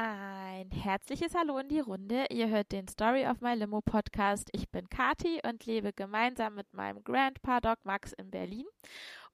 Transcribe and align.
Ein 0.00 0.70
herzliches 0.70 1.34
Hallo 1.34 1.58
in 1.58 1.68
die 1.68 1.80
Runde. 1.80 2.26
Ihr 2.30 2.48
hört 2.48 2.70
den 2.70 2.86
Story 2.86 3.26
of 3.26 3.40
My 3.40 3.54
Limo 3.54 3.80
Podcast. 3.80 4.48
Ich 4.52 4.70
bin 4.70 4.88
Kati 4.88 5.40
und 5.44 5.66
lebe 5.66 5.92
gemeinsam 5.92 6.54
mit 6.54 6.72
meinem 6.72 7.02
Grandpa 7.02 7.60
Doc 7.60 7.80
Max 7.82 8.12
in 8.12 8.30
Berlin. 8.30 8.66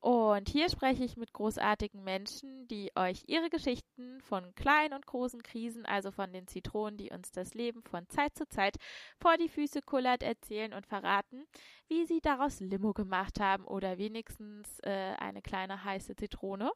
Und 0.00 0.48
hier 0.48 0.71
spreche 0.71 1.04
ich 1.04 1.19
mit 1.19 1.35
großartigen 1.35 2.03
Menschen, 2.03 2.66
die 2.69 2.90
euch 2.95 3.24
ihre 3.27 3.50
Geschichten 3.50 4.22
von 4.22 4.54
kleinen 4.54 4.95
und 4.95 5.04
großen 5.04 5.42
Krisen, 5.42 5.84
also 5.84 6.11
von 6.11 6.32
den 6.32 6.46
Zitronen, 6.46 6.96
die 6.96 7.10
uns 7.10 7.30
das 7.30 7.52
Leben 7.52 7.82
von 7.82 8.08
Zeit 8.08 8.34
zu 8.34 8.48
Zeit 8.48 8.76
vor 9.20 9.36
die 9.36 9.50
Füße 9.50 9.82
kullert, 9.82 10.22
erzählen 10.22 10.72
und 10.72 10.86
verraten, 10.86 11.44
wie 11.88 12.06
sie 12.06 12.22
daraus 12.22 12.60
Limo 12.60 12.94
gemacht 12.94 13.38
haben 13.38 13.66
oder 13.66 13.98
wenigstens 13.98 14.78
äh, 14.80 15.14
eine 15.18 15.42
kleine 15.42 15.84
heiße 15.84 16.16
Zitrone. 16.16 16.72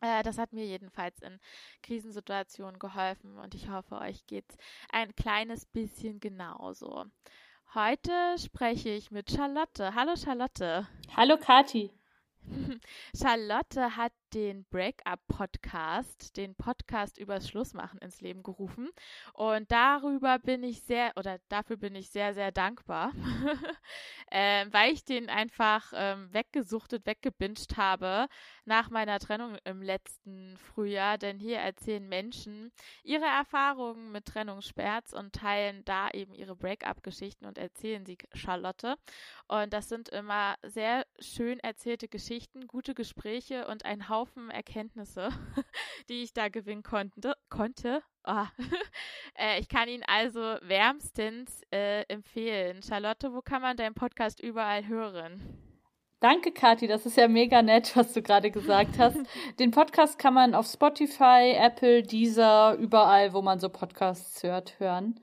Äh, 0.00 0.22
das 0.22 0.38
hat 0.38 0.52
mir 0.52 0.64
jedenfalls 0.64 1.20
in 1.20 1.38
Krisensituationen 1.82 2.78
geholfen 2.78 3.38
und 3.38 3.54
ich 3.54 3.68
hoffe, 3.68 3.96
euch 3.96 4.26
geht's 4.26 4.56
ein 4.90 5.14
kleines 5.14 5.66
bisschen 5.66 6.20
genauso. 6.20 7.04
Heute 7.74 8.36
spreche 8.38 8.88
ich 8.88 9.10
mit 9.10 9.30
Charlotte. 9.30 9.94
Hallo 9.94 10.16
Charlotte. 10.16 10.88
Hallo 11.14 11.36
Kati. 11.36 11.90
Charlotte 13.16 13.96
hat 13.96 14.12
den 14.34 14.64
Breakup-Podcast, 14.70 16.36
den 16.36 16.54
Podcast 16.54 17.18
übers 17.18 17.48
Schlussmachen 17.48 17.98
ins 18.00 18.20
Leben 18.20 18.42
gerufen. 18.42 18.90
Und 19.32 19.70
darüber 19.70 20.38
bin 20.38 20.62
ich 20.62 20.82
sehr, 20.82 21.12
oder 21.16 21.38
dafür 21.48 21.76
bin 21.76 21.94
ich 21.94 22.10
sehr, 22.10 22.34
sehr 22.34 22.52
dankbar, 22.52 23.12
äh, 24.30 24.66
weil 24.70 24.92
ich 24.92 25.04
den 25.04 25.28
einfach 25.28 25.92
ähm, 25.94 26.32
weggesuchtet, 26.32 27.06
weggebinged 27.06 27.76
habe 27.76 28.28
nach 28.64 28.90
meiner 28.90 29.18
Trennung 29.18 29.58
im 29.64 29.82
letzten 29.82 30.56
Frühjahr. 30.58 31.18
Denn 31.18 31.38
hier 31.38 31.58
erzählen 31.58 32.08
Menschen 32.08 32.72
ihre 33.02 33.26
Erfahrungen 33.26 34.12
mit 34.12 34.26
Trennungsschmerz 34.26 35.12
und 35.12 35.34
teilen 35.34 35.84
da 35.84 36.08
eben 36.10 36.34
ihre 36.34 36.54
Breakup-Geschichten 36.54 37.46
und 37.46 37.58
erzählen 37.58 38.06
sie 38.06 38.18
Charlotte. 38.32 38.96
Und 39.48 39.72
das 39.72 39.88
sind 39.88 40.08
immer 40.08 40.54
sehr 40.62 41.04
schön 41.18 41.58
erzählte 41.58 42.06
Geschichten, 42.08 42.68
gute 42.68 42.94
Gespräche 42.94 43.66
und 43.66 43.84
ein 43.84 44.08
Haufen 44.08 44.19
Haufen 44.20 44.50
Erkenntnisse, 44.50 45.30
die 46.10 46.22
ich 46.22 46.34
da 46.34 46.48
gewinnen 46.48 46.82
konnte. 46.82 47.32
konnte. 47.48 48.02
Oh. 48.26 48.44
äh, 49.34 49.58
ich 49.60 49.68
kann 49.68 49.88
ihn 49.88 50.02
also 50.06 50.40
wärmstens 50.60 51.62
äh, 51.72 52.02
empfehlen. 52.02 52.82
Charlotte, 52.82 53.32
wo 53.32 53.40
kann 53.40 53.62
man 53.62 53.78
deinen 53.78 53.94
Podcast 53.94 54.40
überall 54.40 54.86
hören? 54.86 55.40
Danke, 56.20 56.52
Kathi. 56.52 56.86
Das 56.86 57.06
ist 57.06 57.16
ja 57.16 57.28
mega 57.28 57.62
nett, 57.62 57.96
was 57.96 58.12
du 58.12 58.20
gerade 58.20 58.50
gesagt 58.50 58.98
hast. 58.98 59.16
Den 59.58 59.70
Podcast 59.70 60.18
kann 60.18 60.34
man 60.34 60.54
auf 60.54 60.66
Spotify, 60.66 61.54
Apple, 61.56 62.02
Deezer, 62.02 62.74
überall, 62.74 63.32
wo 63.32 63.40
man 63.40 63.58
so 63.58 63.70
Podcasts 63.70 64.42
hört, 64.42 64.78
hören. 64.80 65.18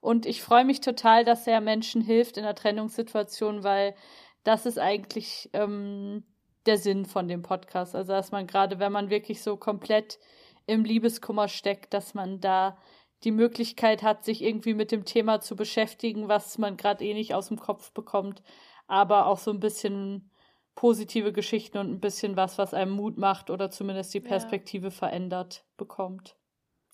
Und 0.00 0.24
ich 0.24 0.40
freue 0.40 0.64
mich 0.64 0.80
total, 0.80 1.26
dass 1.26 1.46
er 1.46 1.60
Menschen 1.60 2.00
hilft 2.00 2.38
in 2.38 2.44
der 2.44 2.54
Trennungssituation, 2.54 3.62
weil 3.62 3.94
das 4.42 4.64
ist 4.64 4.78
eigentlich 4.78 5.50
ähm, 5.52 6.24
der 6.68 6.78
Sinn 6.78 7.06
von 7.06 7.26
dem 7.26 7.42
Podcast. 7.42 7.94
Also, 7.96 8.12
dass 8.12 8.30
man 8.30 8.46
gerade, 8.46 8.78
wenn 8.78 8.92
man 8.92 9.10
wirklich 9.10 9.42
so 9.42 9.56
komplett 9.56 10.18
im 10.66 10.84
Liebeskummer 10.84 11.48
steckt, 11.48 11.94
dass 11.94 12.14
man 12.14 12.40
da 12.40 12.76
die 13.24 13.32
Möglichkeit 13.32 14.02
hat, 14.02 14.24
sich 14.24 14.42
irgendwie 14.42 14.74
mit 14.74 14.92
dem 14.92 15.04
Thema 15.04 15.40
zu 15.40 15.56
beschäftigen, 15.56 16.28
was 16.28 16.58
man 16.58 16.76
gerade 16.76 17.04
eh 17.04 17.14
nicht 17.14 17.34
aus 17.34 17.48
dem 17.48 17.58
Kopf 17.58 17.90
bekommt, 17.92 18.42
aber 18.86 19.26
auch 19.26 19.38
so 19.38 19.50
ein 19.50 19.60
bisschen 19.60 20.30
positive 20.76 21.32
Geschichten 21.32 21.78
und 21.78 21.90
ein 21.90 22.00
bisschen 22.00 22.36
was, 22.36 22.58
was 22.58 22.74
einem 22.74 22.92
Mut 22.92 23.18
macht 23.18 23.50
oder 23.50 23.70
zumindest 23.70 24.14
die 24.14 24.20
Perspektive 24.20 24.86
ja. 24.86 24.90
verändert 24.92 25.64
bekommt. 25.76 26.37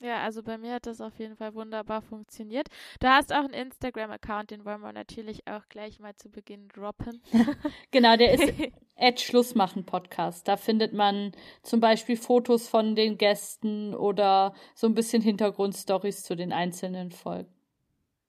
Ja, 0.05 0.23
also 0.23 0.43
bei 0.43 0.59
mir 0.59 0.75
hat 0.75 0.85
das 0.85 1.01
auf 1.01 1.19
jeden 1.19 1.35
Fall 1.35 1.55
wunderbar 1.55 2.03
funktioniert. 2.03 2.69
Du 3.01 3.09
hast 3.09 3.33
auch 3.33 3.39
einen 3.39 3.55
Instagram-Account, 3.55 4.51
den 4.51 4.67
wollen 4.67 4.83
wir 4.83 4.93
natürlich 4.93 5.47
auch 5.47 5.67
gleich 5.71 5.99
mal 5.99 6.15
zu 6.15 6.29
Beginn 6.29 6.69
droppen. 6.69 7.23
genau, 7.91 8.15
der 8.15 8.35
ist 8.35 8.53
Ed 8.97 9.19
Schlussmachen 9.23 9.87
Podcast. 9.87 10.47
Da 10.47 10.59
findet 10.59 10.93
man 10.93 11.33
zum 11.63 11.81
Beispiel 11.81 12.19
Fotos 12.19 12.69
von 12.69 12.95
den 12.95 13.17
Gästen 13.17 13.95
oder 13.95 14.53
so 14.75 14.87
ein 14.87 14.95
bisschen 14.95 15.23
Hintergrundstories 15.23 16.23
zu 16.23 16.37
den 16.37 16.53
einzelnen 16.53 17.11
Folgen. 17.11 17.51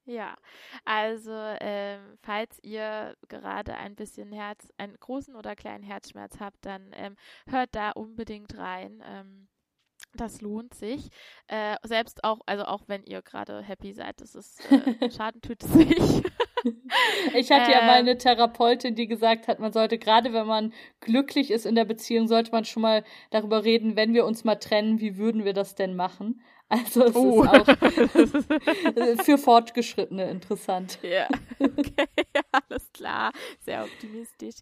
Ja, 0.05 0.37
also 0.85 1.33
ähm, 1.59 1.99
falls 2.21 2.57
ihr 2.63 3.17
gerade 3.27 3.75
ein 3.75 3.95
bisschen 3.97 4.31
Herz, 4.31 4.71
einen 4.77 4.95
großen 4.97 5.35
oder 5.35 5.57
kleinen 5.57 5.83
Herzschmerz 5.83 6.39
habt, 6.39 6.65
dann 6.65 6.91
ähm, 6.93 7.17
hört 7.49 7.75
da 7.75 7.91
unbedingt 7.91 8.57
rein. 8.57 9.03
Ähm, 9.05 9.49
das 10.15 10.41
lohnt 10.41 10.73
sich. 10.73 11.09
Äh, 11.47 11.75
selbst 11.83 12.23
auch, 12.23 12.39
also 12.45 12.65
auch 12.65 12.83
wenn 12.87 13.03
ihr 13.03 13.21
gerade 13.21 13.61
happy 13.61 13.93
seid, 13.93 14.21
das 14.21 14.35
ist 14.35 14.61
äh, 14.71 15.09
Schaden 15.11 15.41
tut 15.41 15.63
es 15.63 15.73
nicht. 15.73 16.23
ich 17.35 17.51
hatte 17.51 17.71
ja 17.71 17.81
mal 17.81 17.99
ähm. 17.99 18.07
eine 18.07 18.17
Therapeutin, 18.17 18.95
die 18.95 19.07
gesagt 19.07 19.47
hat, 19.47 19.59
man 19.59 19.71
sollte 19.71 19.97
gerade, 19.97 20.33
wenn 20.33 20.47
man 20.47 20.73
glücklich 21.01 21.51
ist 21.51 21.65
in 21.65 21.75
der 21.75 21.85
Beziehung, 21.85 22.27
sollte 22.27 22.51
man 22.51 22.65
schon 22.65 22.81
mal 22.81 23.03
darüber 23.31 23.63
reden, 23.63 23.95
wenn 23.95 24.13
wir 24.13 24.25
uns 24.25 24.43
mal 24.43 24.55
trennen, 24.55 24.99
wie 24.99 25.17
würden 25.17 25.45
wir 25.45 25.53
das 25.53 25.75
denn 25.75 25.95
machen? 25.95 26.41
Also 26.75 27.05
es 27.05 27.15
oh. 27.15 27.43
ist 27.43 27.49
auch 27.49 27.65
für 29.25 29.37
Fortgeschrittene 29.37 30.29
interessant. 30.29 30.99
Ja, 31.01 31.27
okay, 31.59 32.07
alles 32.51 32.91
klar, 32.91 33.31
sehr 33.61 33.83
optimistisch. 33.83 34.55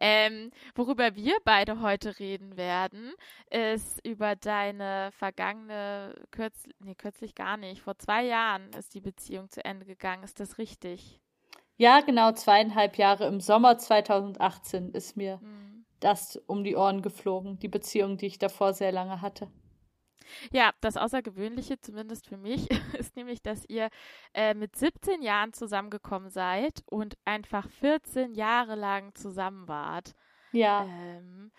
Ähm, 0.00 0.50
worüber 0.74 1.14
wir 1.14 1.36
beide 1.44 1.80
heute 1.80 2.18
reden 2.18 2.56
werden, 2.56 3.12
ist 3.50 4.04
über 4.06 4.36
deine 4.36 5.10
vergangene, 5.12 6.14
kürzlich, 6.30 6.74
nee, 6.80 6.94
kürzlich 6.94 7.34
gar 7.34 7.56
nicht, 7.56 7.82
vor 7.82 7.98
zwei 7.98 8.24
Jahren 8.24 8.70
ist 8.78 8.94
die 8.94 9.00
Beziehung 9.00 9.50
zu 9.50 9.64
Ende 9.64 9.86
gegangen, 9.86 10.24
ist 10.24 10.40
das 10.40 10.58
richtig? 10.58 11.20
Ja, 11.76 12.00
genau, 12.00 12.32
zweieinhalb 12.32 12.96
Jahre 12.96 13.26
im 13.26 13.40
Sommer 13.40 13.78
2018 13.78 14.90
ist 14.90 15.16
mir 15.16 15.38
mhm. 15.40 15.84
das 16.00 16.36
um 16.46 16.64
die 16.64 16.74
Ohren 16.74 17.02
geflogen, 17.02 17.58
die 17.60 17.68
Beziehung, 17.68 18.16
die 18.16 18.26
ich 18.26 18.38
davor 18.38 18.74
sehr 18.74 18.90
lange 18.90 19.22
hatte. 19.22 19.48
Ja, 20.52 20.72
das 20.80 20.96
Außergewöhnliche, 20.96 21.80
zumindest 21.80 22.26
für 22.26 22.36
mich, 22.36 22.68
ist 22.98 23.16
nämlich, 23.16 23.42
dass 23.42 23.64
ihr 23.68 23.88
äh, 24.34 24.54
mit 24.54 24.76
17 24.76 25.22
Jahren 25.22 25.52
zusammengekommen 25.52 26.30
seid 26.30 26.82
und 26.86 27.16
einfach 27.24 27.68
14 27.80 28.34
Jahre 28.34 28.74
lang 28.74 29.14
zusammen 29.14 29.68
wart. 29.68 30.14
Ja. 30.52 30.84
Ähm, 30.84 31.50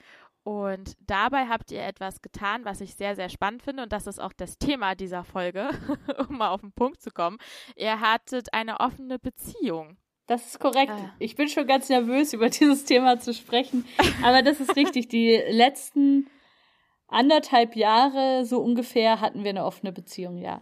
und 0.43 0.93
dabei 1.01 1.47
habt 1.47 1.69
ihr 1.71 1.83
etwas 1.83 2.21
getan, 2.21 2.65
was 2.65 2.81
ich 2.81 2.95
sehr, 2.95 3.15
sehr 3.15 3.29
spannend 3.29 3.61
finde. 3.61 3.83
Und 3.83 3.91
das 3.93 4.07
ist 4.07 4.19
auch 4.19 4.33
das 4.33 4.57
Thema 4.57 4.95
dieser 4.95 5.23
Folge, 5.23 5.69
um 6.27 6.37
mal 6.37 6.49
auf 6.49 6.61
den 6.61 6.71
Punkt 6.71 7.01
zu 7.01 7.11
kommen. 7.11 7.37
Ihr 7.75 7.99
hattet 7.99 8.53
eine 8.53 8.79
offene 8.79 9.19
Beziehung. 9.19 9.97
Das 10.27 10.45
ist 10.45 10.59
korrekt. 10.59 10.91
Ah. 10.91 11.13
Ich 11.17 11.35
bin 11.35 11.49
schon 11.49 11.65
ganz 11.65 11.89
nervös, 11.89 12.33
über 12.33 12.49
dieses 12.49 12.85
Thema 12.85 13.19
zu 13.19 13.33
sprechen. 13.33 13.85
Aber 14.23 14.41
das 14.41 14.59
ist 14.59 14.75
richtig. 14.75 15.07
Die 15.07 15.35
letzten 15.49 16.29
anderthalb 17.09 17.75
Jahre 17.75 18.45
so 18.45 18.59
ungefähr 18.59 19.21
hatten 19.21 19.43
wir 19.43 19.49
eine 19.49 19.65
offene 19.65 19.91
Beziehung, 19.91 20.37
ja. 20.37 20.61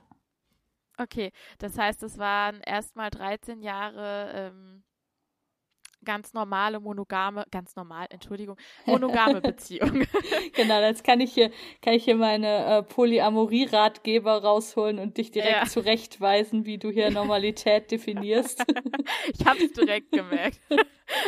Okay, 0.97 1.31
das 1.59 1.78
heißt, 1.78 2.02
es 2.03 2.18
waren 2.18 2.62
erstmal 2.62 3.12
13 3.12 3.62
Jahre 3.62 4.31
ähm, 4.34 4.84
ganz 6.03 6.34
normale 6.34 6.80
monogame, 6.80 7.46
ganz 7.52 7.75
normal, 7.75 8.07
Entschuldigung, 8.09 8.57
monogame 8.86 9.41
Beziehung. 9.41 10.06
genau, 10.53 10.80
jetzt 10.81 11.03
kann 11.03 11.19
ich 11.19 11.34
hier, 11.34 11.52
kann 11.81 11.94
ich 11.94 12.06
hier 12.06 12.16
meine 12.16 12.66
äh, 12.66 12.84
Polyamorie-Ratgeber 12.84 14.41
rausholen 14.41 15.00
und 15.00 15.18
dich 15.18 15.31
direkt 15.31 15.57
ja. 15.57 15.66
zurechtweisen, 15.66 16.66
wie 16.66 16.78
du 16.78 16.90
hier 16.90 17.12
Normalität 17.12 17.91
definierst. 17.91 18.63
ich 19.34 19.46
habe 19.46 19.63
es 19.63 19.74
direkt 19.74 20.12
gemerkt. 20.12 20.59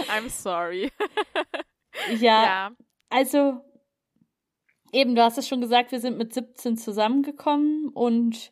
I'm 0.08 0.29
sorry. 0.29 0.91
ja, 2.19 2.44
ja, 2.44 2.72
also 3.09 3.62
eben, 4.92 5.16
du 5.16 5.24
hast 5.24 5.38
es 5.38 5.48
schon 5.48 5.62
gesagt, 5.62 5.92
wir 5.92 6.00
sind 6.00 6.18
mit 6.18 6.34
17 6.34 6.78
zusammengekommen 6.78 7.90
und 7.90 8.52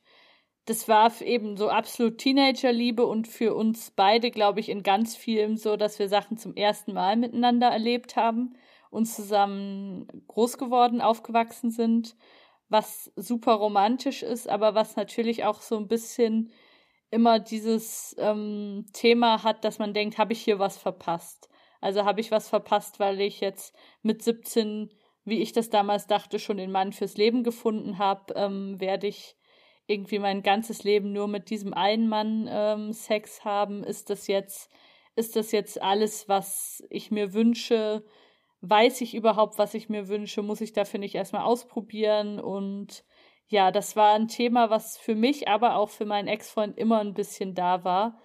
das 0.65 0.87
war 0.89 1.21
eben 1.21 1.55
so 1.55 1.69
absolut 1.69 2.17
Teenagerliebe 2.17 3.05
und 3.05 3.27
für 3.27 3.55
uns 3.55 3.91
beide, 3.91 4.31
glaube 4.31 4.59
ich, 4.59 4.69
in 4.69 4.83
ganz 4.83 5.15
vielem 5.15 5.55
so, 5.55 5.77
dass 5.77 5.97
wir 5.97 6.09
Sachen 6.09 6.37
zum 6.37 6.55
ersten 6.55 6.93
Mal 6.93 7.15
miteinander 7.15 7.67
erlebt 7.67 8.17
haben, 8.17 8.53
uns 8.89 9.15
zusammen 9.15 10.07
groß 10.27 10.57
geworden, 10.57 11.01
aufgewachsen 11.01 11.71
sind, 11.71 12.15
was 12.69 13.11
super 13.15 13.53
romantisch 13.53 14.23
ist, 14.23 14.49
aber 14.49 14.75
was 14.75 14.97
natürlich 14.97 15.45
auch 15.45 15.61
so 15.61 15.77
ein 15.77 15.87
bisschen 15.87 16.51
immer 17.11 17.39
dieses 17.39 18.15
ähm, 18.19 18.85
Thema 18.91 19.43
hat, 19.43 19.63
dass 19.63 19.79
man 19.79 19.93
denkt, 19.93 20.17
habe 20.17 20.33
ich 20.33 20.41
hier 20.41 20.59
was 20.59 20.77
verpasst? 20.77 21.49
Also 21.79 22.03
habe 22.05 22.19
ich 22.19 22.31
was 22.31 22.49
verpasst, 22.49 22.99
weil 22.99 23.21
ich 23.21 23.39
jetzt 23.39 23.73
mit 24.01 24.21
17 24.21 24.89
wie 25.27 25.41
ich 25.41 25.51
das 25.51 25.69
damals 25.69 26.07
dachte, 26.07 26.39
schon 26.39 26.57
den 26.57 26.71
Mann 26.71 26.93
fürs 26.93 27.17
Leben 27.17 27.43
gefunden 27.43 27.97
habe, 27.97 28.33
ähm, 28.35 28.79
werde 28.79 29.07
ich 29.07 29.35
irgendwie 29.85 30.19
mein 30.19 30.41
ganzes 30.41 30.83
Leben 30.83 31.11
nur 31.11 31.27
mit 31.27 31.49
diesem 31.49 31.73
einen 31.73 32.07
Mann 32.07 32.47
ähm, 32.49 32.93
Sex 32.93 33.43
haben. 33.43 33.83
Ist 33.83 34.09
das 34.09 34.27
jetzt, 34.27 34.71
ist 35.15 35.35
das 35.35 35.51
jetzt 35.51 35.81
alles, 35.81 36.29
was 36.29 36.81
ich 36.89 37.11
mir 37.11 37.33
wünsche? 37.33 38.05
Weiß 38.61 39.01
ich 39.01 39.15
überhaupt, 39.15 39.57
was 39.57 39.73
ich 39.73 39.89
mir 39.89 40.07
wünsche? 40.07 40.41
Muss 40.43 40.61
ich 40.61 40.71
dafür 40.71 40.99
nicht 40.99 41.15
erstmal 41.15 41.43
ausprobieren? 41.43 42.39
Und 42.39 43.03
ja, 43.47 43.71
das 43.71 43.97
war 43.97 44.13
ein 44.13 44.29
Thema, 44.29 44.69
was 44.69 44.97
für 44.97 45.15
mich, 45.15 45.49
aber 45.49 45.75
auch 45.75 45.89
für 45.89 46.05
meinen 46.05 46.29
Ex-Freund 46.29 46.77
immer 46.77 46.99
ein 46.99 47.13
bisschen 47.13 47.53
da 47.53 47.83
war. 47.83 48.17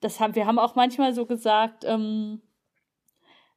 Das 0.00 0.20
haben, 0.20 0.34
wir 0.34 0.46
haben 0.46 0.58
auch 0.58 0.74
manchmal 0.74 1.14
so 1.14 1.24
gesagt, 1.24 1.84
ähm, 1.86 2.42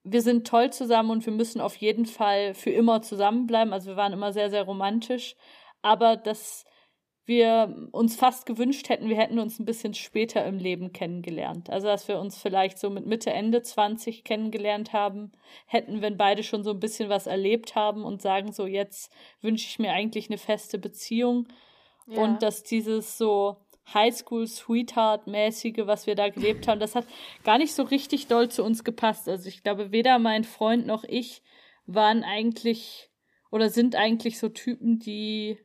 wir 0.03 0.21
sind 0.21 0.47
toll 0.47 0.71
zusammen 0.71 1.11
und 1.11 1.25
wir 1.25 1.33
müssen 1.33 1.61
auf 1.61 1.75
jeden 1.77 2.05
Fall 2.05 2.53
für 2.53 2.71
immer 2.71 3.01
zusammenbleiben. 3.01 3.73
Also 3.73 3.91
wir 3.91 3.97
waren 3.97 4.13
immer 4.13 4.33
sehr, 4.33 4.49
sehr 4.49 4.63
romantisch. 4.63 5.35
Aber 5.81 6.17
das 6.17 6.65
wir 7.25 7.87
uns 7.91 8.17
fast 8.17 8.45
gewünscht 8.45 8.89
hätten, 8.89 9.07
wir 9.07 9.15
hätten 9.15 9.39
uns 9.39 9.57
ein 9.57 9.65
bisschen 9.65 9.93
später 9.93 10.45
im 10.45 10.57
Leben 10.57 10.91
kennengelernt. 10.91 11.69
Also, 11.69 11.87
dass 11.87 12.07
wir 12.07 12.19
uns 12.19 12.37
vielleicht 12.37 12.77
so 12.77 12.89
mit 12.89 13.05
Mitte, 13.05 13.31
Ende 13.31 13.61
20 13.61 14.25
kennengelernt 14.25 14.91
haben, 14.91 15.31
hätten, 15.65 16.01
wenn 16.01 16.17
beide 16.17 16.43
schon 16.43 16.63
so 16.63 16.71
ein 16.71 16.81
bisschen 16.81 17.07
was 17.09 17.27
erlebt 17.27 17.75
haben 17.75 18.03
und 18.03 18.21
sagen 18.21 18.51
so, 18.51 18.65
jetzt 18.65 19.11
wünsche 19.41 19.67
ich 19.67 19.79
mir 19.79 19.93
eigentlich 19.93 20.29
eine 20.29 20.37
feste 20.37 20.77
Beziehung. 20.77 21.47
Ja. 22.07 22.21
Und 22.21 22.43
dass 22.43 22.63
dieses 22.63 23.17
so 23.17 23.62
Highschool-Sweetheart-mäßige, 23.93 25.85
was 25.85 26.07
wir 26.07 26.15
da 26.15 26.29
gelebt 26.29 26.67
haben, 26.67 26.79
das 26.79 26.95
hat 26.95 27.05
gar 27.43 27.57
nicht 27.57 27.73
so 27.73 27.83
richtig 27.83 28.27
doll 28.27 28.49
zu 28.49 28.63
uns 28.63 28.83
gepasst. 28.83 29.27
Also, 29.27 29.49
ich 29.49 29.63
glaube, 29.63 29.91
weder 29.91 30.19
mein 30.19 30.43
Freund 30.43 30.85
noch 30.85 31.03
ich 31.03 31.41
waren 31.85 32.23
eigentlich 32.23 33.09
oder 33.51 33.69
sind 33.69 33.95
eigentlich 33.95 34.39
so 34.39 34.49
Typen, 34.49 34.99
die 34.99 35.59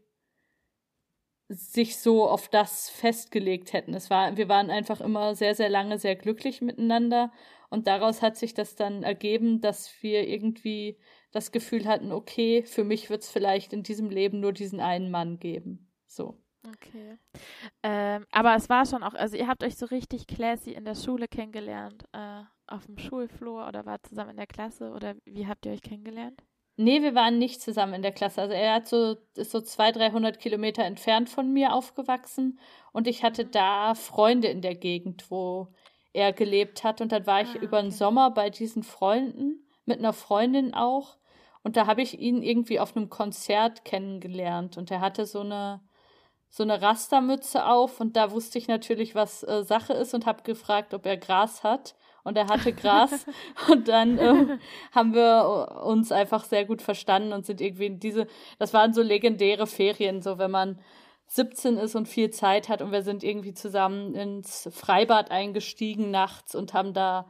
sich 1.49 1.97
so 1.97 2.29
auf 2.29 2.49
das 2.49 2.91
festgelegt 2.91 3.73
hätten. 3.73 3.94
Es 3.94 4.11
war, 4.11 4.37
wir 4.37 4.49
waren 4.49 4.71
einfach 4.71 5.00
immer 5.00 5.35
sehr, 5.35 5.55
sehr 5.55 5.71
lange 5.71 5.99
sehr 5.99 6.14
glücklich 6.14 6.61
miteinander 6.61 7.32
und 7.71 7.87
daraus 7.87 8.21
hat 8.21 8.37
sich 8.37 8.55
das 8.55 8.76
dann 8.76 9.03
ergeben, 9.03 9.61
dass 9.61 9.91
wir 10.03 10.29
irgendwie 10.29 10.99
das 11.32 11.53
Gefühl 11.53 11.87
hatten, 11.87 12.12
okay, 12.12 12.62
für 12.62 12.85
mich 12.85 13.09
wird 13.11 13.23
es 13.23 13.31
vielleicht 13.31 13.73
in 13.73 13.82
diesem 13.82 14.11
Leben 14.11 14.41
nur 14.41 14.53
diesen 14.53 14.81
einen 14.81 15.11
Mann 15.11 15.38
geben. 15.38 15.91
So. 16.06 16.38
Okay. 16.75 17.19
Ähm, 17.82 18.26
aber 18.31 18.55
es 18.56 18.69
war 18.69 18.87
schon 18.87 19.03
auch, 19.03 19.15
also 19.15 19.37
ihr 19.37 19.47
habt 19.47 19.62
euch 19.62 19.76
so 19.76 19.87
richtig 19.87 20.26
classy 20.26 20.73
in 20.73 20.85
der 20.85 20.94
Schule 20.94 21.29
kennengelernt, 21.29 22.05
äh, 22.12 22.43
auf 22.67 22.87
dem 22.87 22.99
Schulflur 22.99 23.67
oder 23.67 23.87
war 23.87 24.03
zusammen 24.03 24.31
in 24.31 24.37
der 24.37 24.47
Klasse 24.47 24.93
oder 24.93 25.15
wie 25.25 25.47
habt 25.47 25.67
ihr 25.67 25.73
euch 25.73 25.82
kennengelernt? 25.82 26.43
Nee, 26.76 27.03
wir 27.03 27.15
waren 27.15 27.38
nicht 27.38 27.61
zusammen 27.61 27.94
in 27.94 28.03
der 28.03 28.12
Klasse. 28.12 28.41
Also 28.43 28.55
er 28.55 28.75
hat 28.75 28.87
so, 28.87 29.17
ist 29.35 29.50
so 29.50 29.61
200, 29.61 30.12
300 30.12 30.38
Kilometer 30.38 30.85
entfernt 30.85 31.29
von 31.29 31.53
mir 31.53 31.73
aufgewachsen 31.73 32.61
und 32.93 33.09
ich 33.09 33.25
hatte 33.25 33.44
da 33.44 33.94
Freunde 33.94 34.47
in 34.49 34.62
der 34.62 34.76
Gegend, 34.76 35.29
wo 35.29 35.73
er 36.12 36.32
gelebt 36.32 36.85
hat. 36.85 37.00
Und 37.00 37.12
dann 37.12 37.26
war 37.26 37.43
ich 37.43 37.56
ah, 37.56 37.59
über 37.59 37.82
den 37.82 37.91
Sommer 37.91 38.31
bei 38.31 38.50
diesen 38.50 38.82
Freunden, 38.82 39.67
mit 39.87 39.99
einer 39.99 40.12
Freundin 40.12 40.75
auch. 40.75 41.17
Und 41.62 41.76
da 41.76 41.87
habe 41.87 42.03
ich 42.03 42.19
ihn 42.19 42.43
irgendwie 42.43 42.81
auf 42.81 42.97
einem 42.97 43.09
Konzert 43.09 43.85
kennengelernt. 43.85 44.76
Und 44.76 44.91
er 44.91 45.00
hatte 45.00 45.26
so 45.26 45.41
eine, 45.41 45.81
so 46.50 46.62
eine 46.62 46.81
Rastermütze 46.81 47.67
auf. 47.67 48.00
Und 48.00 48.17
da 48.17 48.31
wusste 48.31 48.59
ich 48.59 48.69
natürlich, 48.69 49.15
was 49.15 49.43
äh, 49.43 49.62
Sache 49.65 49.93
ist 49.93 50.15
und 50.15 50.27
habe 50.27 50.43
gefragt, 50.43 50.95
ob 50.95 51.06
er 51.06 51.17
Gras 51.17 51.62
hat. 51.62 51.95
Und 52.25 52.37
er 52.37 52.49
hatte 52.49 52.73
Gras. 52.73 53.27
Und 53.71 53.89
dann 53.89 54.19
äh, 54.19 54.59
haben 54.93 55.15
wir 55.15 55.81
uns 55.85 56.12
einfach 56.12 56.45
sehr 56.45 56.67
gut 56.67 56.83
verstanden 56.83 57.33
und 57.33 57.47
sind 57.47 57.61
irgendwie 57.61 57.87
in 57.87 58.00
diese, 58.00 58.27
das 58.59 58.75
waren 58.75 58.93
so 58.93 59.00
legendäre 59.00 59.67
Ferien, 59.67 60.21
so 60.21 60.37
wenn 60.37 60.50
man 60.50 60.79
17 61.29 61.77
ist 61.77 61.95
und 61.95 62.09
viel 62.09 62.31
Zeit 62.31 62.69
hat 62.69 62.83
und 62.83 62.91
wir 62.91 63.03
sind 63.03 63.23
irgendwie 63.23 63.55
zusammen 63.55 64.15
ins 64.15 64.69
Freibad 64.73 65.31
eingestiegen 65.31 66.11
nachts 66.11 66.55
und 66.55 66.75
haben 66.75 66.93
da 66.95 67.27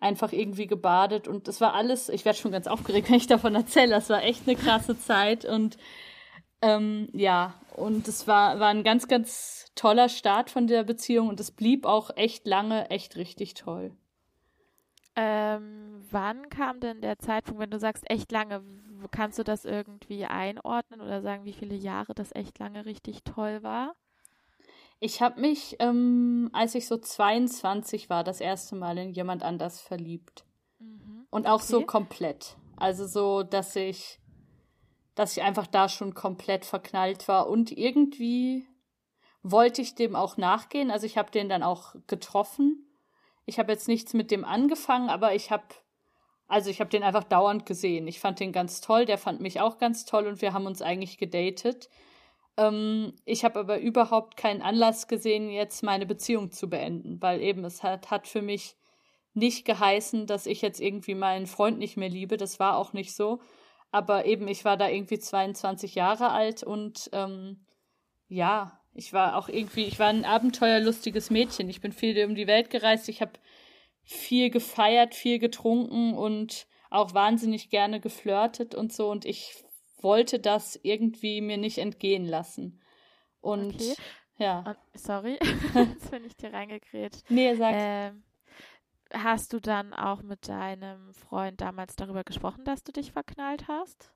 einfach 0.00 0.32
irgendwie 0.32 0.66
gebadet. 0.66 1.28
Und 1.28 1.48
das 1.48 1.60
war 1.60 1.74
alles, 1.74 2.08
ich 2.08 2.24
werde 2.24 2.38
schon 2.38 2.52
ganz 2.52 2.66
aufgeregt, 2.66 3.10
wenn 3.10 3.16
ich 3.16 3.26
davon 3.26 3.54
erzähle, 3.54 3.90
das 3.90 4.08
war 4.08 4.22
echt 4.22 4.46
eine 4.46 4.56
krasse 4.56 4.98
Zeit. 4.98 5.44
Und 5.44 5.76
ähm, 6.62 7.08
ja, 7.12 7.54
und 7.76 8.08
es 8.08 8.26
war, 8.26 8.58
war 8.58 8.68
ein 8.68 8.84
ganz, 8.84 9.08
ganz 9.08 9.66
toller 9.74 10.08
Start 10.08 10.50
von 10.50 10.66
der 10.66 10.84
Beziehung 10.84 11.28
und 11.28 11.40
es 11.40 11.50
blieb 11.50 11.86
auch 11.86 12.10
echt 12.16 12.46
lange 12.46 12.90
echt 12.90 13.16
richtig 13.16 13.54
toll. 13.54 13.92
Ähm, 15.14 16.04
wann 16.10 16.48
kam 16.48 16.78
denn 16.78 17.00
der 17.00 17.18
Zeitpunkt, 17.18 17.60
wenn 17.60 17.70
du 17.70 17.78
sagst 17.78 18.08
echt 18.08 18.30
lange, 18.30 18.62
kannst 19.10 19.38
du 19.38 19.42
das 19.42 19.64
irgendwie 19.64 20.24
einordnen 20.24 21.00
oder 21.00 21.22
sagen, 21.22 21.44
wie 21.44 21.52
viele 21.52 21.74
Jahre 21.74 22.14
das 22.14 22.32
echt 22.34 22.58
lange 22.58 22.84
richtig 22.84 23.24
toll 23.24 23.62
war? 23.62 23.94
Ich 25.00 25.22
habe 25.22 25.40
mich, 25.40 25.76
ähm, 25.78 26.50
als 26.52 26.74
ich 26.74 26.86
so 26.86 26.96
22 26.98 28.10
war, 28.10 28.24
das 28.24 28.40
erste 28.40 28.74
Mal 28.74 28.98
in 28.98 29.12
jemand 29.12 29.42
anders 29.42 29.80
verliebt. 29.80 30.44
Mhm. 30.78 31.26
Und 31.30 31.46
auch 31.46 31.62
okay. 31.62 31.72
so 31.72 31.82
komplett. 31.82 32.56
Also 32.76 33.06
so, 33.06 33.42
dass 33.42 33.74
ich, 33.76 34.20
dass 35.18 35.36
ich 35.36 35.42
einfach 35.42 35.66
da 35.66 35.88
schon 35.88 36.14
komplett 36.14 36.64
verknallt 36.64 37.28
war. 37.28 37.48
Und 37.48 37.72
irgendwie 37.72 38.66
wollte 39.42 39.82
ich 39.82 39.94
dem 39.94 40.14
auch 40.16 40.36
nachgehen. 40.36 40.90
Also 40.90 41.06
ich 41.06 41.18
habe 41.18 41.30
den 41.30 41.48
dann 41.48 41.62
auch 41.62 41.94
getroffen 42.06 42.88
ich 43.48 43.58
habe 43.58 43.72
jetzt 43.72 43.88
nichts 43.88 44.12
mit 44.12 44.30
dem 44.30 44.44
angefangen, 44.44 45.08
aber 45.08 45.34
ich 45.34 45.50
habe, 45.50 45.64
also 46.48 46.68
ich 46.68 46.80
habe 46.80 46.90
den 46.90 47.02
einfach 47.02 47.24
dauernd 47.24 47.64
gesehen. 47.64 48.06
Ich 48.06 48.20
fand 48.20 48.40
den 48.40 48.52
ganz 48.52 48.82
toll, 48.82 49.06
der 49.06 49.16
fand 49.16 49.40
mich 49.40 49.58
auch 49.58 49.78
ganz 49.78 50.04
toll 50.04 50.26
und 50.26 50.42
wir 50.42 50.52
haben 50.52 50.66
uns 50.66 50.82
eigentlich 50.82 51.16
gedatet. 51.16 51.88
Ähm, 52.58 53.14
ich 53.24 53.46
habe 53.46 53.58
aber 53.60 53.80
überhaupt 53.80 54.36
keinen 54.36 54.60
Anlass 54.60 55.08
gesehen, 55.08 55.48
jetzt 55.48 55.82
meine 55.82 56.04
Beziehung 56.04 56.50
zu 56.50 56.68
beenden, 56.68 57.22
weil 57.22 57.40
eben 57.40 57.64
es 57.64 57.82
hat, 57.82 58.10
hat 58.10 58.28
für 58.28 58.42
mich 58.42 58.76
nicht 59.32 59.64
geheißen, 59.64 60.26
dass 60.26 60.44
ich 60.44 60.60
jetzt 60.60 60.78
irgendwie 60.78 61.14
meinen 61.14 61.46
Freund 61.46 61.78
nicht 61.78 61.96
mehr 61.96 62.10
liebe. 62.10 62.36
Das 62.36 62.60
war 62.60 62.76
auch 62.76 62.92
nicht 62.92 63.14
so. 63.16 63.40
Aber 63.90 64.26
eben, 64.26 64.48
ich 64.48 64.64
war 64.64 64.76
da 64.76 64.88
irgendwie 64.88 65.18
22 65.18 65.94
Jahre 65.94 66.30
alt 66.30 66.62
und 66.62 67.08
ähm, 67.12 67.64
ja, 68.28 68.78
ich 68.92 69.12
war 69.12 69.36
auch 69.36 69.48
irgendwie, 69.48 69.84
ich 69.84 69.98
war 69.98 70.08
ein 70.08 70.24
abenteuerlustiges 70.24 71.30
Mädchen. 71.30 71.70
Ich 71.70 71.80
bin 71.80 71.92
viel 71.92 72.24
um 72.24 72.34
die 72.34 72.46
Welt 72.46 72.68
gereist. 72.68 73.08
Ich 73.08 73.20
habe 73.20 73.32
viel 74.02 74.50
gefeiert, 74.50 75.14
viel 75.14 75.38
getrunken 75.38 76.14
und 76.14 76.66
auch 76.90 77.14
wahnsinnig 77.14 77.70
gerne 77.70 78.00
geflirtet 78.00 78.74
und 78.74 78.92
so. 78.92 79.10
Und 79.10 79.24
ich 79.24 79.54
wollte 80.00 80.38
das 80.38 80.78
irgendwie 80.82 81.40
mir 81.40 81.58
nicht 81.58 81.78
entgehen 81.78 82.24
lassen. 82.24 82.80
Und 83.40 83.76
okay. 83.76 83.94
ja. 84.38 84.60
Und, 84.60 84.76
sorry, 85.00 85.38
jetzt 85.74 86.10
bin 86.10 86.24
ich 86.24 86.36
dir 86.36 86.52
reingekräht. 86.52 87.22
Nee, 87.28 87.54
sag. 87.54 87.74
Ähm, 87.76 88.24
hast 89.12 89.52
du 89.52 89.60
dann 89.60 89.94
auch 89.94 90.22
mit 90.22 90.48
deinem 90.48 91.12
Freund 91.14 91.60
damals 91.60 91.96
darüber 91.96 92.24
gesprochen, 92.24 92.64
dass 92.64 92.82
du 92.82 92.92
dich 92.92 93.12
verknallt 93.12 93.68
hast? 93.68 94.12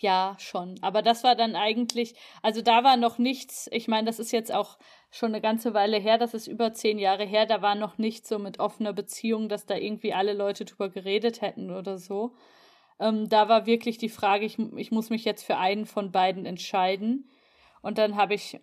Ja, 0.00 0.36
schon. 0.38 0.76
Aber 0.80 1.02
das 1.02 1.24
war 1.24 1.34
dann 1.34 1.56
eigentlich, 1.56 2.14
also 2.40 2.62
da 2.62 2.84
war 2.84 2.96
noch 2.96 3.18
nichts, 3.18 3.68
ich 3.72 3.88
meine, 3.88 4.06
das 4.06 4.20
ist 4.20 4.30
jetzt 4.30 4.54
auch 4.54 4.78
schon 5.10 5.30
eine 5.30 5.40
ganze 5.40 5.74
Weile 5.74 5.98
her, 5.98 6.18
das 6.18 6.34
ist 6.34 6.46
über 6.46 6.72
zehn 6.72 7.00
Jahre 7.00 7.24
her, 7.24 7.46
da 7.46 7.62
war 7.62 7.74
noch 7.74 7.98
nichts 7.98 8.28
so 8.28 8.38
mit 8.38 8.60
offener 8.60 8.92
Beziehung, 8.92 9.48
dass 9.48 9.66
da 9.66 9.74
irgendwie 9.74 10.14
alle 10.14 10.34
Leute 10.34 10.64
drüber 10.64 10.88
geredet 10.88 11.40
hätten 11.40 11.72
oder 11.72 11.98
so. 11.98 12.36
Ähm, 13.00 13.28
da 13.28 13.48
war 13.48 13.66
wirklich 13.66 13.98
die 13.98 14.08
Frage, 14.08 14.44
ich, 14.44 14.58
ich 14.76 14.92
muss 14.92 15.10
mich 15.10 15.24
jetzt 15.24 15.44
für 15.44 15.56
einen 15.56 15.84
von 15.86 16.12
beiden 16.12 16.46
entscheiden. 16.46 17.28
Und 17.82 17.98
dann 17.98 18.16
habe 18.16 18.34
ich 18.34 18.60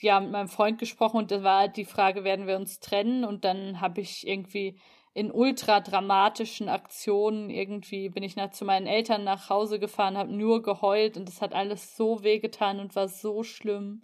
ja 0.00 0.20
mit 0.20 0.30
meinem 0.30 0.48
Freund 0.48 0.78
gesprochen 0.78 1.18
und 1.18 1.30
da 1.30 1.42
war 1.42 1.68
die 1.68 1.84
Frage, 1.84 2.24
werden 2.24 2.46
wir 2.46 2.56
uns 2.56 2.80
trennen? 2.80 3.24
Und 3.24 3.44
dann 3.44 3.80
habe 3.80 4.00
ich 4.00 4.26
irgendwie 4.26 4.78
in 5.14 5.30
ultra 5.30 5.80
dramatischen 5.80 6.68
Aktionen 6.68 7.48
irgendwie 7.48 8.08
bin 8.08 8.24
ich 8.24 8.34
nach, 8.34 8.50
zu 8.50 8.64
meinen 8.64 8.88
Eltern 8.88 9.22
nach 9.22 9.48
Hause 9.48 9.78
gefahren, 9.78 10.18
habe 10.18 10.32
nur 10.32 10.62
geheult 10.62 11.16
und 11.16 11.28
es 11.28 11.40
hat 11.40 11.54
alles 11.54 11.96
so 11.96 12.24
wehgetan 12.24 12.80
und 12.80 12.96
war 12.96 13.08
so 13.08 13.44
schlimm. 13.44 14.02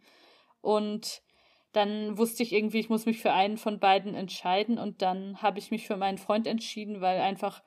Und 0.61 1.23
dann 1.73 2.17
wusste 2.17 2.43
ich 2.45 2.53
irgendwie, 2.53 2.79
ich 2.79 2.89
muss 2.89 3.07
mich 3.07 3.19
für 3.19 3.33
einen 3.33 3.57
von 3.57 3.81
beiden 3.81 4.15
entscheiden 4.15 4.79
und 4.79 5.03
dann 5.03 5.43
habe 5.43 5.59
ich 5.59 5.71
mich 5.71 5.87
für 5.87 5.97
meinen 5.97 6.19
Freund 6.19 6.47
entschieden, 6.47 7.01
weil 7.01 7.21
einfach 7.21 7.63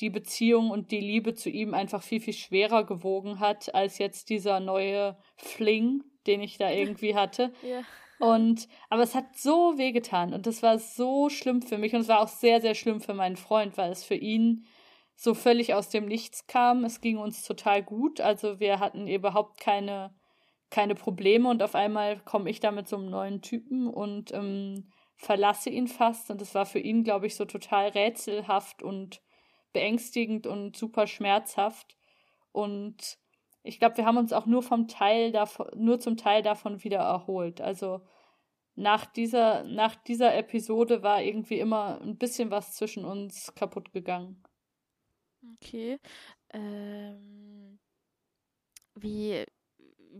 die 0.00 0.10
Beziehung 0.10 0.70
und 0.70 0.90
die 0.90 1.00
Liebe 1.00 1.34
zu 1.34 1.50
ihm 1.50 1.74
einfach 1.74 2.02
viel, 2.02 2.20
viel 2.20 2.34
schwerer 2.34 2.84
gewogen 2.84 3.40
hat 3.40 3.74
als 3.74 3.98
jetzt 3.98 4.30
dieser 4.30 4.60
neue 4.60 5.16
Fling, 5.36 6.04
den 6.26 6.42
ich 6.42 6.58
da 6.58 6.70
irgendwie 6.70 7.14
hatte. 7.14 7.52
ja. 7.62 7.82
Und, 8.18 8.68
aber 8.90 9.02
es 9.02 9.14
hat 9.14 9.36
so 9.36 9.78
wehgetan 9.78 10.34
und 10.34 10.46
das 10.46 10.62
war 10.62 10.78
so 10.78 11.28
schlimm 11.28 11.62
für 11.62 11.78
mich 11.78 11.94
und 11.94 12.00
es 12.00 12.08
war 12.08 12.20
auch 12.20 12.28
sehr, 12.28 12.60
sehr 12.60 12.74
schlimm 12.74 13.00
für 13.00 13.14
meinen 13.14 13.36
Freund, 13.36 13.76
weil 13.76 13.92
es 13.92 14.02
für 14.02 14.16
ihn 14.16 14.66
so 15.14 15.34
völlig 15.34 15.74
aus 15.74 15.88
dem 15.88 16.06
Nichts 16.06 16.46
kam. 16.48 16.84
Es 16.84 17.00
ging 17.00 17.18
uns 17.18 17.44
total 17.44 17.82
gut, 17.82 18.20
also 18.20 18.58
wir 18.58 18.80
hatten 18.80 19.06
überhaupt 19.06 19.60
keine, 19.60 20.12
keine 20.68 20.96
Probleme 20.96 21.48
und 21.48 21.62
auf 21.62 21.76
einmal 21.76 22.18
komme 22.20 22.50
ich 22.50 22.58
da 22.58 22.72
mit 22.72 22.88
so 22.88 22.96
einem 22.96 23.08
neuen 23.08 23.40
Typen 23.40 23.86
und 23.86 24.32
ähm, 24.32 24.90
verlasse 25.14 25.70
ihn 25.70 25.86
fast 25.86 26.30
und 26.30 26.42
es 26.42 26.54
war 26.54 26.66
für 26.66 26.78
ihn, 26.80 27.04
glaube 27.04 27.26
ich, 27.26 27.36
so 27.36 27.44
total 27.44 27.88
rätselhaft 27.88 28.82
und 28.82 29.20
beängstigend 29.72 30.46
und 30.46 30.76
super 30.76 31.06
schmerzhaft 31.06 31.96
und 32.52 33.18
ich 33.62 33.78
glaube, 33.78 33.96
wir 33.96 34.06
haben 34.06 34.16
uns 34.16 34.32
auch 34.32 34.46
nur 34.46 34.62
vom 34.62 34.88
Teil 34.88 35.32
davon, 35.32 35.68
nur 35.76 36.00
zum 36.00 36.16
Teil 36.16 36.42
davon 36.42 36.82
wieder 36.84 37.00
erholt. 37.00 37.60
Also 37.60 38.00
nach 38.74 39.06
dieser, 39.06 39.64
nach 39.64 39.96
dieser 39.96 40.34
Episode 40.36 41.02
war 41.02 41.22
irgendwie 41.22 41.58
immer 41.58 42.00
ein 42.00 42.16
bisschen 42.16 42.50
was 42.50 42.74
zwischen 42.74 43.04
uns 43.04 43.52
kaputt 43.54 43.92
gegangen. 43.92 44.42
Okay. 45.54 45.98
Ähm, 46.50 47.78
wie, 48.94 49.44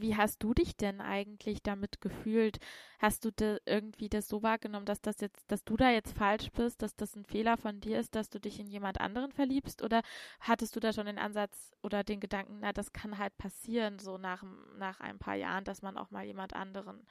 wie 0.01 0.17
hast 0.17 0.43
du 0.43 0.55
dich 0.55 0.77
denn 0.77 1.01
eigentlich 1.01 1.63
damit 1.63 2.01
gefühlt? 2.01 2.59
Hast 2.99 3.25
du 3.25 3.31
de, 3.31 3.59
irgendwie 3.67 4.09
das 4.09 4.29
so 4.29 4.43
wahrgenommen, 4.43 4.87
dass 4.87 5.01
das 5.01 5.21
jetzt, 5.21 5.51
dass 5.51 5.65
du 5.65 5.77
da 5.77 5.91
jetzt 5.91 6.17
falsch 6.17 6.51
bist, 6.53 6.83
dass 6.83 6.97
das 6.97 7.17
ein 7.17 7.25
Fehler 7.25 7.57
von 7.57 7.81
dir 7.81 7.99
ist, 7.99 8.15
dass 8.15 8.31
du 8.31 8.41
dich 8.41 8.59
in 8.61 8.69
jemand 8.69 9.01
anderen 9.01 9.33
verliebst? 9.33 9.83
Oder 9.83 10.03
hattest 10.41 10.77
du 10.77 10.81
da 10.81 10.93
schon 10.93 11.07
den 11.07 11.19
Ansatz 11.19 11.77
oder 11.83 12.05
den 12.05 12.21
Gedanken, 12.21 12.59
na, 12.61 12.73
das 12.73 12.93
kann 12.93 13.19
halt 13.19 13.37
passieren, 13.39 13.99
so 13.99 14.19
nach, 14.19 14.43
nach 14.79 15.01
ein 15.01 15.19
paar 15.19 15.37
Jahren, 15.37 15.65
dass 15.65 15.83
man 15.83 15.97
auch 15.97 16.11
mal 16.11 16.25
jemand 16.25 16.55
anderen 16.55 17.07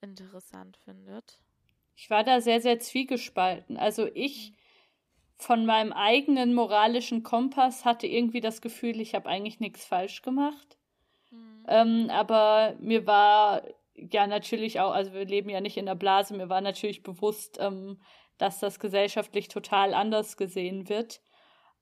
interessant 0.00 0.76
findet? 0.84 1.40
Ich 1.96 2.10
war 2.10 2.24
da 2.24 2.40
sehr, 2.40 2.60
sehr 2.60 2.78
zwiegespalten. 2.80 3.76
Also 3.76 4.08
ich 4.14 4.50
mhm. 4.50 4.56
von 5.36 5.66
meinem 5.66 5.92
eigenen 5.92 6.54
moralischen 6.54 7.22
Kompass 7.22 7.84
hatte 7.84 8.06
irgendwie 8.06 8.40
das 8.40 8.60
Gefühl, 8.60 9.00
ich 9.00 9.14
habe 9.14 9.28
eigentlich 9.28 9.60
nichts 9.60 9.84
falsch 9.84 10.22
gemacht. 10.22 10.78
Ähm, 11.68 12.10
aber 12.10 12.74
mir 12.80 13.06
war 13.06 13.62
ja 13.94 14.26
natürlich 14.26 14.80
auch, 14.80 14.92
also 14.92 15.12
wir 15.12 15.24
leben 15.24 15.48
ja 15.50 15.60
nicht 15.60 15.76
in 15.76 15.86
der 15.86 15.94
Blase, 15.94 16.34
mir 16.34 16.48
war 16.48 16.60
natürlich 16.60 17.02
bewusst, 17.02 17.58
ähm, 17.60 18.00
dass 18.38 18.58
das 18.58 18.80
gesellschaftlich 18.80 19.48
total 19.48 19.94
anders 19.94 20.36
gesehen 20.36 20.88
wird. 20.88 21.20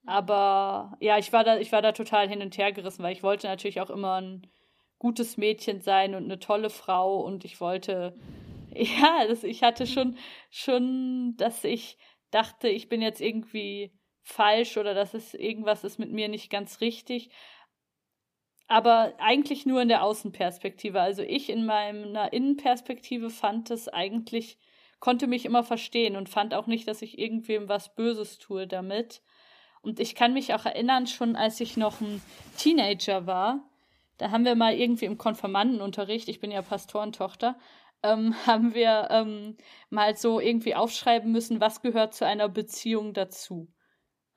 Aber 0.06 0.96
ja, 1.00 1.18
ich 1.18 1.32
war 1.32 1.44
da, 1.44 1.58
ich 1.58 1.72
war 1.72 1.82
da 1.82 1.92
total 1.92 2.28
hin 2.28 2.42
und 2.42 2.56
her 2.58 2.72
gerissen, 2.72 3.02
weil 3.02 3.12
ich 3.12 3.22
wollte 3.22 3.46
natürlich 3.46 3.80
auch 3.80 3.90
immer 3.90 4.20
ein 4.20 4.50
gutes 4.98 5.36
Mädchen 5.36 5.80
sein 5.80 6.14
und 6.14 6.24
eine 6.24 6.38
tolle 6.38 6.70
Frau 6.70 7.20
und 7.20 7.44
ich 7.44 7.60
wollte, 7.60 8.14
ja, 8.74 9.26
das, 9.26 9.44
ich 9.44 9.62
hatte 9.62 9.86
schon, 9.86 10.16
schon, 10.50 11.34
dass 11.36 11.64
ich 11.64 11.98
dachte, 12.30 12.68
ich 12.68 12.88
bin 12.88 13.02
jetzt 13.02 13.20
irgendwie 13.20 13.92
falsch 14.22 14.76
oder 14.76 14.94
dass 14.94 15.14
es 15.14 15.34
irgendwas 15.34 15.84
ist 15.84 15.98
mit 15.98 16.12
mir 16.12 16.28
nicht 16.28 16.50
ganz 16.50 16.80
richtig 16.80 17.30
aber 18.70 19.14
eigentlich 19.18 19.66
nur 19.66 19.82
in 19.82 19.88
der 19.88 20.04
Außenperspektive. 20.04 21.00
Also 21.00 21.22
ich 21.22 21.50
in 21.50 21.66
meiner 21.66 22.32
Innenperspektive 22.32 23.28
fand 23.28 23.68
es 23.72 23.88
eigentlich, 23.88 24.58
konnte 25.00 25.26
mich 25.26 25.44
immer 25.44 25.64
verstehen 25.64 26.14
und 26.14 26.28
fand 26.28 26.54
auch 26.54 26.68
nicht, 26.68 26.86
dass 26.86 27.02
ich 27.02 27.18
irgendwem 27.18 27.68
was 27.68 27.96
Böses 27.96 28.38
tue 28.38 28.68
damit. 28.68 29.22
Und 29.82 29.98
ich 29.98 30.14
kann 30.14 30.34
mich 30.34 30.54
auch 30.54 30.66
erinnern, 30.66 31.08
schon 31.08 31.34
als 31.34 31.60
ich 31.60 31.76
noch 31.76 32.00
ein 32.00 32.22
Teenager 32.58 33.26
war, 33.26 33.68
da 34.18 34.30
haben 34.30 34.44
wir 34.44 34.54
mal 34.54 34.74
irgendwie 34.74 35.06
im 35.06 35.18
Konfirmandenunterricht, 35.18 36.28
ich 36.28 36.38
bin 36.38 36.52
ja 36.52 36.62
Pastorentochter, 36.62 37.58
ähm, 38.04 38.36
haben 38.46 38.72
wir 38.72 39.08
ähm, 39.10 39.56
mal 39.88 40.14
so 40.14 40.38
irgendwie 40.38 40.76
aufschreiben 40.76 41.32
müssen, 41.32 41.60
was 41.60 41.82
gehört 41.82 42.14
zu 42.14 42.24
einer 42.24 42.48
Beziehung 42.48 43.14
dazu. 43.14 43.66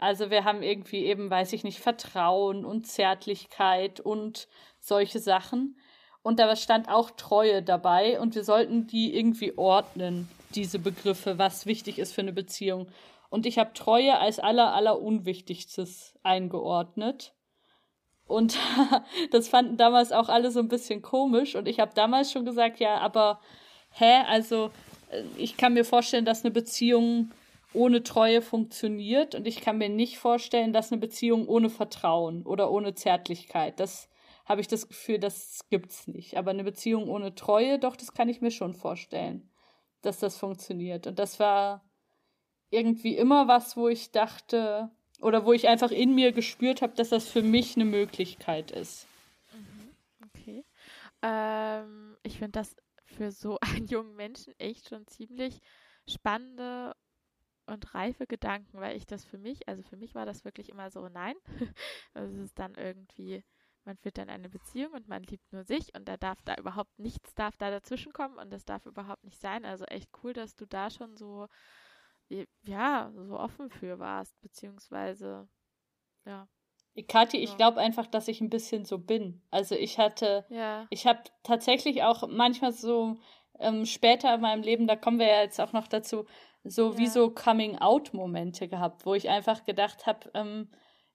Also 0.03 0.29
wir 0.29 0.43
haben 0.43 0.63
irgendwie 0.63 1.05
eben, 1.05 1.29
weiß 1.29 1.53
ich 1.53 1.63
nicht, 1.63 1.79
Vertrauen 1.79 2.65
und 2.65 2.85
Zärtlichkeit 2.85 4.01
und 4.01 4.49
solche 4.77 5.19
Sachen. 5.19 5.77
Und 6.21 6.39
da 6.39 6.53
stand 6.57 6.89
auch 6.89 7.11
Treue 7.11 7.63
dabei 7.63 8.19
und 8.19 8.35
wir 8.35 8.43
sollten 8.43 8.85
die 8.85 9.15
irgendwie 9.15 9.57
ordnen, 9.57 10.29
diese 10.55 10.77
Begriffe, 10.77 11.37
was 11.37 11.65
wichtig 11.65 11.99
ist 11.99 12.11
für 12.11 12.19
eine 12.19 12.33
Beziehung. 12.33 12.89
Und 13.29 13.45
ich 13.45 13.57
habe 13.57 13.71
Treue 13.73 14.19
als 14.19 14.39
aller, 14.39 14.73
aller 14.73 15.01
Unwichtigstes 15.01 16.19
eingeordnet. 16.21 17.33
Und 18.27 18.57
das 19.31 19.47
fanden 19.47 19.77
damals 19.77 20.11
auch 20.11 20.27
alle 20.27 20.51
so 20.51 20.59
ein 20.59 20.67
bisschen 20.67 21.01
komisch. 21.01 21.55
Und 21.55 21.65
ich 21.65 21.79
habe 21.79 21.93
damals 21.95 22.29
schon 22.29 22.43
gesagt, 22.43 22.81
ja, 22.81 22.97
aber 22.97 23.39
hä, 23.91 24.23
also 24.27 24.69
äh, 25.11 25.23
ich 25.37 25.55
kann 25.55 25.73
mir 25.73 25.85
vorstellen, 25.85 26.25
dass 26.25 26.43
eine 26.43 26.51
Beziehung 26.51 27.31
ohne 27.73 28.03
Treue 28.03 28.41
funktioniert 28.41 29.35
und 29.35 29.47
ich 29.47 29.61
kann 29.61 29.77
mir 29.77 29.89
nicht 29.89 30.17
vorstellen, 30.17 30.73
dass 30.73 30.91
eine 30.91 31.01
Beziehung 31.01 31.47
ohne 31.47 31.69
Vertrauen 31.69 32.43
oder 32.43 32.71
ohne 32.71 32.93
Zärtlichkeit, 32.93 33.79
das 33.79 34.09
habe 34.45 34.61
ich 34.61 34.67
das 34.67 34.87
Gefühl, 34.87 35.19
das 35.19 35.61
gibt's 35.69 36.07
nicht. 36.07 36.37
Aber 36.37 36.51
eine 36.51 36.63
Beziehung 36.63 37.07
ohne 37.09 37.33
Treue, 37.33 37.79
doch, 37.79 37.95
das 37.95 38.13
kann 38.13 38.29
ich 38.29 38.41
mir 38.41 38.51
schon 38.51 38.73
vorstellen, 38.73 39.49
dass 40.01 40.19
das 40.19 40.37
funktioniert. 40.37 41.07
Und 41.07 41.17
das 41.17 41.39
war 41.39 41.85
irgendwie 42.69 43.15
immer 43.15 43.47
was, 43.47 43.77
wo 43.77 43.87
ich 43.87 44.11
dachte, 44.11 44.91
oder 45.21 45.45
wo 45.45 45.53
ich 45.53 45.67
einfach 45.69 45.91
in 45.91 46.13
mir 46.13 46.33
gespürt 46.33 46.81
habe, 46.81 46.95
dass 46.95 47.09
das 47.09 47.29
für 47.29 47.41
mich 47.41 47.75
eine 47.75 47.85
Möglichkeit 47.85 48.71
ist. 48.71 49.07
Mhm, 49.53 49.95
okay. 50.25 50.65
Ähm, 51.21 52.17
ich 52.23 52.39
finde 52.39 52.59
das 52.59 52.75
für 53.05 53.31
so 53.31 53.57
einen 53.61 53.87
jungen 53.87 54.15
Menschen 54.15 54.53
echt 54.59 54.89
schon 54.89 55.07
ziemlich 55.07 55.59
spannende 56.07 56.93
und 57.65 57.93
reife 57.93 58.27
Gedanken, 58.27 58.79
weil 58.79 58.97
ich 58.97 59.05
das 59.05 59.23
für 59.25 59.37
mich, 59.37 59.67
also 59.67 59.83
für 59.83 59.97
mich 59.97 60.15
war 60.15 60.25
das 60.25 60.45
wirklich 60.45 60.69
immer 60.69 60.89
so, 60.89 61.07
nein, 61.09 61.35
also 62.13 62.33
es 62.35 62.45
ist 62.45 62.59
dann 62.59 62.75
irgendwie, 62.75 63.43
man 63.85 63.97
führt 63.97 64.17
dann 64.17 64.29
eine 64.29 64.49
Beziehung 64.49 64.93
und 64.93 65.07
man 65.07 65.23
liebt 65.23 65.51
nur 65.51 65.63
sich 65.63 65.93
und 65.95 66.07
da 66.07 66.17
darf 66.17 66.41
da 66.43 66.55
überhaupt 66.55 66.97
nichts 66.99 67.33
darf 67.35 67.57
da 67.57 67.69
dazwischen 67.69 68.13
kommen 68.13 68.37
und 68.37 68.51
das 68.51 68.65
darf 68.65 68.85
überhaupt 68.85 69.23
nicht 69.23 69.39
sein. 69.39 69.65
Also 69.65 69.85
echt 69.85 70.09
cool, 70.23 70.33
dass 70.33 70.55
du 70.55 70.65
da 70.65 70.89
schon 70.89 71.15
so, 71.15 71.47
ja, 72.61 73.11
so 73.15 73.39
offen 73.39 73.69
für 73.69 73.99
warst, 73.99 74.39
beziehungsweise, 74.41 75.47
ja. 76.25 76.47
Kathi, 77.07 77.37
ich 77.37 77.57
glaube 77.57 77.79
einfach, 77.79 78.05
dass 78.05 78.27
ich 78.27 78.39
ein 78.39 78.51
bisschen 78.51 78.85
so 78.85 78.99
bin. 78.99 79.41
Also 79.49 79.73
ich 79.73 79.97
hatte, 79.97 80.45
ja. 80.49 80.85
ich 80.91 81.07
habe 81.07 81.23
tatsächlich 81.41 82.03
auch 82.03 82.27
manchmal 82.27 82.71
so 82.71 83.17
ähm, 83.59 83.85
später 83.85 84.35
in 84.35 84.41
meinem 84.41 84.63
Leben, 84.63 84.87
da 84.87 84.95
kommen 84.95 85.19
wir 85.19 85.27
ja 85.27 85.41
jetzt 85.41 85.59
auch 85.59 85.73
noch 85.73 85.87
dazu, 85.87 86.25
so 86.63 86.91
ja. 86.91 86.97
wie 86.97 87.07
so 87.07 87.29
Coming-out-Momente 87.29 88.67
gehabt, 88.67 89.05
wo 89.05 89.13
ich 89.13 89.29
einfach 89.29 89.63
gedacht 89.65 90.05
habe, 90.05 90.31
ähm, 90.33 90.69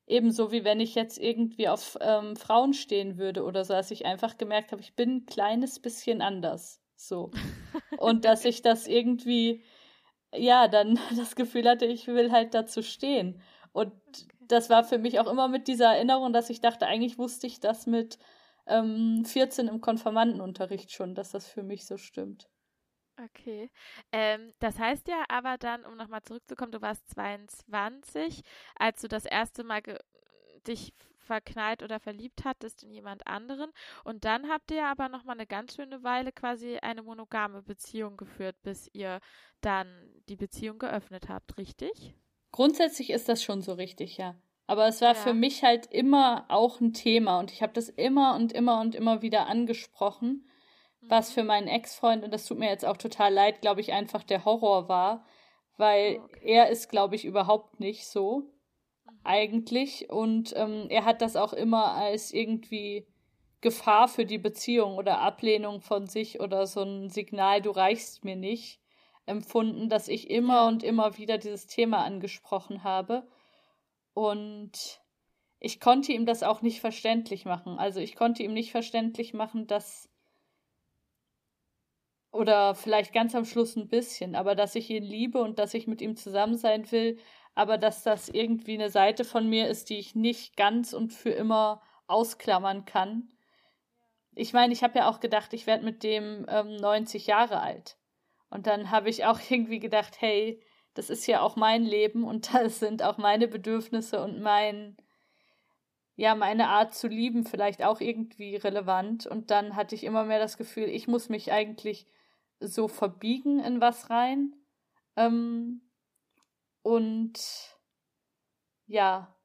ebenso 0.06 0.52
wie 0.52 0.64
wenn 0.64 0.80
ich 0.80 0.94
jetzt 0.94 1.18
irgendwie 1.18 1.68
auf 1.68 1.98
ähm, 2.00 2.36
Frauen 2.36 2.74
stehen 2.74 3.18
würde 3.18 3.44
oder 3.44 3.64
so, 3.64 3.74
dass 3.74 3.90
ich 3.90 4.06
einfach 4.06 4.38
gemerkt 4.38 4.72
habe, 4.72 4.82
ich 4.82 4.94
bin 4.94 5.16
ein 5.16 5.26
kleines 5.26 5.80
bisschen 5.80 6.22
anders. 6.22 6.82
So. 6.96 7.30
Und 7.98 8.24
dass 8.24 8.44
ich 8.44 8.62
das 8.62 8.86
irgendwie, 8.86 9.62
ja, 10.34 10.68
dann 10.68 10.98
das 11.16 11.36
Gefühl 11.36 11.68
hatte, 11.68 11.86
ich 11.86 12.06
will 12.06 12.32
halt 12.32 12.54
dazu 12.54 12.82
stehen. 12.82 13.40
Und 13.72 13.92
das 14.40 14.70
war 14.70 14.82
für 14.82 14.98
mich 14.98 15.20
auch 15.20 15.30
immer 15.30 15.48
mit 15.48 15.68
dieser 15.68 15.94
Erinnerung, 15.94 16.32
dass 16.32 16.50
ich 16.50 16.60
dachte, 16.60 16.86
eigentlich 16.86 17.18
wusste 17.18 17.46
ich 17.46 17.60
das 17.60 17.86
mit 17.86 18.18
ähm, 18.68 19.24
14 19.24 19.68
im 19.68 19.80
Konfirmandenunterricht 19.80 20.92
schon, 20.92 21.14
dass 21.14 21.30
das 21.30 21.46
für 21.46 21.62
mich 21.62 21.86
so 21.86 21.96
stimmt. 21.96 22.48
Okay. 23.22 23.70
Ähm, 24.12 24.52
das 24.60 24.78
heißt 24.78 25.08
ja 25.08 25.24
aber 25.28 25.58
dann, 25.58 25.84
um 25.84 25.96
nochmal 25.96 26.22
zurückzukommen, 26.22 26.72
du 26.72 26.80
warst 26.80 27.08
22, 27.10 28.42
als 28.76 29.00
du 29.00 29.08
das 29.08 29.24
erste 29.24 29.64
Mal 29.64 29.82
dich 30.66 30.92
verknallt 31.28 31.82
oder 31.82 32.00
verliebt 32.00 32.44
hattest 32.44 32.82
in 32.82 32.90
jemand 32.90 33.26
anderen. 33.26 33.70
Und 34.04 34.24
dann 34.24 34.48
habt 34.48 34.70
ihr 34.70 34.86
aber 34.86 35.08
nochmal 35.08 35.36
eine 35.36 35.46
ganz 35.46 35.76
schöne 35.76 36.02
Weile 36.02 36.32
quasi 36.32 36.78
eine 36.78 37.02
monogame 37.02 37.62
Beziehung 37.62 38.16
geführt, 38.16 38.56
bis 38.62 38.88
ihr 38.92 39.20
dann 39.60 39.88
die 40.28 40.36
Beziehung 40.36 40.78
geöffnet 40.78 41.28
habt, 41.28 41.58
richtig? 41.58 42.14
Grundsätzlich 42.50 43.10
ist 43.10 43.28
das 43.28 43.42
schon 43.42 43.60
so 43.62 43.74
richtig, 43.74 44.16
ja. 44.16 44.34
Aber 44.68 44.86
es 44.86 45.00
war 45.00 45.14
ja. 45.14 45.14
für 45.14 45.34
mich 45.34 45.64
halt 45.64 45.86
immer 45.86 46.44
auch 46.48 46.80
ein 46.80 46.92
Thema 46.92 47.40
und 47.40 47.50
ich 47.50 47.62
habe 47.62 47.72
das 47.72 47.88
immer 47.88 48.36
und 48.36 48.52
immer 48.52 48.80
und 48.80 48.94
immer 48.94 49.22
wieder 49.22 49.48
angesprochen 49.48 50.44
was 51.02 51.32
für 51.32 51.44
meinen 51.44 51.68
Ex-Freund, 51.68 52.24
und 52.24 52.32
das 52.32 52.46
tut 52.46 52.58
mir 52.58 52.68
jetzt 52.68 52.84
auch 52.84 52.96
total 52.96 53.32
leid, 53.32 53.60
glaube 53.60 53.80
ich, 53.80 53.92
einfach 53.92 54.22
der 54.22 54.44
Horror 54.44 54.88
war, 54.88 55.24
weil 55.76 56.18
okay. 56.18 56.40
er 56.42 56.68
ist, 56.70 56.88
glaube 56.88 57.14
ich, 57.14 57.24
überhaupt 57.24 57.80
nicht 57.80 58.06
so 58.06 58.40
mhm. 58.40 59.20
eigentlich 59.24 60.10
und 60.10 60.52
ähm, 60.56 60.86
er 60.88 61.04
hat 61.04 61.22
das 61.22 61.36
auch 61.36 61.52
immer 61.52 61.92
als 61.92 62.32
irgendwie 62.32 63.06
Gefahr 63.60 64.08
für 64.08 64.24
die 64.24 64.38
Beziehung 64.38 64.96
oder 64.96 65.20
Ablehnung 65.20 65.80
von 65.80 66.06
sich 66.06 66.40
oder 66.40 66.66
so 66.66 66.82
ein 66.82 67.10
Signal, 67.10 67.62
du 67.62 67.70
reichst 67.70 68.24
mir 68.24 68.36
nicht, 68.36 68.80
empfunden, 69.26 69.90
dass 69.90 70.08
ich 70.08 70.30
immer 70.30 70.66
und 70.66 70.82
immer 70.82 71.18
wieder 71.18 71.36
dieses 71.38 71.66
Thema 71.66 72.02
angesprochen 72.04 72.82
habe 72.82 73.28
und 74.18 75.00
ich 75.60 75.78
konnte 75.78 76.12
ihm 76.12 76.26
das 76.26 76.42
auch 76.42 76.60
nicht 76.60 76.80
verständlich 76.80 77.44
machen. 77.44 77.78
Also 77.78 78.00
ich 78.00 78.16
konnte 78.16 78.42
ihm 78.42 78.52
nicht 78.52 78.72
verständlich 78.72 79.32
machen, 79.32 79.68
dass 79.68 80.08
oder 82.32 82.74
vielleicht 82.74 83.12
ganz 83.12 83.36
am 83.36 83.44
Schluss 83.44 83.76
ein 83.76 83.88
bisschen, 83.88 84.34
aber 84.34 84.56
dass 84.56 84.74
ich 84.74 84.90
ihn 84.90 85.04
liebe 85.04 85.40
und 85.40 85.60
dass 85.60 85.72
ich 85.72 85.86
mit 85.86 86.02
ihm 86.02 86.16
zusammen 86.16 86.56
sein 86.56 86.90
will, 86.90 87.18
aber 87.54 87.78
dass 87.78 88.02
das 88.02 88.28
irgendwie 88.28 88.74
eine 88.74 88.90
Seite 88.90 89.24
von 89.24 89.48
mir 89.48 89.68
ist, 89.68 89.88
die 89.88 89.98
ich 89.98 90.16
nicht 90.16 90.56
ganz 90.56 90.94
und 90.94 91.12
für 91.12 91.30
immer 91.30 91.80
ausklammern 92.08 92.86
kann. 92.86 93.30
Ich 94.34 94.52
meine, 94.52 94.72
ich 94.72 94.82
habe 94.82 94.98
ja 94.98 95.08
auch 95.08 95.20
gedacht, 95.20 95.52
ich 95.52 95.68
werde 95.68 95.84
mit 95.84 96.02
dem 96.02 96.44
ähm, 96.48 96.74
90 96.74 97.28
Jahre 97.28 97.60
alt. 97.60 97.96
Und 98.50 98.66
dann 98.66 98.90
habe 98.90 99.10
ich 99.10 99.26
auch 99.26 99.38
irgendwie 99.48 99.78
gedacht, 99.78 100.20
hey, 100.20 100.60
das 100.98 101.10
ist 101.10 101.28
ja 101.28 101.42
auch 101.42 101.54
mein 101.54 101.84
Leben 101.84 102.24
und 102.24 102.52
das 102.54 102.80
sind 102.80 103.04
auch 103.04 103.18
meine 103.18 103.46
Bedürfnisse 103.46 104.20
und 104.22 104.40
mein, 104.40 104.96
ja, 106.16 106.34
meine 106.34 106.68
Art 106.68 106.92
zu 106.92 107.06
lieben 107.06 107.44
vielleicht 107.44 107.84
auch 107.84 108.00
irgendwie 108.00 108.56
relevant. 108.56 109.26
Und 109.26 109.52
dann 109.52 109.76
hatte 109.76 109.94
ich 109.94 110.02
immer 110.02 110.24
mehr 110.24 110.40
das 110.40 110.56
Gefühl, 110.56 110.88
ich 110.88 111.06
muss 111.06 111.28
mich 111.28 111.52
eigentlich 111.52 112.08
so 112.58 112.88
verbiegen 112.88 113.60
in 113.60 113.80
was 113.80 114.10
rein. 114.10 114.56
Ähm, 115.14 115.82
und 116.82 117.38
ja, 118.86 119.36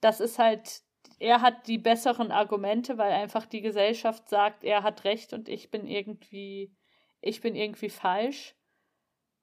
das 0.00 0.20
ist 0.20 0.38
halt 0.38 0.82
er 1.18 1.40
hat 1.40 1.66
die 1.66 1.78
besseren 1.78 2.30
Argumente, 2.30 2.98
weil 2.98 3.12
einfach 3.12 3.46
die 3.46 3.62
Gesellschaft 3.62 4.28
sagt, 4.28 4.64
er 4.64 4.82
hat 4.82 5.04
recht 5.04 5.32
und 5.32 5.48
ich 5.48 5.70
bin 5.70 5.86
irgendwie, 5.86 6.76
ich 7.22 7.40
bin 7.40 7.54
irgendwie 7.54 7.88
falsch. 7.88 8.54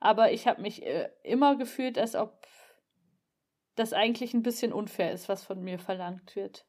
Aber 0.03 0.33
ich 0.33 0.48
habe 0.48 0.62
mich 0.62 0.83
äh, 0.86 1.10
immer 1.24 1.55
gefühlt, 1.55 1.98
als 1.98 2.13
ob 2.13 2.45
das 3.75 3.93
eigentlich 3.93 4.33
ein 4.33 4.43
bisschen 4.43 4.74
unfair 4.74 5.13
ist, 5.13 5.29
was 5.29 5.45
von 5.45 5.63
mir 5.63 5.79
verlangt 5.79 6.36
wird. 6.36 6.65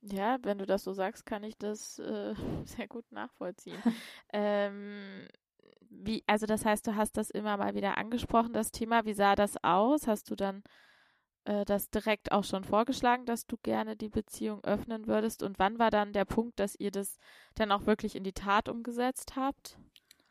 Ja, 0.00 0.38
wenn 0.42 0.58
du 0.58 0.66
das 0.66 0.82
so 0.82 0.92
sagst, 0.92 1.24
kann 1.24 1.44
ich 1.44 1.56
das 1.56 2.00
äh, 2.00 2.34
sehr 2.64 2.88
gut 2.88 3.04
nachvollziehen. 3.12 3.80
ähm, 4.32 5.28
wie, 5.88 6.24
also 6.26 6.46
das 6.46 6.64
heißt, 6.64 6.84
du 6.88 6.96
hast 6.96 7.16
das 7.16 7.30
immer 7.30 7.56
mal 7.56 7.76
wieder 7.76 7.96
angesprochen, 7.96 8.54
das 8.54 8.72
Thema. 8.72 9.04
Wie 9.04 9.14
sah 9.14 9.36
das 9.36 9.62
aus? 9.62 10.08
Hast 10.08 10.32
du 10.32 10.34
dann 10.34 10.64
äh, 11.44 11.64
das 11.64 11.90
direkt 11.90 12.32
auch 12.32 12.42
schon 12.42 12.64
vorgeschlagen, 12.64 13.24
dass 13.24 13.46
du 13.46 13.56
gerne 13.56 13.94
die 13.94 14.08
Beziehung 14.08 14.64
öffnen 14.64 15.06
würdest? 15.06 15.44
Und 15.44 15.60
wann 15.60 15.78
war 15.78 15.92
dann 15.92 16.12
der 16.12 16.24
Punkt, 16.24 16.58
dass 16.58 16.74
ihr 16.74 16.90
das 16.90 17.18
dann 17.54 17.70
auch 17.70 17.86
wirklich 17.86 18.16
in 18.16 18.24
die 18.24 18.32
Tat 18.32 18.68
umgesetzt 18.68 19.36
habt? 19.36 19.78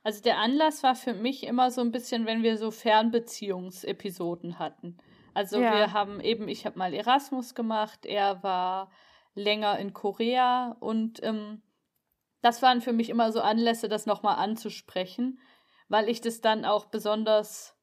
Also 0.03 0.21
der 0.21 0.37
Anlass 0.37 0.83
war 0.83 0.95
für 0.95 1.13
mich 1.13 1.43
immer 1.45 1.71
so 1.71 1.81
ein 1.81 1.91
bisschen, 1.91 2.25
wenn 2.25 2.43
wir 2.43 2.57
so 2.57 2.71
Fernbeziehungsepisoden 2.71 4.59
hatten. 4.59 4.97
Also 5.33 5.59
ja. 5.59 5.73
wir 5.75 5.93
haben 5.93 6.19
eben, 6.21 6.47
ich 6.47 6.65
habe 6.65 6.79
mal 6.79 6.93
Erasmus 6.93 7.53
gemacht, 7.53 8.05
er 8.05 8.41
war 8.43 8.91
länger 9.35 9.77
in 9.79 9.93
Korea 9.93 10.75
und 10.79 11.21
ähm, 11.23 11.61
das 12.41 12.61
waren 12.61 12.81
für 12.81 12.93
mich 12.93 13.09
immer 13.09 13.31
so 13.31 13.41
Anlässe, 13.41 13.89
das 13.89 14.05
nochmal 14.05 14.37
anzusprechen, 14.37 15.39
weil 15.89 16.09
ich 16.09 16.21
das 16.21 16.41
dann 16.41 16.65
auch 16.65 16.85
besonders 16.85 17.75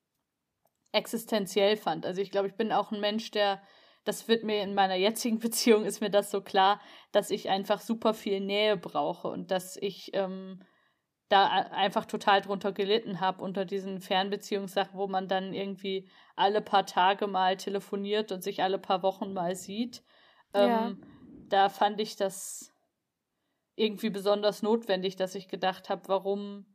existenziell 0.93 1.77
fand. 1.77 2.07
Also 2.07 2.23
ich 2.23 2.31
glaube, 2.31 2.49
ich 2.49 2.55
bin 2.55 2.73
auch 2.73 2.91
ein 2.91 3.01
Mensch, 3.01 3.31
der, 3.31 3.63
das 4.05 4.29
wird 4.29 4.45
mir 4.45 4.63
in 4.63 4.75
meiner 4.75 4.95
jetzigen 4.95 5.39
Beziehung, 5.41 5.85
ist 5.85 6.01
mir 6.01 6.11
das 6.11 6.31
so 6.31 6.41
klar, 6.41 6.81
dass 7.13 7.31
ich 7.31 7.49
einfach 7.51 7.81
super 7.81 8.15
viel 8.15 8.41
Nähe 8.41 8.77
brauche 8.77 9.29
und 9.29 9.51
dass 9.51 9.77
ich 9.77 10.11
ähm, 10.15 10.63
da 11.29 11.47
einfach 11.49 12.05
total 12.07 12.41
drunter 12.41 12.73
gelitten 12.73 13.21
habe 13.21 13.43
unter 13.43 13.65
diesen 13.65 14.01
Fernbeziehungssachen, 14.01 14.97
wo 14.97 15.09
man 15.09 15.27
dann 15.27 15.53
irgendwie 15.53 16.09
alle 16.37 16.61
paar 16.61 16.87
Tage 16.87 17.27
mal 17.27 17.57
telefoniert 17.57 18.31
und 18.31 18.43
sich 18.43 18.63
alle 18.63 18.79
paar 18.79 19.03
Wochen 19.03 19.33
mal 19.33 19.57
sieht. 19.57 20.05
Ja. 20.55 20.89
Ähm, 20.89 21.03
da 21.49 21.69
fand 21.69 22.01
ich 22.01 22.17
das 22.17 22.73
irgendwie 23.75 24.11
besonders 24.11 24.63
notwendig, 24.63 25.17
dass 25.17 25.35
ich 25.35 25.49
gedacht 25.49 25.89
habe, 25.89 26.09
warum 26.09 26.67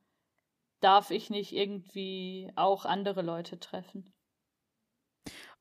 darf 0.81 1.11
ich 1.11 1.29
nicht 1.29 1.53
irgendwie 1.53 2.51
auch 2.55 2.85
andere 2.85 3.21
Leute 3.21 3.59
treffen? 3.59 4.13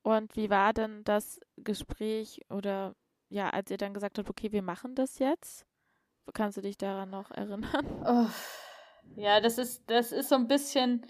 Und 0.02 0.35
wie 0.37 0.50
war 0.50 0.73
denn 0.73 1.04
das 1.04 1.40
Gespräch 1.56 2.40
oder 2.49 2.94
ja, 3.28 3.50
als 3.50 3.70
ihr 3.70 3.76
dann 3.76 3.94
gesagt 3.94 4.18
habt, 4.18 4.28
okay, 4.28 4.50
wir 4.50 4.62
machen 4.62 4.94
das 4.94 5.18
jetzt? 5.18 5.66
Kannst 6.32 6.56
du 6.56 6.62
dich 6.62 6.76
daran 6.76 7.11
noch 7.11 7.30
erinnern? 7.30 7.66
Oh, 8.04 8.26
ja, 9.17 9.40
das 9.40 9.59
ist, 9.59 9.83
das 9.87 10.12
ist 10.12 10.29
so 10.29 10.35
ein 10.35 10.49
bisschen, 10.49 11.02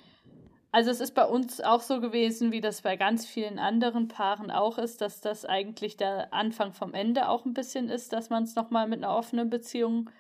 also 0.73 0.91
es 0.91 1.01
ist 1.01 1.15
bei 1.15 1.25
uns 1.25 1.61
auch 1.61 1.81
so 1.81 2.01
gewesen, 2.01 2.53
wie 2.53 2.61
das 2.61 2.83
bei 2.83 2.97
ganz 2.97 3.27
vielen 3.27 3.59
anderen 3.59 4.09
Paaren 4.09 4.51
auch 4.51 4.79
ist, 4.79 5.01
dass 5.01 5.21
das 5.21 5.45
eigentlich 5.45 5.97
der 5.97 6.33
Anfang 6.33 6.73
vom 6.73 6.95
Ende 6.95 7.29
auch 7.29 7.45
ein 7.45 7.55
bisschen 7.55 7.89
ist, 7.89 8.13
dass 8.13 8.31
man 8.31 8.45
es 8.45 8.55
nochmal 8.55 8.89
mit 8.89 9.03
einer 9.03 9.15
offenen 9.15 9.51
Beziehung 9.51 10.11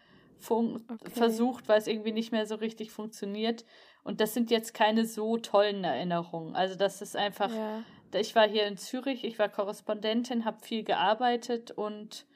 okay. 0.48 1.10
versucht, 1.10 1.68
weil 1.68 1.78
es 1.78 1.86
irgendwie 1.86 2.12
nicht 2.12 2.32
mehr 2.32 2.46
so 2.46 2.56
richtig 2.56 2.90
funktioniert. 2.90 3.64
Und 4.02 4.20
das 4.20 4.34
sind 4.34 4.50
jetzt 4.50 4.74
keine 4.74 5.04
so 5.04 5.36
tollen 5.36 5.84
Erinnerungen. 5.84 6.56
Also 6.56 6.74
das 6.74 7.02
ist 7.02 7.16
einfach, 7.16 7.50
ja. 7.54 7.84
ich 8.14 8.34
war 8.34 8.48
hier 8.48 8.66
in 8.66 8.76
Zürich, 8.76 9.24
ich 9.24 9.38
war 9.38 9.48
Korrespondentin, 9.48 10.44
habe 10.44 10.64
viel 10.64 10.84
gearbeitet 10.84 11.70
und 11.70 12.26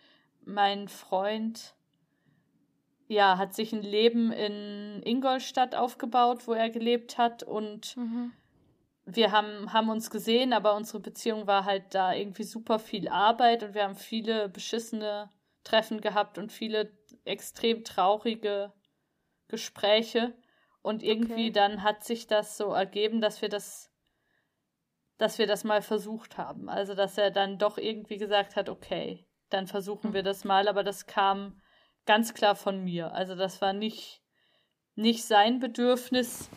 mein 0.45 0.89
Freund 0.89 1.75
ja, 3.07 3.39
hat 3.39 3.55
sich 3.55 3.73
ein 3.73 3.83
Leben 3.83 4.33
in 4.33 5.03
Ingolstadt 5.05 5.75
aufgebaut, 5.75 6.47
wo 6.47 6.53
er 6.53 6.71
gelebt 6.71 7.19
hat 7.19 7.43
und 7.43 7.97
mhm. 7.97 8.33
wir 9.05 9.33
haben, 9.33 9.73
haben 9.73 9.91
uns 9.91 10.11
gesehen, 10.11 10.53
aber 10.53 10.75
unsere 10.75 11.01
Beziehung 11.01 11.47
war 11.47 11.65
halt 11.65 11.95
da 11.95 12.13
irgendwie 12.13 12.45
super 12.45 12.79
viel 12.79 13.09
Arbeit 13.09 13.63
und 13.63 13.75
wir 13.75 13.85
haben 13.85 13.97
viele 13.97 14.49
beschissene 14.49 15.31
Treffen 15.65 16.01
gehabt 16.01 16.39
und 16.39 16.53
viele 16.53 16.91
extrem 17.25 17.85
traurige 17.85 18.73
Gespräche 19.49 20.35
und 20.83 21.03
irgendwie 21.03 21.49
okay. 21.49 21.53
dann 21.53 21.83
hat 21.83 22.05
sich 22.05 22.27
das 22.27 22.57
so 22.57 22.73
ergeben, 22.73 23.21
dass 23.21 23.43
wir 23.43 23.49
das 23.49 23.91
dass 25.19 25.39
wir 25.39 25.47
das 25.47 25.65
mal 25.65 25.83
versucht 25.83 26.39
haben. 26.39 26.69
Also, 26.69 26.95
dass 26.95 27.17
er 27.19 27.31
dann 27.31 27.59
doch 27.59 27.79
irgendwie 27.79 28.17
gesagt 28.17 28.57
hat, 28.57 28.69
okay, 28.69 29.27
dann 29.49 29.67
versuchen 29.67 30.11
mhm. 30.11 30.15
wir 30.15 30.23
das 30.23 30.45
mal, 30.45 30.69
aber 30.69 30.83
das 30.83 31.07
kam 31.07 31.61
ganz 32.07 32.35
klar 32.35 32.55
von 32.55 32.83
mir. 32.83 33.13
Also 33.13 33.35
das 33.35 33.61
war 33.61 33.73
nicht, 33.73 34.23
nicht 34.95 35.25
sein 35.25 35.61
Bedürfnis, 35.61 36.49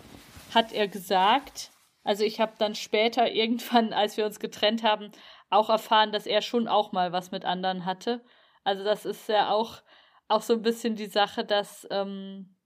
hat 0.54 0.74
er 0.74 0.88
gesagt. 0.88 1.72
Also 2.04 2.24
ich 2.24 2.40
habe 2.40 2.54
dann 2.58 2.76
später 2.76 3.32
irgendwann, 3.32 3.94
als 3.94 4.18
wir 4.18 4.26
uns 4.26 4.40
getrennt 4.40 4.84
haben, 4.84 5.12
auch 5.50 5.70
erfahren, 5.70 6.12
dass 6.12 6.26
er 6.26 6.42
schon 6.42 6.68
auch 6.68 6.92
mal 6.92 7.12
was 7.12 7.32
mit 7.32 7.46
anderen 7.46 7.86
hatte. 7.86 8.24
Also 8.64 8.84
das 8.84 9.06
ist 9.06 9.30
ja 9.30 9.52
auch, 9.52 9.82
auch 10.28 10.42
so 10.42 10.54
ein 10.54 10.62
bisschen 10.62 10.96
die 10.96 11.06
Sache, 11.06 11.46
dass 11.46 11.88
ähm, 11.90 12.58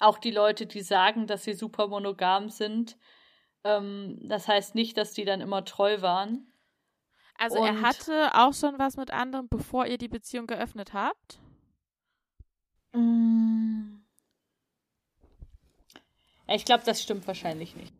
auch 0.00 0.18
die 0.18 0.30
Leute, 0.30 0.66
die 0.66 0.82
sagen, 0.82 1.26
dass 1.26 1.44
sie 1.44 1.54
super 1.54 1.88
monogam 1.88 2.50
sind, 2.50 2.98
ähm, 3.64 4.18
das 4.22 4.48
heißt 4.48 4.74
nicht, 4.74 4.96
dass 4.96 5.12
die 5.12 5.24
dann 5.24 5.40
immer 5.40 5.64
treu 5.64 6.02
waren. 6.02 6.52
Also 7.38 7.58
Und 7.58 7.66
er 7.66 7.82
hatte 7.82 8.30
auch 8.34 8.54
schon 8.54 8.78
was 8.78 8.96
mit 8.96 9.10
anderen, 9.10 9.48
bevor 9.48 9.86
ihr 9.86 9.98
die 9.98 10.08
Beziehung 10.08 10.46
geöffnet 10.46 10.92
habt? 10.92 11.38
Mm. 12.96 14.02
Ich 16.48 16.64
glaube, 16.64 16.84
das 16.84 17.02
stimmt 17.02 17.26
wahrscheinlich 17.26 17.74
nicht. 17.74 17.92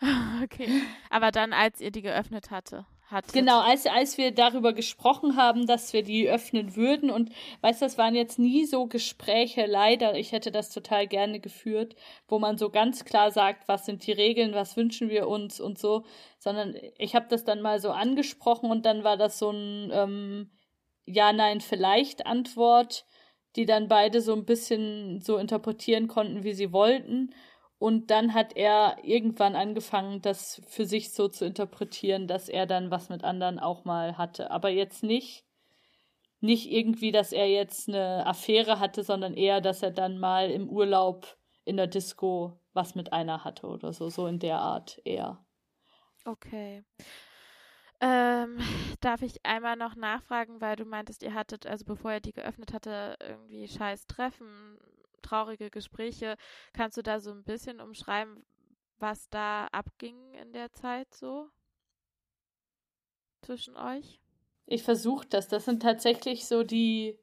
okay. 0.42 0.82
Aber 1.10 1.30
dann, 1.30 1.52
als 1.52 1.80
ihr 1.80 1.90
die 1.90 2.02
geöffnet 2.02 2.50
hatte, 2.50 2.86
hattet. 3.10 3.32
Genau, 3.32 3.60
als, 3.60 3.86
als 3.86 4.18
wir 4.18 4.32
darüber 4.32 4.72
gesprochen 4.72 5.36
haben, 5.36 5.66
dass 5.66 5.92
wir 5.92 6.02
die 6.02 6.28
öffnen 6.28 6.76
würden 6.76 7.10
und 7.10 7.30
weißt 7.60 7.80
du, 7.80 7.86
das 7.86 7.98
waren 7.98 8.14
jetzt 8.14 8.38
nie 8.38 8.64
so 8.64 8.86
Gespräche, 8.86 9.66
leider, 9.66 10.16
ich 10.16 10.32
hätte 10.32 10.50
das 10.50 10.70
total 10.70 11.06
gerne 11.06 11.40
geführt, 11.40 11.94
wo 12.28 12.38
man 12.38 12.58
so 12.58 12.70
ganz 12.70 13.04
klar 13.04 13.30
sagt, 13.30 13.68
was 13.68 13.86
sind 13.86 14.06
die 14.06 14.12
Regeln, 14.12 14.54
was 14.54 14.76
wünschen 14.76 15.08
wir 15.08 15.28
uns 15.28 15.60
und 15.60 15.78
so, 15.78 16.04
sondern 16.38 16.74
ich 16.98 17.14
habe 17.14 17.26
das 17.28 17.44
dann 17.44 17.62
mal 17.62 17.80
so 17.80 17.90
angesprochen 17.90 18.70
und 18.70 18.86
dann 18.86 19.04
war 19.04 19.16
das 19.16 19.38
so 19.38 19.50
ein 19.50 19.90
ähm, 19.92 20.50
Ja, 21.06 21.32
nein, 21.32 21.60
vielleicht 21.60 22.26
Antwort 22.26 23.06
die 23.56 23.66
dann 23.66 23.88
beide 23.88 24.20
so 24.20 24.34
ein 24.34 24.44
bisschen 24.44 25.20
so 25.20 25.38
interpretieren 25.38 26.08
konnten, 26.08 26.44
wie 26.44 26.52
sie 26.52 26.72
wollten. 26.72 27.34
Und 27.78 28.10
dann 28.10 28.32
hat 28.32 28.56
er 28.56 28.98
irgendwann 29.02 29.54
angefangen, 29.54 30.22
das 30.22 30.62
für 30.66 30.86
sich 30.86 31.12
so 31.12 31.28
zu 31.28 31.44
interpretieren, 31.44 32.26
dass 32.26 32.48
er 32.48 32.66
dann 32.66 32.90
was 32.90 33.08
mit 33.08 33.24
anderen 33.24 33.58
auch 33.58 33.84
mal 33.84 34.16
hatte. 34.16 34.50
Aber 34.50 34.70
jetzt 34.70 35.02
nicht, 35.02 35.44
nicht 36.40 36.70
irgendwie, 36.70 37.12
dass 37.12 37.32
er 37.32 37.48
jetzt 37.48 37.88
eine 37.88 38.26
Affäre 38.26 38.80
hatte, 38.80 39.02
sondern 39.02 39.34
eher, 39.34 39.60
dass 39.60 39.82
er 39.82 39.90
dann 39.90 40.18
mal 40.18 40.50
im 40.50 40.68
Urlaub 40.68 41.36
in 41.64 41.76
der 41.76 41.86
Disco 41.86 42.58
was 42.72 42.94
mit 42.94 43.12
einer 43.12 43.44
hatte 43.44 43.66
oder 43.66 43.92
so, 43.92 44.08
so 44.08 44.26
in 44.26 44.38
der 44.38 44.58
Art 44.58 45.00
eher. 45.04 45.44
Okay. 46.24 46.84
Ähm, 48.00 48.58
darf 49.00 49.22
ich 49.22 49.44
einmal 49.44 49.76
noch 49.76 49.94
nachfragen, 49.96 50.60
weil 50.60 50.76
du 50.76 50.84
meintest, 50.84 51.22
ihr 51.22 51.34
hattet, 51.34 51.66
also 51.66 51.84
bevor 51.84 52.12
er 52.12 52.20
die 52.20 52.32
geöffnet 52.32 52.72
hatte, 52.72 53.16
irgendwie 53.20 53.68
scheiß 53.68 54.06
Treffen, 54.06 54.78
traurige 55.22 55.70
Gespräche. 55.70 56.36
Kannst 56.72 56.96
du 56.96 57.02
da 57.02 57.20
so 57.20 57.30
ein 57.30 57.44
bisschen 57.44 57.80
umschreiben, 57.80 58.44
was 58.98 59.28
da 59.28 59.66
abging 59.72 60.34
in 60.34 60.52
der 60.52 60.72
Zeit 60.72 61.12
so 61.14 61.48
zwischen 63.42 63.76
euch? 63.76 64.20
Ich 64.66 64.82
versuche 64.82 65.26
das. 65.28 65.48
Das 65.48 65.64
sind 65.64 65.82
tatsächlich 65.82 66.46
so 66.46 66.64
die 66.64 67.18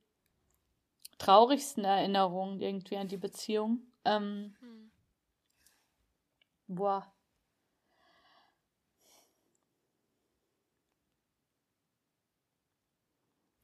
traurigsten 1.18 1.84
Erinnerungen 1.84 2.62
irgendwie 2.62 2.98
an 2.98 3.08
die 3.08 3.18
Beziehung. 3.18 3.82
Ähm, 4.06 4.56
hm. 4.60 4.92
Boah. 6.68 7.13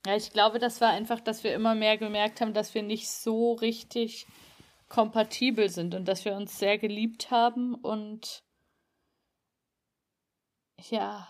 Ja, 0.09 0.15
ich 0.15 0.33
glaube, 0.33 0.57
das 0.57 0.81
war 0.81 0.89
einfach, 0.89 1.19
dass 1.19 1.43
wir 1.43 1.53
immer 1.53 1.75
mehr 1.75 1.95
gemerkt 1.95 2.41
haben, 2.41 2.55
dass 2.55 2.73
wir 2.73 2.81
nicht 2.81 3.11
so 3.11 3.53
richtig 3.53 4.25
kompatibel 4.87 5.69
sind 5.69 5.93
und 5.93 6.07
dass 6.07 6.25
wir 6.25 6.33
uns 6.35 6.57
sehr 6.57 6.79
geliebt 6.79 7.29
haben 7.29 7.75
und 7.75 8.43
ja, 10.79 11.27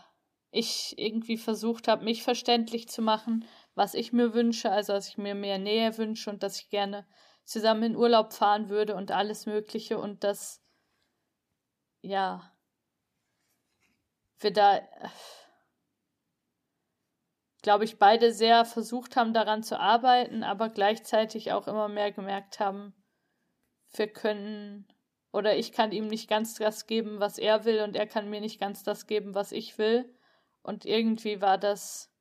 ich 0.52 0.98
irgendwie 0.98 1.36
versucht 1.36 1.90
habe, 1.90 2.06
mich 2.06 2.24
verständlich 2.24 2.88
zu 2.88 3.02
machen, 3.02 3.44
was 3.76 3.96
ich 3.96 4.14
mir 4.14 4.34
wünsche, 4.34 4.72
also 4.72 4.94
dass 4.94 5.10
ich 5.10 5.18
mir 5.18 5.36
mehr 5.36 5.58
Nähe 5.58 5.98
wünsche 5.98 6.30
und 6.30 6.42
dass 6.42 6.62
ich 6.62 6.70
gerne 6.70 7.06
zusammen 7.44 7.84
in 7.84 7.96
Urlaub 7.98 8.32
fahren 8.32 8.70
würde 8.70 8.96
und 8.96 9.12
alles 9.12 9.46
Mögliche 9.46 9.98
und 9.98 10.24
dass 10.24 10.64
ja 12.02 12.50
wir 14.40 14.54
da 14.54 14.80
glaube 17.62 17.84
ich, 17.86 18.00
beide 18.00 18.34
sehr 18.34 18.66
versucht 18.66 19.16
haben, 19.16 19.34
daran 19.34 19.64
zu 19.64 19.80
arbeiten, 19.80 20.44
aber 20.44 20.70
gleichzeitig 20.70 21.52
auch 21.52 21.68
immer 21.68 21.88
mehr 21.88 22.12
gemerkt 22.12 22.60
haben, 22.60 22.94
wir 23.94 24.08
können 24.08 24.88
oder 25.32 25.56
ich 25.58 25.72
kann 25.72 25.92
ihm 25.92 26.08
nicht 26.08 26.28
ganz 26.28 26.56
das 26.56 26.88
geben, 26.88 27.20
was 27.20 27.38
er 27.38 27.66
will, 27.66 27.82
und 27.82 27.96
er 27.96 28.08
kann 28.08 28.30
mir 28.30 28.42
nicht 28.42 28.60
ganz 28.60 28.84
das 28.84 29.06
geben, 29.06 29.36
was 29.36 29.52
ich 29.52 29.78
will. 29.78 30.12
Und 30.64 30.86
irgendwie 30.86 31.42
war 31.42 31.58
das, 31.58 32.12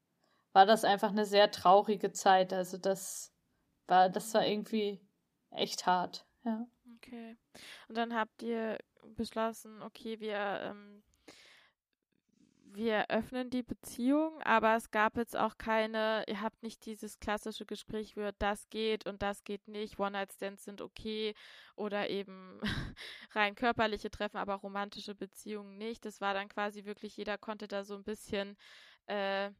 war 0.52 0.66
das 0.66 0.84
einfach 0.84 1.10
eine 1.10 1.24
sehr 1.24 1.50
traurige 1.50 2.12
Zeit. 2.12 2.52
Also 2.52 2.76
das 2.76 3.32
war, 3.86 4.10
das 4.10 4.32
war 4.34 4.46
irgendwie 4.46 5.00
echt 5.50 5.86
hart, 5.86 6.26
ja. 6.44 6.66
Okay. 6.96 7.38
Und 7.88 7.96
dann 7.96 8.14
habt 8.14 8.42
ihr 8.42 8.78
beschlossen, 9.16 9.82
okay, 9.82 10.20
wir 10.20 10.60
ähm, 10.62 11.02
wir 12.74 13.10
öffnen 13.10 13.50
die 13.50 13.62
Beziehung, 13.62 14.40
aber 14.42 14.76
es 14.76 14.90
gab 14.90 15.16
jetzt 15.16 15.36
auch 15.36 15.58
keine, 15.58 16.24
ihr 16.28 16.40
habt 16.40 16.62
nicht 16.62 16.84
dieses 16.86 17.18
klassische 17.18 17.66
Gespräch, 17.66 18.16
wo 18.16 18.30
das 18.38 18.68
geht 18.70 19.06
und 19.06 19.22
das 19.22 19.44
geht 19.44 19.68
nicht, 19.68 19.98
One-Night-Stands 19.98 20.64
sind 20.64 20.80
okay 20.80 21.34
oder 21.76 22.10
eben 22.10 22.60
rein 23.32 23.54
körperliche 23.54 24.10
Treffen, 24.10 24.36
aber 24.36 24.54
romantische 24.54 25.14
Beziehungen 25.14 25.78
nicht. 25.78 26.04
Das 26.04 26.20
war 26.20 26.34
dann 26.34 26.48
quasi 26.48 26.84
wirklich, 26.84 27.16
jeder 27.16 27.38
konnte 27.38 27.68
da 27.68 27.84
so 27.84 27.94
ein 27.94 28.04
bisschen 28.04 28.56
äh, 29.06 29.50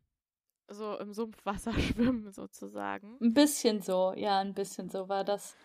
so 0.69 0.99
im 0.99 1.13
Sumpfwasser 1.13 1.73
schwimmen 1.79 2.31
sozusagen. 2.31 3.17
Ein 3.21 3.35
bisschen 3.35 3.81
so, 3.81 4.13
ja, 4.17 4.41
ein 4.41 4.55
bisschen 4.55 4.89
so 4.89 5.09
war 5.09 5.25
das. 5.25 5.57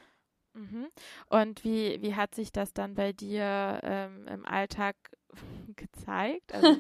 Mhm. 0.54 0.88
Und 1.30 1.64
wie, 1.64 2.02
wie 2.02 2.16
hat 2.16 2.36
sich 2.36 2.52
das 2.52 2.74
dann 2.74 2.94
bei 2.94 3.12
dir 3.12 3.80
ähm, 3.84 4.28
im 4.28 4.46
Alltag 4.46 4.96
gezeigt? 5.76 6.54
Also 6.54 6.68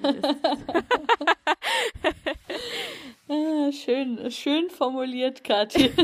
ah, 3.29 3.71
schön, 3.71 4.31
schön 4.31 4.69
formuliert, 4.69 5.43
Kathi. 5.43 5.91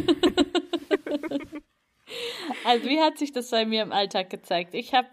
also 2.65 2.85
wie 2.85 2.99
hat 2.99 3.17
sich 3.17 3.31
das 3.31 3.49
bei 3.51 3.65
mir 3.65 3.83
im 3.83 3.91
Alltag 3.91 4.29
gezeigt? 4.29 4.73
Ich 4.73 4.93
habe 4.93 5.07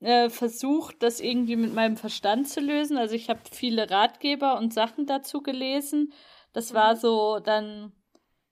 äh, 0.00 0.30
versucht, 0.30 1.02
das 1.02 1.20
irgendwie 1.20 1.56
mit 1.56 1.72
meinem 1.74 1.96
Verstand 1.96 2.48
zu 2.48 2.60
lösen. 2.60 2.96
Also 2.96 3.14
ich 3.14 3.28
habe 3.28 3.40
viele 3.50 3.90
Ratgeber 3.90 4.58
und 4.58 4.74
Sachen 4.74 5.06
dazu 5.06 5.42
gelesen. 5.42 6.12
Das 6.52 6.74
war 6.74 6.94
mhm. 6.94 6.98
so 6.98 7.38
dann 7.38 7.92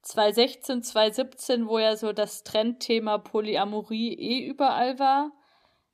2016, 0.02 0.82
2017, 0.82 1.68
wo 1.68 1.78
ja 1.78 1.96
so 1.96 2.12
das 2.12 2.42
Trendthema 2.42 3.18
Polyamorie 3.18 4.14
eh 4.14 4.46
überall 4.46 4.98
war. 4.98 5.32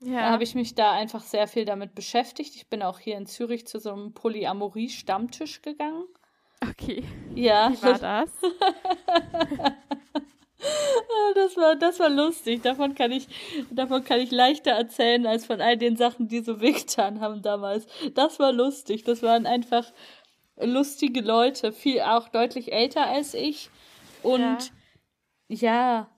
Ja. 0.00 0.20
Da 0.20 0.30
habe 0.30 0.44
ich 0.44 0.54
mich 0.54 0.74
da 0.74 0.92
einfach 0.92 1.22
sehr 1.22 1.48
viel 1.48 1.64
damit 1.64 1.94
beschäftigt. 1.94 2.54
Ich 2.54 2.68
bin 2.68 2.82
auch 2.82 2.98
hier 2.98 3.16
in 3.16 3.26
Zürich 3.26 3.66
zu 3.66 3.80
so 3.80 3.92
einem 3.92 4.12
Polyamorie-Stammtisch 4.12 5.62
gegangen. 5.62 6.04
Okay. 6.62 7.02
Ja. 7.34 7.70
Wie 7.72 7.82
war 7.82 7.98
das? 7.98 8.30
das 11.34 11.56
war, 11.56 11.76
das 11.76 11.98
war 11.98 12.10
lustig. 12.10 12.62
Davon 12.62 12.94
kann 12.94 13.12
ich, 13.12 13.26
davon 13.70 14.04
kann 14.04 14.20
ich 14.20 14.30
leichter 14.30 14.72
erzählen 14.72 15.26
als 15.26 15.46
von 15.46 15.60
all 15.60 15.76
den 15.76 15.96
Sachen, 15.96 16.28
die 16.28 16.40
so 16.40 16.60
wehgetan 16.60 17.20
haben 17.20 17.42
damals. 17.42 17.86
Das 18.14 18.38
war 18.38 18.52
lustig. 18.52 19.04
Das 19.04 19.22
waren 19.22 19.46
einfach 19.46 19.92
lustige 20.58 21.20
Leute, 21.20 21.72
viel 21.72 22.00
auch 22.00 22.28
deutlich 22.28 22.72
älter 22.72 23.06
als 23.06 23.34
ich. 23.34 23.70
Und 24.22 24.72
ja, 25.48 25.56
ja 25.58 26.15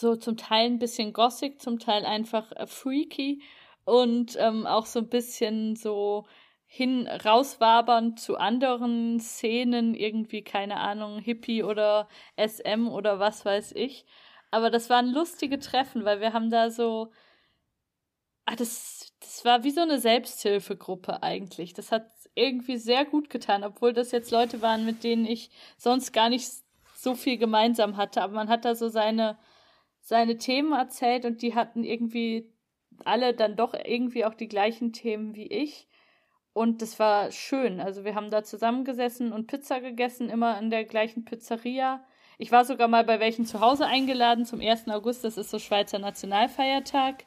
so 0.00 0.16
zum 0.16 0.36
Teil 0.36 0.66
ein 0.66 0.78
bisschen 0.78 1.12
gossig, 1.12 1.60
zum 1.60 1.78
Teil 1.78 2.04
einfach 2.04 2.52
äh, 2.52 2.66
freaky 2.66 3.42
und 3.84 4.36
ähm, 4.38 4.66
auch 4.66 4.86
so 4.86 5.00
ein 5.00 5.08
bisschen 5.08 5.76
so 5.76 6.26
hin 6.66 7.08
rauswabern 7.08 8.16
zu 8.18 8.36
anderen 8.36 9.18
Szenen, 9.20 9.94
irgendwie, 9.94 10.42
keine 10.42 10.76
Ahnung, 10.76 11.18
Hippie 11.18 11.62
oder 11.62 12.08
SM 12.36 12.88
oder 12.88 13.18
was 13.18 13.44
weiß 13.46 13.72
ich. 13.72 14.04
Aber 14.50 14.70
das 14.70 14.90
waren 14.90 15.10
lustige 15.12 15.58
Treffen, 15.58 16.04
weil 16.04 16.20
wir 16.20 16.32
haben 16.32 16.50
da 16.50 16.70
so. 16.70 17.10
Ah, 18.44 18.56
das, 18.56 19.12
das 19.20 19.44
war 19.44 19.64
wie 19.64 19.70
so 19.70 19.82
eine 19.82 19.98
Selbsthilfegruppe 19.98 21.22
eigentlich. 21.22 21.74
Das 21.74 21.92
hat 21.92 22.06
irgendwie 22.34 22.76
sehr 22.78 23.04
gut 23.04 23.30
getan, 23.30 23.64
obwohl 23.64 23.92
das 23.92 24.10
jetzt 24.10 24.30
Leute 24.30 24.62
waren, 24.62 24.86
mit 24.86 25.04
denen 25.04 25.26
ich 25.26 25.50
sonst 25.76 26.12
gar 26.12 26.30
nicht 26.30 26.48
so 26.94 27.14
viel 27.14 27.36
gemeinsam 27.36 27.96
hatte. 27.96 28.22
Aber 28.22 28.34
man 28.34 28.48
hat 28.48 28.64
da 28.64 28.74
so 28.74 28.88
seine, 28.88 29.38
seine 30.08 30.38
Themen 30.38 30.72
erzählt 30.72 31.26
und 31.26 31.42
die 31.42 31.54
hatten 31.54 31.84
irgendwie 31.84 32.50
alle 33.04 33.34
dann 33.34 33.56
doch 33.56 33.74
irgendwie 33.74 34.24
auch 34.24 34.32
die 34.32 34.48
gleichen 34.48 34.94
Themen 34.94 35.34
wie 35.34 35.46
ich. 35.48 35.86
Und 36.54 36.80
das 36.80 36.98
war 36.98 37.30
schön. 37.30 37.78
Also 37.78 38.04
wir 38.04 38.14
haben 38.14 38.30
da 38.30 38.42
zusammengesessen 38.42 39.34
und 39.34 39.48
Pizza 39.48 39.82
gegessen, 39.82 40.30
immer 40.30 40.58
in 40.58 40.70
der 40.70 40.86
gleichen 40.86 41.26
Pizzeria. 41.26 42.02
Ich 42.38 42.50
war 42.50 42.64
sogar 42.64 42.88
mal 42.88 43.04
bei 43.04 43.20
welchen 43.20 43.44
zu 43.44 43.60
Hause 43.60 43.84
eingeladen 43.84 44.46
zum 44.46 44.62
1. 44.62 44.88
August, 44.88 45.24
das 45.24 45.36
ist 45.36 45.50
so 45.50 45.58
Schweizer 45.58 45.98
Nationalfeiertag. 45.98 47.26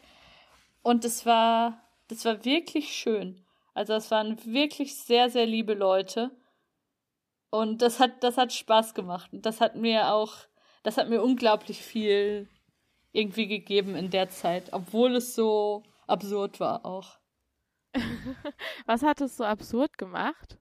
Und 0.81 1.05
das 1.05 1.23
war, 1.27 1.83
das 2.07 2.25
war 2.25 2.43
wirklich 2.45 2.95
schön. 2.95 3.45
Also 3.75 3.93
es 3.93 4.09
waren 4.09 4.43
wirklich 4.43 4.97
sehr, 4.97 5.29
sehr 5.29 5.45
liebe 5.45 5.75
Leute. 5.75 6.31
Und 7.51 7.83
das 7.83 7.99
hat, 7.99 8.23
das 8.23 8.37
hat 8.37 8.51
Spaß 8.51 8.95
gemacht. 8.95 9.31
Und 9.33 9.45
das 9.45 9.61
hat 9.61 9.75
mir 9.75 10.11
auch, 10.11 10.33
das 10.81 10.97
hat 10.97 11.09
mir 11.09 11.21
unglaublich 11.21 11.83
viel 11.83 12.49
irgendwie 13.11 13.47
gegeben 13.47 13.95
in 13.95 14.09
der 14.09 14.29
Zeit, 14.29 14.73
obwohl 14.73 15.15
es 15.15 15.35
so 15.35 15.83
absurd 16.07 16.59
war 16.59 16.85
auch. 16.85 17.17
Was 18.85 19.03
hat 19.03 19.21
es 19.21 19.37
so 19.37 19.43
absurd 19.43 19.97
gemacht? 19.97 20.57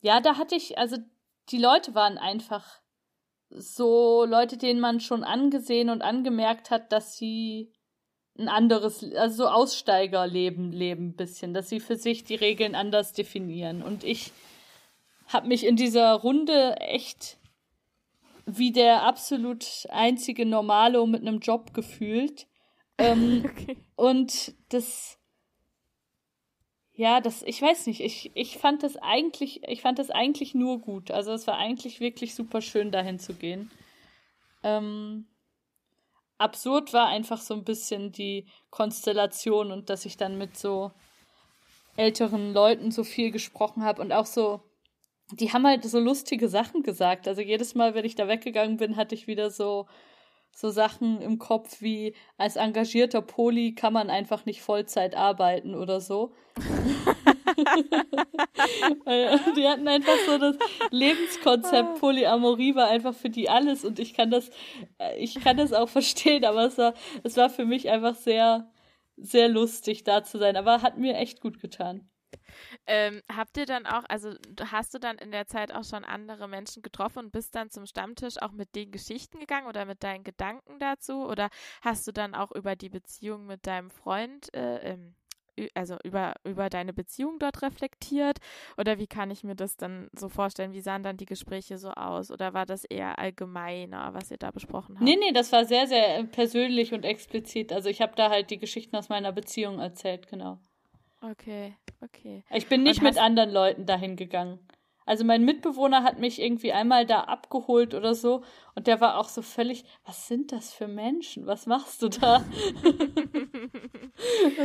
Ja, 0.00 0.20
da 0.20 0.36
hatte 0.36 0.56
ich, 0.56 0.78
also 0.78 0.96
die 1.50 1.58
Leute 1.58 1.94
waren 1.94 2.18
einfach 2.18 2.80
so 3.50 4.24
Leute, 4.24 4.56
denen 4.56 4.80
man 4.80 5.00
schon 5.00 5.24
angesehen 5.24 5.90
und 5.90 6.02
angemerkt 6.02 6.70
hat, 6.70 6.90
dass 6.90 7.16
sie 7.16 7.72
ein 8.38 8.48
anderes, 8.48 9.04
also 9.14 9.44
so 9.44 9.48
Aussteigerleben 9.48 10.72
leben 10.72 11.08
ein 11.08 11.16
bisschen, 11.16 11.52
dass 11.52 11.68
sie 11.68 11.80
für 11.80 11.96
sich 11.96 12.24
die 12.24 12.34
Regeln 12.34 12.74
anders 12.74 13.12
definieren. 13.12 13.82
Und 13.82 14.04
ich 14.04 14.32
habe 15.28 15.48
mich 15.48 15.66
in 15.66 15.76
dieser 15.76 16.14
Runde 16.14 16.76
echt 16.80 17.38
wie 18.46 18.72
der 18.72 19.02
absolut 19.02 19.86
einzige 19.90 20.46
Normalo 20.46 21.06
mit 21.06 21.22
einem 21.22 21.40
Job 21.40 21.74
gefühlt. 21.74 22.46
Ähm, 22.98 23.44
okay. 23.50 23.76
Und 23.96 24.54
das, 24.68 25.18
ja, 26.94 27.20
das, 27.20 27.42
ich 27.42 27.60
weiß 27.60 27.86
nicht, 27.86 28.00
ich, 28.00 28.30
ich 28.34 28.58
fand 28.58 28.82
das 28.82 28.96
eigentlich, 28.96 29.62
ich 29.68 29.82
fand 29.82 29.98
das 29.98 30.10
eigentlich 30.10 30.54
nur 30.54 30.80
gut. 30.80 31.10
Also 31.10 31.32
es 31.32 31.46
war 31.46 31.56
eigentlich 31.56 32.00
wirklich 32.00 32.34
super 32.34 32.60
schön, 32.60 32.90
dahin 32.90 33.18
zu 33.18 33.34
gehen. 33.34 33.70
Ähm, 34.62 35.26
absurd 36.38 36.92
war 36.92 37.06
einfach 37.06 37.40
so 37.40 37.54
ein 37.54 37.64
bisschen 37.64 38.12
die 38.12 38.46
Konstellation 38.70 39.70
und 39.70 39.90
dass 39.90 40.04
ich 40.04 40.16
dann 40.16 40.38
mit 40.38 40.56
so 40.56 40.92
älteren 41.96 42.52
Leuten 42.52 42.90
so 42.90 43.04
viel 43.04 43.30
gesprochen 43.30 43.84
habe 43.84 44.00
und 44.00 44.12
auch 44.12 44.26
so 44.26 44.60
die 45.30 45.52
haben 45.52 45.66
halt 45.66 45.84
so 45.84 45.98
lustige 45.98 46.48
Sachen 46.48 46.82
gesagt. 46.82 47.28
Also 47.28 47.40
jedes 47.40 47.74
Mal, 47.74 47.94
wenn 47.94 48.04
ich 48.04 48.14
da 48.14 48.28
weggegangen 48.28 48.76
bin, 48.76 48.96
hatte 48.96 49.14
ich 49.14 49.26
wieder 49.26 49.50
so 49.50 49.86
so 50.54 50.70
Sachen 50.70 51.20
im 51.22 51.38
Kopf 51.38 51.80
wie 51.80 52.14
als 52.36 52.56
engagierter 52.56 53.22
Poli 53.22 53.74
kann 53.74 53.92
man 53.92 54.10
einfach 54.10 54.44
nicht 54.44 54.60
Vollzeit 54.62 55.16
arbeiten 55.16 55.74
oder 55.74 56.00
so. 56.00 56.34
die 59.56 59.66
hatten 59.66 59.88
einfach 59.88 60.16
so 60.26 60.36
das 60.38 60.56
Lebenskonzept 60.90 61.98
Polyamorie 61.98 62.74
war 62.74 62.88
einfach 62.88 63.14
für 63.14 63.30
die 63.30 63.48
alles 63.48 63.84
und 63.84 63.98
ich 63.98 64.12
kann 64.12 64.30
das 64.30 64.50
äh, 64.98 65.16
ich 65.18 65.40
kann 65.40 65.56
das 65.56 65.72
auch 65.72 65.88
verstehen, 65.88 66.44
aber 66.44 66.66
es 66.66 66.76
war 66.76 66.92
es 67.22 67.36
war 67.38 67.48
für 67.48 67.64
mich 67.64 67.88
einfach 67.88 68.14
sehr 68.14 68.70
sehr 69.16 69.48
lustig 69.48 70.04
da 70.04 70.22
zu 70.22 70.38
sein, 70.38 70.56
aber 70.56 70.82
hat 70.82 70.98
mir 70.98 71.16
echt 71.16 71.40
gut 71.40 71.60
getan. 71.60 72.11
Ähm, 72.86 73.22
habt 73.34 73.56
ihr 73.56 73.66
dann 73.66 73.86
auch, 73.86 74.04
also 74.08 74.34
hast 74.70 74.94
du 74.94 74.98
dann 74.98 75.18
in 75.18 75.30
der 75.30 75.46
Zeit 75.46 75.72
auch 75.72 75.84
schon 75.84 76.04
andere 76.04 76.48
Menschen 76.48 76.82
getroffen 76.82 77.18
und 77.20 77.32
bist 77.32 77.54
dann 77.54 77.70
zum 77.70 77.86
Stammtisch 77.86 78.40
auch 78.40 78.52
mit 78.52 78.74
den 78.74 78.90
Geschichten 78.90 79.38
gegangen 79.38 79.66
oder 79.66 79.84
mit 79.84 80.02
deinen 80.02 80.24
Gedanken 80.24 80.78
dazu? 80.78 81.24
Oder 81.26 81.50
hast 81.80 82.06
du 82.06 82.12
dann 82.12 82.34
auch 82.34 82.52
über 82.52 82.76
die 82.76 82.88
Beziehung 82.88 83.46
mit 83.46 83.66
deinem 83.66 83.90
Freund, 83.90 84.52
äh, 84.54 84.96
also 85.74 85.96
über, 86.02 86.34
über 86.44 86.70
deine 86.70 86.92
Beziehung 86.92 87.38
dort 87.38 87.62
reflektiert? 87.62 88.38
Oder 88.76 88.98
wie 88.98 89.06
kann 89.06 89.30
ich 89.30 89.44
mir 89.44 89.54
das 89.54 89.76
dann 89.76 90.08
so 90.12 90.28
vorstellen? 90.28 90.72
Wie 90.72 90.80
sahen 90.80 91.02
dann 91.02 91.16
die 91.16 91.26
Gespräche 91.26 91.78
so 91.78 91.90
aus? 91.90 92.30
Oder 92.30 92.54
war 92.54 92.66
das 92.66 92.84
eher 92.84 93.18
allgemeiner, 93.18 94.14
was 94.14 94.30
ihr 94.30 94.38
da 94.38 94.50
besprochen 94.50 94.96
habt? 94.96 95.04
Nee, 95.04 95.16
nee, 95.16 95.32
das 95.32 95.52
war 95.52 95.64
sehr, 95.64 95.86
sehr 95.86 96.24
persönlich 96.24 96.92
und 96.92 97.04
explizit. 97.04 97.72
Also 97.72 97.88
ich 97.88 98.00
habe 98.00 98.14
da 98.16 98.30
halt 98.30 98.50
die 98.50 98.58
Geschichten 98.58 98.96
aus 98.96 99.08
meiner 99.08 99.32
Beziehung 99.32 99.78
erzählt, 99.78 100.28
genau. 100.28 100.58
Okay, 101.22 101.76
okay. 102.00 102.44
Ich 102.50 102.68
bin 102.68 102.82
nicht 102.82 103.00
mit 103.00 103.16
anderen 103.16 103.50
Leuten 103.50 103.86
dahin 103.86 104.16
gegangen. 104.16 104.58
Also 105.04 105.24
mein 105.24 105.44
Mitbewohner 105.44 106.04
hat 106.04 106.18
mich 106.18 106.40
irgendwie 106.40 106.72
einmal 106.72 107.06
da 107.06 107.22
abgeholt 107.22 107.94
oder 107.94 108.14
so 108.14 108.44
und 108.74 108.86
der 108.86 109.00
war 109.00 109.18
auch 109.18 109.28
so 109.28 109.42
völlig, 109.42 109.84
was 110.04 110.28
sind 110.28 110.52
das 110.52 110.72
für 110.72 110.86
Menschen? 110.86 111.46
Was 111.46 111.66
machst 111.66 112.02
du 112.02 112.08
da? 112.08 112.36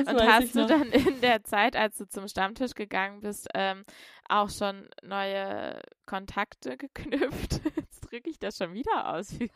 und 0.05 0.21
hast 0.27 0.55
du 0.55 0.67
dann 0.67 0.91
in 0.91 1.21
der 1.21 1.43
Zeit, 1.43 1.75
als 1.75 1.97
du 1.97 2.07
zum 2.07 2.27
Stammtisch 2.27 2.75
gegangen 2.75 3.21
bist, 3.21 3.47
ähm, 3.55 3.83
auch 4.29 4.49
schon 4.49 4.87
neue 5.01 5.81
Kontakte 6.05 6.77
geknüpft? 6.77 7.61
Drücke 8.17 8.31
ich 8.31 8.39
das 8.39 8.57
schon 8.57 8.73
wieder 8.73 9.13
aus, 9.13 9.31
wie, 9.39 9.51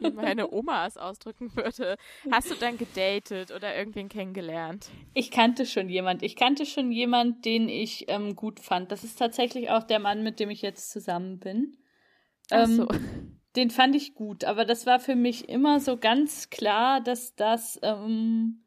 wie 0.00 0.10
meine 0.14 0.50
Oma 0.50 0.86
es 0.86 0.96
ausdrücken 0.96 1.54
würde. 1.54 1.98
Hast 2.30 2.50
du 2.50 2.54
dann 2.54 2.78
gedatet 2.78 3.50
oder 3.50 3.76
irgendwen 3.76 4.08
kennengelernt? 4.08 4.88
Ich 5.12 5.30
kannte 5.30 5.66
schon 5.66 5.90
jemand. 5.90 6.22
Ich 6.22 6.34
kannte 6.34 6.64
schon 6.64 6.90
jemand, 6.90 7.44
den 7.44 7.68
ich 7.68 8.06
ähm, 8.08 8.36
gut 8.36 8.58
fand. 8.58 8.90
Das 8.90 9.04
ist 9.04 9.18
tatsächlich 9.18 9.68
auch 9.68 9.82
der 9.82 9.98
Mann, 9.98 10.22
mit 10.22 10.40
dem 10.40 10.48
ich 10.48 10.62
jetzt 10.62 10.92
zusammen 10.92 11.40
bin. 11.40 11.76
Ach 12.50 12.66
so. 12.66 12.88
Ähm, 12.88 13.40
den 13.54 13.68
fand 13.68 13.94
ich 13.94 14.14
gut, 14.14 14.44
aber 14.44 14.64
das 14.64 14.86
war 14.86 14.98
für 14.98 15.14
mich 15.14 15.50
immer 15.50 15.78
so 15.78 15.98
ganz 15.98 16.48
klar, 16.48 17.02
dass 17.02 17.34
das 17.36 17.78
ähm, 17.82 18.64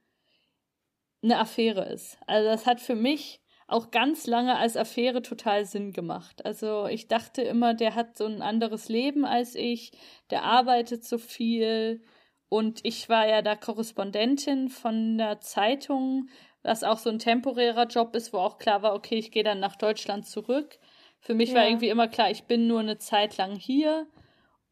eine 1.24 1.40
Affäre 1.40 1.92
ist. 1.92 2.20
Also 2.28 2.50
das 2.50 2.68
hat 2.68 2.82
für 2.82 2.96
mich 2.96 3.42
auch 3.68 3.92
ganz 3.92 4.28
lange 4.28 4.56
als 4.56 4.78
Affäre 4.78 5.22
total 5.22 5.66
Sinn 5.66 5.92
gemacht. 5.92 6.46
Also 6.46 6.88
ich 6.88 7.08
dachte 7.08 7.42
immer, 7.42 7.74
der 7.74 7.96
hat 7.96 8.18
so 8.18 8.26
ein 8.26 8.42
anderes 8.42 8.88
Leben 8.88 9.26
als 9.26 9.56
ich, 9.56 9.92
der 10.30 10.44
arbeitet 10.44 11.04
so 11.04 11.18
viel 11.18 12.02
und 12.50 12.80
ich 12.84 13.10
war 13.10 13.28
ja 13.28 13.42
da 13.42 13.56
Korrespondentin 13.56 14.70
von 14.70 15.18
der 15.18 15.42
Zeitung, 15.42 16.30
was 16.64 16.84
auch 16.84 16.98
so 16.98 17.10
ein 17.10 17.20
temporärer 17.20 17.88
Job 17.88 18.16
ist, 18.16 18.32
wo 18.32 18.38
auch 18.38 18.58
klar 18.58 18.84
war, 18.84 18.94
okay, 18.94 19.16
ich 19.16 19.32
gehe 19.32 19.44
dann 19.44 19.60
nach 19.60 19.76
Deutschland 19.76 20.26
zurück. 20.26 20.80
Für 21.20 21.34
mich 21.34 21.50
ja. 21.50 21.56
war 21.56 21.68
irgendwie 21.68 21.90
immer 21.90 22.08
klar, 22.08 22.32
ich 22.32 22.44
bin 22.44 22.68
nur 22.68 22.80
eine 22.80 22.98
Zeit 22.98 23.36
lang 23.36 23.56
hier 23.58 24.08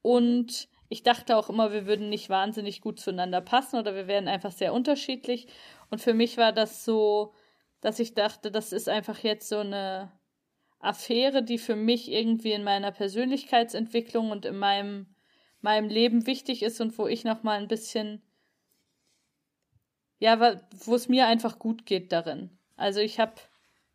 und 0.01 0.69
ich 0.87 1.03
dachte 1.03 1.35
auch 1.35 1.49
immer, 1.49 1.73
wir 1.73 1.85
würden 1.85 2.09
nicht 2.09 2.29
wahnsinnig 2.29 2.79
gut 2.79 2.99
zueinander 2.99 3.41
passen 3.41 3.77
oder 3.77 3.95
wir 3.95 4.07
wären 4.07 4.29
einfach 4.29 4.51
sehr 4.51 4.73
unterschiedlich. 4.73 5.47
Und 5.89 5.99
für 5.99 6.13
mich 6.13 6.37
war 6.37 6.53
das 6.53 6.85
so, 6.85 7.33
dass 7.85 7.99
ich 7.99 8.15
dachte, 8.15 8.49
das 8.49 8.73
ist 8.73 8.89
einfach 8.89 9.19
jetzt 9.19 9.47
so 9.47 9.59
eine 9.59 10.11
Affäre, 10.79 11.43
die 11.43 11.59
für 11.59 11.75
mich 11.75 12.11
irgendwie 12.11 12.51
in 12.51 12.63
meiner 12.63 12.91
Persönlichkeitsentwicklung 12.91 14.31
und 14.31 14.43
in 14.45 14.57
meinem, 14.57 15.15
meinem 15.61 15.87
Leben 15.87 16.25
wichtig 16.25 16.63
ist 16.63 16.81
und 16.81 16.97
wo 16.97 17.05
ich 17.05 17.25
nochmal 17.25 17.59
ein 17.59 17.67
bisschen, 17.67 18.23
ja, 20.17 20.59
wo 20.71 20.95
es 20.95 21.09
mir 21.09 21.27
einfach 21.27 21.59
gut 21.59 21.85
geht 21.85 22.11
darin. 22.11 22.57
Also 22.75 23.01
ich 23.01 23.19
habe 23.19 23.35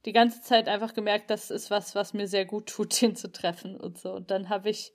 die 0.05 0.13
ganze 0.13 0.41
Zeit 0.41 0.69
einfach 0.69 0.95
gemerkt, 0.95 1.29
das 1.29 1.51
ist 1.51 1.73
was, 1.73 1.97
was 1.97 2.15
mir 2.15 2.29
sehr 2.29 2.45
gut 2.45 2.69
tut, 2.69 3.01
den 3.03 3.17
zu 3.17 3.33
treffen 3.33 3.77
und 3.77 3.99
so. 3.99 4.13
Und 4.13 4.31
dann 4.31 4.51
habe 4.51 4.71
ich 4.71 4.93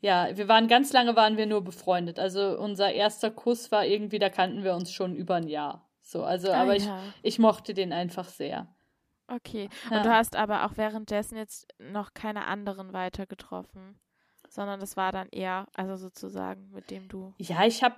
ja, 0.00 0.28
wir 0.36 0.46
waren 0.46 0.68
ganz 0.68 0.92
lange 0.92 1.16
waren 1.16 1.36
wir 1.36 1.46
nur 1.46 1.64
befreundet. 1.64 2.20
Also 2.20 2.56
unser 2.60 2.92
erster 2.92 3.32
Kuss 3.32 3.72
war 3.72 3.84
irgendwie, 3.84 4.20
da 4.20 4.28
kannten 4.28 4.62
wir 4.62 4.76
uns 4.76 4.92
schon 4.92 5.16
über 5.16 5.34
ein 5.34 5.48
Jahr. 5.48 5.85
So, 6.06 6.22
also, 6.22 6.52
ah, 6.52 6.62
aber 6.62 6.76
ja. 6.76 7.02
ich, 7.22 7.34
ich 7.34 7.38
mochte 7.40 7.74
den 7.74 7.92
einfach 7.92 8.28
sehr. 8.28 8.72
Okay. 9.26 9.68
Ja. 9.90 9.96
Und 9.96 10.06
du 10.06 10.12
hast 10.12 10.36
aber 10.36 10.64
auch 10.64 10.76
währenddessen 10.76 11.36
jetzt 11.36 11.66
noch 11.80 12.14
keine 12.14 12.46
anderen 12.46 12.92
weiter 12.92 13.26
getroffen, 13.26 13.98
sondern 14.48 14.78
das 14.78 14.96
war 14.96 15.10
dann 15.10 15.28
eher, 15.30 15.66
also 15.74 15.96
sozusagen, 15.96 16.70
mit 16.70 16.92
dem 16.92 17.08
du. 17.08 17.34
Ja, 17.38 17.66
ich 17.66 17.82
habe 17.82 17.96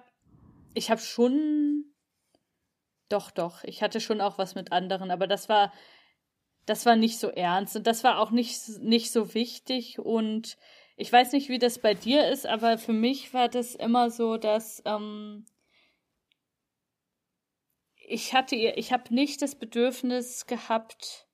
ich 0.73 0.91
habe 0.91 1.03
schon 1.03 1.85
doch, 3.11 3.31
doch. 3.31 3.63
Ich 3.65 3.83
hatte 3.83 4.01
schon 4.01 4.23
auch 4.23 4.39
was 4.39 4.55
mit 4.55 4.73
anderen, 4.73 5.11
aber 5.11 5.27
das 5.27 5.51
war 5.51 5.71
das 6.65 6.87
war 6.87 6.97
nicht 6.97 7.19
so 7.19 7.29
ernst 7.29 7.77
und 7.77 7.87
das 7.87 8.05
war 8.05 8.21
auch 8.21 8.31
nicht 8.31 8.57
nicht 8.81 9.13
so 9.13 9.35
wichtig 9.35 9.99
und 9.99 10.57
ich 10.97 11.13
weiß 11.13 11.33
nicht, 11.33 11.51
wie 11.51 11.59
das 11.59 11.79
bei 11.79 11.93
dir 11.93 12.27
ist, 12.29 12.47
aber 12.47 12.79
für 12.79 12.95
mich 12.95 13.35
war 13.35 13.49
das 13.49 13.75
immer 13.75 14.11
so, 14.11 14.39
dass 14.39 14.83
ähm, 14.87 15.45
ich 18.09 18.35
hatte, 18.35 18.57
ich 18.57 18.93
habe 18.93 19.15
nicht 19.15 19.43
das 19.43 19.55
Bedürfnis 19.55 20.47
gehabt, 20.47 21.27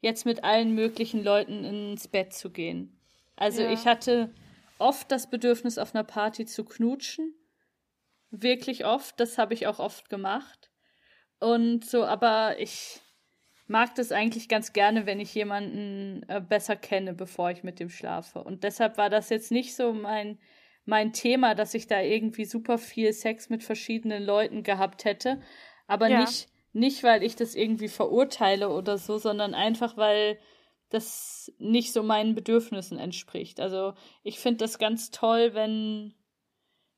jetzt 0.00 0.26
mit 0.26 0.44
allen 0.44 0.74
möglichen 0.74 1.22
Leuten 1.22 1.64
ins 1.64 2.08
Bett 2.08 2.32
zu 2.32 2.50
gehen. 2.50 3.00
Also 3.36 3.62
ja. 3.62 3.72
ich 3.72 3.86
hatte 3.86 4.32
oft 4.78 5.10
das 5.10 5.30
Bedürfnis, 5.30 5.78
auf 5.78 5.94
einer 5.94 6.04
Party 6.04 6.46
zu 6.46 6.64
knutschen. 6.64 7.34
Wirklich 8.30 8.84
oft. 8.84 9.18
Das 9.20 9.38
habe 9.38 9.54
ich 9.54 9.66
auch 9.66 9.78
oft 9.78 10.10
gemacht. 10.10 10.70
Und 11.38 11.84
so, 11.84 12.04
aber 12.04 12.58
ich 12.58 13.00
mag 13.66 13.94
das 13.94 14.12
eigentlich 14.12 14.48
ganz 14.48 14.72
gerne, 14.72 15.06
wenn 15.06 15.20
ich 15.20 15.34
jemanden 15.34 16.24
äh, 16.28 16.40
besser 16.40 16.76
kenne, 16.76 17.14
bevor 17.14 17.50
ich 17.50 17.62
mit 17.62 17.80
dem 17.80 17.88
schlafe. 17.88 18.42
Und 18.42 18.64
deshalb 18.64 18.98
war 18.98 19.10
das 19.10 19.30
jetzt 19.30 19.50
nicht 19.50 19.74
so 19.74 19.92
mein, 19.92 20.38
mein 20.84 21.12
Thema, 21.12 21.54
dass 21.54 21.74
ich 21.74 21.86
da 21.86 22.00
irgendwie 22.00 22.44
super 22.44 22.78
viel 22.78 23.12
Sex 23.12 23.48
mit 23.48 23.62
verschiedenen 23.62 24.22
Leuten 24.22 24.62
gehabt 24.62 25.04
hätte. 25.04 25.40
Aber 25.86 26.08
ja. 26.08 26.20
nicht, 26.20 26.48
nicht, 26.72 27.02
weil 27.02 27.22
ich 27.22 27.36
das 27.36 27.54
irgendwie 27.54 27.88
verurteile 27.88 28.70
oder 28.70 28.98
so, 28.98 29.18
sondern 29.18 29.54
einfach, 29.54 29.96
weil 29.96 30.38
das 30.90 31.52
nicht 31.58 31.92
so 31.92 32.02
meinen 32.02 32.34
Bedürfnissen 32.34 32.98
entspricht. 32.98 33.60
Also 33.60 33.94
ich 34.22 34.38
finde 34.38 34.58
das 34.58 34.78
ganz 34.78 35.10
toll, 35.10 35.54
wenn 35.54 36.14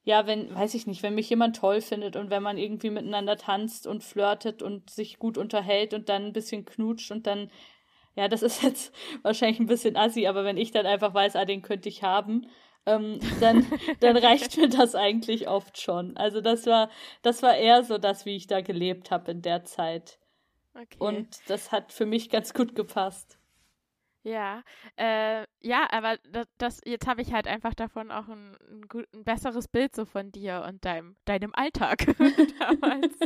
ja, 0.07 0.25
wenn, 0.25 0.55
weiß 0.55 0.75
ich 0.75 0.87
nicht, 0.87 1.03
wenn 1.03 1.17
mich 1.17 1.29
jemand 1.29 1.57
toll 1.57 1.81
findet 1.81 2.15
und 2.15 2.31
wenn 2.31 2.43
man 2.43 2.59
irgendwie 2.59 2.91
miteinander 2.91 3.37
tanzt 3.37 3.89
und 3.89 4.05
flirtet 4.05 4.63
und 4.63 4.89
sich 4.89 5.19
gut 5.19 5.37
unterhält 5.37 5.95
und 5.95 6.09
dann 6.09 6.27
ein 6.27 6.33
bisschen 6.33 6.65
knutscht 6.65 7.11
und 7.11 7.27
dann, 7.27 7.51
ja, 8.15 8.29
das 8.29 8.43
ist 8.43 8.63
jetzt 8.63 8.95
wahrscheinlich 9.23 9.59
ein 9.59 9.67
bisschen 9.67 9.97
assi, 9.97 10.29
aber 10.29 10.45
wenn 10.45 10.59
ich 10.59 10.71
dann 10.71 10.87
einfach 10.87 11.13
weiß, 11.13 11.35
ah, 11.35 11.45
den 11.45 11.61
könnte 11.61 11.89
ich 11.89 12.05
haben, 12.05 12.47
ähm, 12.87 13.19
dann, 13.41 13.67
dann 14.01 14.17
reicht 14.17 14.57
mir 14.57 14.69
das 14.69 14.95
eigentlich 14.95 15.49
oft 15.49 15.81
schon. 15.81 16.17
Also 16.17 16.41
das 16.41 16.67
war, 16.67 16.89
das 17.23 17.43
war 17.43 17.57
eher 17.57 17.85
so 17.85 17.99
das, 17.99 18.25
wie 18.25 18.37
ich 18.37 18.47
da 18.47 18.61
gelebt 18.61 19.11
habe 19.11 19.33
in 19.33 19.43
der 19.43 19.65
Zeit. 19.65 20.19
Okay. 20.75 20.97
Und 20.99 21.39
das 21.49 21.73
hat 21.73 21.93
für 21.93 22.07
mich 22.07 22.31
ganz 22.31 22.55
gut 22.55 22.75
gepasst. 22.75 23.39
Ja, 24.23 24.65
äh, 24.97 25.47
ja, 25.61 25.87
aber 25.93 26.19
das, 26.29 26.49
das 26.59 26.81
jetzt 26.85 27.07
habe 27.07 27.23
ich 27.23 27.33
halt 27.33 27.47
einfach 27.47 27.75
davon 27.75 28.11
auch 28.11 28.27
ein, 28.27 28.57
ein, 28.69 28.89
gut, 28.89 29.07
ein, 29.15 29.23
besseres 29.23 29.69
Bild 29.69 29.95
so 29.95 30.05
von 30.05 30.33
dir 30.33 30.65
und 30.67 30.85
deinem, 30.85 31.15
deinem 31.27 31.55
Alltag 31.55 32.07
damals. 32.59 33.17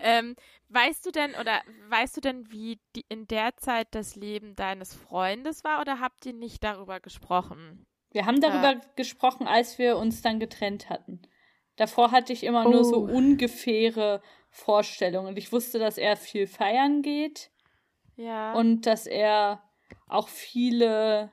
ähm, 0.00 0.34
weißt 0.70 1.04
du 1.04 1.10
denn 1.10 1.34
oder 1.34 1.60
weißt 1.90 2.16
du 2.16 2.22
denn, 2.22 2.50
wie 2.50 2.80
die, 2.96 3.04
in 3.10 3.28
der 3.28 3.58
Zeit 3.58 3.88
das 3.90 4.16
Leben 4.16 4.56
deines 4.56 4.94
Freundes 4.94 5.64
war 5.64 5.82
oder 5.82 6.00
habt 6.00 6.24
ihr 6.24 6.32
nicht 6.32 6.64
darüber 6.64 6.98
gesprochen? 6.98 7.84
Wir 8.12 8.26
haben 8.26 8.40
darüber 8.40 8.72
äh, 8.72 8.80
gesprochen, 8.96 9.46
als 9.46 9.78
wir 9.78 9.96
uns 9.96 10.22
dann 10.22 10.38
getrennt 10.38 10.90
hatten. 10.90 11.22
Davor 11.76 12.10
hatte 12.10 12.32
ich 12.32 12.44
immer 12.44 12.66
oh. 12.66 12.70
nur 12.70 12.84
so 12.84 12.98
oh. 12.98 13.10
ungefähre 13.10 14.22
Vorstellungen. 14.50 15.36
Ich 15.36 15.52
wusste, 15.52 15.78
dass 15.78 15.98
er 15.98 16.16
viel 16.16 16.46
feiern 16.46 17.02
geht. 17.02 17.50
Ja. 18.16 18.52
Und 18.52 18.86
dass 18.86 19.06
er 19.06 19.62
auch 20.06 20.28
viele 20.28 21.32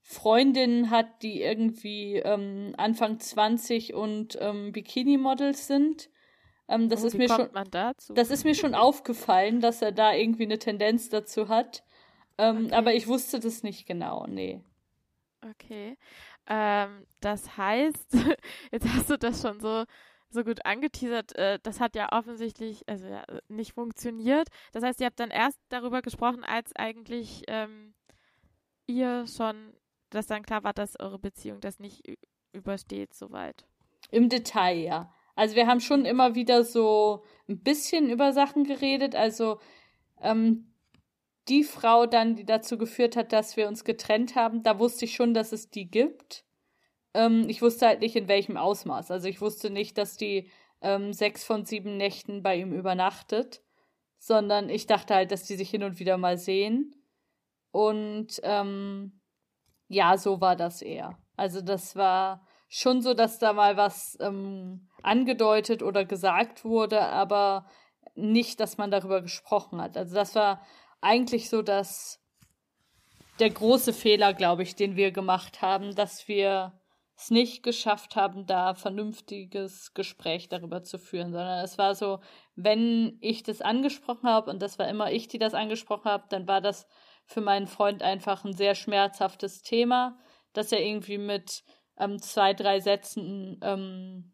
Freundinnen 0.00 0.90
hat, 0.90 1.22
die 1.22 1.42
irgendwie 1.42 2.16
ähm, 2.16 2.74
Anfang 2.76 3.18
20 3.18 3.94
und 3.94 4.38
ähm, 4.40 4.72
Bikini-Models 4.72 5.66
sind. 5.66 6.10
Ähm, 6.68 6.88
das 6.88 7.02
oh, 7.02 7.06
ist 7.06 7.16
mir 7.16 7.28
schon, 7.28 7.48
Das 8.14 8.30
ist 8.30 8.44
mir 8.44 8.54
schon 8.54 8.74
aufgefallen, 8.74 9.60
dass 9.60 9.82
er 9.82 9.92
da 9.92 10.12
irgendwie 10.12 10.44
eine 10.44 10.58
Tendenz 10.58 11.08
dazu 11.08 11.48
hat. 11.48 11.82
Ähm, 12.36 12.66
okay. 12.66 12.74
Aber 12.74 12.94
ich 12.94 13.06
wusste 13.06 13.40
das 13.40 13.62
nicht 13.62 13.86
genau, 13.86 14.26
nee. 14.26 14.62
Okay. 15.42 15.96
Ähm, 16.46 17.06
das 17.20 17.56
heißt, 17.56 18.12
jetzt 18.72 18.88
hast 18.88 19.10
du 19.10 19.18
das 19.18 19.42
schon 19.42 19.60
so 19.60 19.84
so 20.30 20.44
gut 20.44 20.64
angeteasert, 20.66 21.34
äh, 21.36 21.58
das 21.62 21.80
hat 21.80 21.96
ja 21.96 22.12
offensichtlich 22.12 22.86
also 22.86 23.06
ja, 23.06 23.24
nicht 23.48 23.72
funktioniert. 23.72 24.48
Das 24.72 24.84
heißt, 24.84 25.00
ihr 25.00 25.06
habt 25.06 25.20
dann 25.20 25.30
erst 25.30 25.58
darüber 25.70 26.02
gesprochen, 26.02 26.44
als 26.44 26.74
eigentlich 26.76 27.44
ähm, 27.48 27.94
ihr 28.86 29.26
schon, 29.26 29.72
dass 30.10 30.26
dann 30.26 30.42
klar 30.42 30.64
war, 30.64 30.74
dass 30.74 31.00
eure 31.00 31.18
Beziehung 31.18 31.60
das 31.60 31.78
nicht 31.78 32.02
übersteht, 32.52 33.14
soweit? 33.14 33.66
Im 34.10 34.28
Detail, 34.28 34.78
ja. 34.78 35.14
Also 35.34 35.54
wir 35.54 35.66
haben 35.66 35.80
schon 35.80 36.04
immer 36.04 36.34
wieder 36.34 36.64
so 36.64 37.24
ein 37.48 37.62
bisschen 37.62 38.10
über 38.10 38.32
Sachen 38.32 38.64
geredet. 38.64 39.14
Also 39.14 39.60
ähm, 40.20 40.67
die 41.48 41.64
Frau 41.64 42.06
dann, 42.06 42.36
die 42.36 42.44
dazu 42.44 42.78
geführt 42.78 43.16
hat, 43.16 43.32
dass 43.32 43.56
wir 43.56 43.68
uns 43.68 43.84
getrennt 43.84 44.34
haben, 44.34 44.62
da 44.62 44.78
wusste 44.78 45.04
ich 45.04 45.14
schon, 45.14 45.34
dass 45.34 45.52
es 45.52 45.70
die 45.70 45.90
gibt. 45.90 46.44
Ähm, 47.14 47.46
ich 47.48 47.62
wusste 47.62 47.86
halt 47.86 48.00
nicht, 48.00 48.16
in 48.16 48.28
welchem 48.28 48.56
Ausmaß. 48.56 49.10
Also 49.10 49.28
ich 49.28 49.40
wusste 49.40 49.70
nicht, 49.70 49.98
dass 49.98 50.16
die 50.16 50.50
ähm, 50.80 51.12
sechs 51.12 51.44
von 51.44 51.64
sieben 51.64 51.96
Nächten 51.96 52.42
bei 52.42 52.56
ihm 52.56 52.72
übernachtet, 52.72 53.62
sondern 54.18 54.68
ich 54.68 54.86
dachte 54.86 55.14
halt, 55.14 55.30
dass 55.32 55.44
die 55.44 55.56
sich 55.56 55.70
hin 55.70 55.84
und 55.84 55.98
wieder 55.98 56.18
mal 56.18 56.38
sehen. 56.38 56.94
Und 57.70 58.40
ähm, 58.42 59.20
ja, 59.88 60.18
so 60.18 60.40
war 60.40 60.56
das 60.56 60.82
eher. 60.82 61.18
Also 61.36 61.60
das 61.60 61.96
war 61.96 62.46
schon 62.68 63.00
so, 63.00 63.14
dass 63.14 63.38
da 63.38 63.52
mal 63.52 63.76
was 63.76 64.18
ähm, 64.20 64.88
angedeutet 65.02 65.82
oder 65.82 66.04
gesagt 66.04 66.64
wurde, 66.64 67.00
aber 67.00 67.66
nicht, 68.14 68.60
dass 68.60 68.76
man 68.76 68.90
darüber 68.90 69.22
gesprochen 69.22 69.80
hat. 69.80 69.96
Also 69.96 70.14
das 70.14 70.34
war 70.34 70.60
eigentlich 71.00 71.48
so 71.48 71.62
das, 71.62 72.20
der 73.38 73.50
große 73.50 73.92
Fehler, 73.92 74.34
glaube 74.34 74.62
ich, 74.62 74.74
den 74.74 74.96
wir 74.96 75.12
gemacht 75.12 75.62
haben, 75.62 75.94
dass 75.94 76.28
wir 76.28 76.78
es 77.16 77.30
nicht 77.30 77.64
geschafft 77.64 78.14
haben, 78.14 78.46
da 78.46 78.74
vernünftiges 78.74 79.92
Gespräch 79.92 80.48
darüber 80.48 80.84
zu 80.84 80.98
führen, 80.98 81.32
sondern 81.32 81.64
es 81.64 81.76
war 81.76 81.96
so, 81.96 82.20
wenn 82.54 83.18
ich 83.20 83.42
das 83.42 83.60
angesprochen 83.60 84.28
habe 84.28 84.50
und 84.50 84.62
das 84.62 84.78
war 84.78 84.88
immer 84.88 85.10
ich, 85.10 85.26
die 85.26 85.38
das 85.38 85.52
angesprochen 85.52 86.04
habe, 86.04 86.26
dann 86.28 86.46
war 86.46 86.60
das 86.60 86.86
für 87.24 87.40
meinen 87.40 87.66
Freund 87.66 88.02
einfach 88.02 88.44
ein 88.44 88.52
sehr 88.52 88.76
schmerzhaftes 88.76 89.62
Thema, 89.62 90.16
dass 90.52 90.70
er 90.70 90.80
irgendwie 90.80 91.18
mit 91.18 91.64
ähm, 91.98 92.22
zwei, 92.22 92.54
drei 92.54 92.78
Sätzen 92.78 93.58
ähm, 93.62 94.32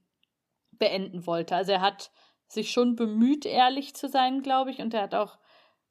beenden 0.73 1.27
wollte. 1.27 1.57
Also 1.57 1.73
er 1.73 1.81
hat 1.81 2.11
sich 2.49 2.71
schon 2.71 2.97
bemüht, 2.97 3.47
ehrlich 3.47 3.95
zu 3.95 4.09
sein, 4.09 4.43
glaube 4.43 4.71
ich, 4.71 4.79
und 4.79 4.93
er 4.93 5.03
hat 5.03 5.15
auch 5.15 5.39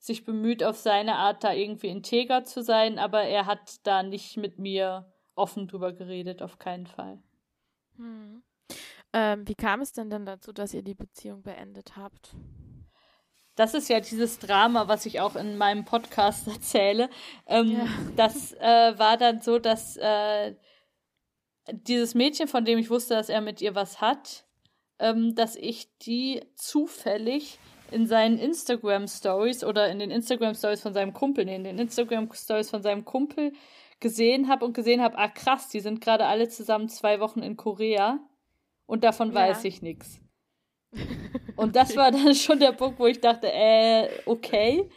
sich 0.04 0.26
bemüht, 0.26 0.66
auf 0.66 0.76
seine 0.76 1.16
Art 1.16 1.46
da 1.46 1.54
irgendwie 1.54 1.88
integer 1.88 2.44
zu 2.44 2.62
sein, 2.62 3.00
aber 3.00 3.24
er 3.24 3.46
hat 3.46 3.88
da 3.88 4.04
nicht 4.04 4.36
mit 4.36 4.60
mir 4.60 5.10
offen 5.34 5.66
drüber 5.70 5.94
geredet, 5.94 6.42
auf 6.42 6.60
keinen 6.60 6.88
Fall. 6.88 7.24
Hm. 7.96 8.44
Ähm, 9.13 9.48
wie 9.48 9.56
kam 9.56 9.80
es 9.80 9.94
denn 9.94 10.10
dann 10.10 10.26
dazu, 10.26 10.52
dass 10.52 10.74
ihr 10.74 10.82
die 10.82 10.94
Beziehung 10.94 11.42
beendet 11.42 11.96
habt? 11.96 12.36
Das 13.56 13.74
ist 13.74 13.88
ja 13.88 14.02
dieses 14.02 14.39
Drama, 14.39 14.89
was 14.89 15.06
ich 15.06 15.22
auch 15.22 15.38
in 15.38 15.56
meinem 15.56 15.86
Podcast 15.86 16.48
erzähle. 16.54 17.10
Ähm, 17.48 17.72
ja. 17.72 17.88
Das 18.18 18.52
äh, 18.56 19.00
war 19.00 19.16
dann 19.16 19.39
so, 19.39 19.58
dass 19.58 19.96
äh, 19.96 20.54
dieses 21.72 22.13
Mädchen, 22.13 22.50
von 22.50 22.66
dem 22.66 22.78
ich 22.78 22.89
wusste, 22.89 23.13
dass 23.13 23.30
er 23.30 23.39
mit 23.39 23.62
ihr 23.62 23.74
was 23.74 24.02
hat, 24.02 24.44
ähm, 25.00 25.34
dass 25.34 25.56
ich 25.56 25.98
die 26.00 26.46
zufällig 26.56 27.58
in 27.94 28.08
seinen 28.08 28.38
Instagram 28.38 29.08
Stories 29.08 29.64
oder 29.64 29.90
in 29.90 30.00
den 30.00 30.12
Instagram 30.12 30.56
Stories 30.56 30.82
von 30.82 30.94
seinem 30.94 31.14
Kumpel, 31.14 31.46
nee, 31.46 31.56
in 31.56 31.64
den 31.64 31.80
Instagram 31.80 32.30
Stories 32.34 32.70
von 32.70 32.82
seinem 32.82 33.06
Kumpel 33.06 33.54
gesehen 34.00 34.50
habe 34.50 34.66
und 34.66 34.74
gesehen 34.74 35.02
habe, 35.02 35.18
ah 35.18 35.30
krass, 35.30 35.70
die 35.70 35.80
sind 35.80 36.02
gerade 36.02 36.26
alle 36.26 36.50
zusammen 36.50 36.90
zwei 36.90 37.20
Wochen 37.20 37.42
in 37.42 37.56
Korea 37.56 38.20
und 38.86 39.04
davon 39.04 39.30
ja. 39.30 39.36
weiß 39.36 39.64
ich 39.64 39.82
nichts. 39.82 40.20
Und 41.56 41.76
das 41.76 41.96
war 41.96 42.12
dann 42.12 42.36
schon 42.36 42.60
der 42.60 42.72
Punkt, 42.72 43.00
wo 43.00 43.08
ich 43.08 43.20
dachte, 43.20 43.48
äh, 43.52 44.10
okay. 44.26 44.90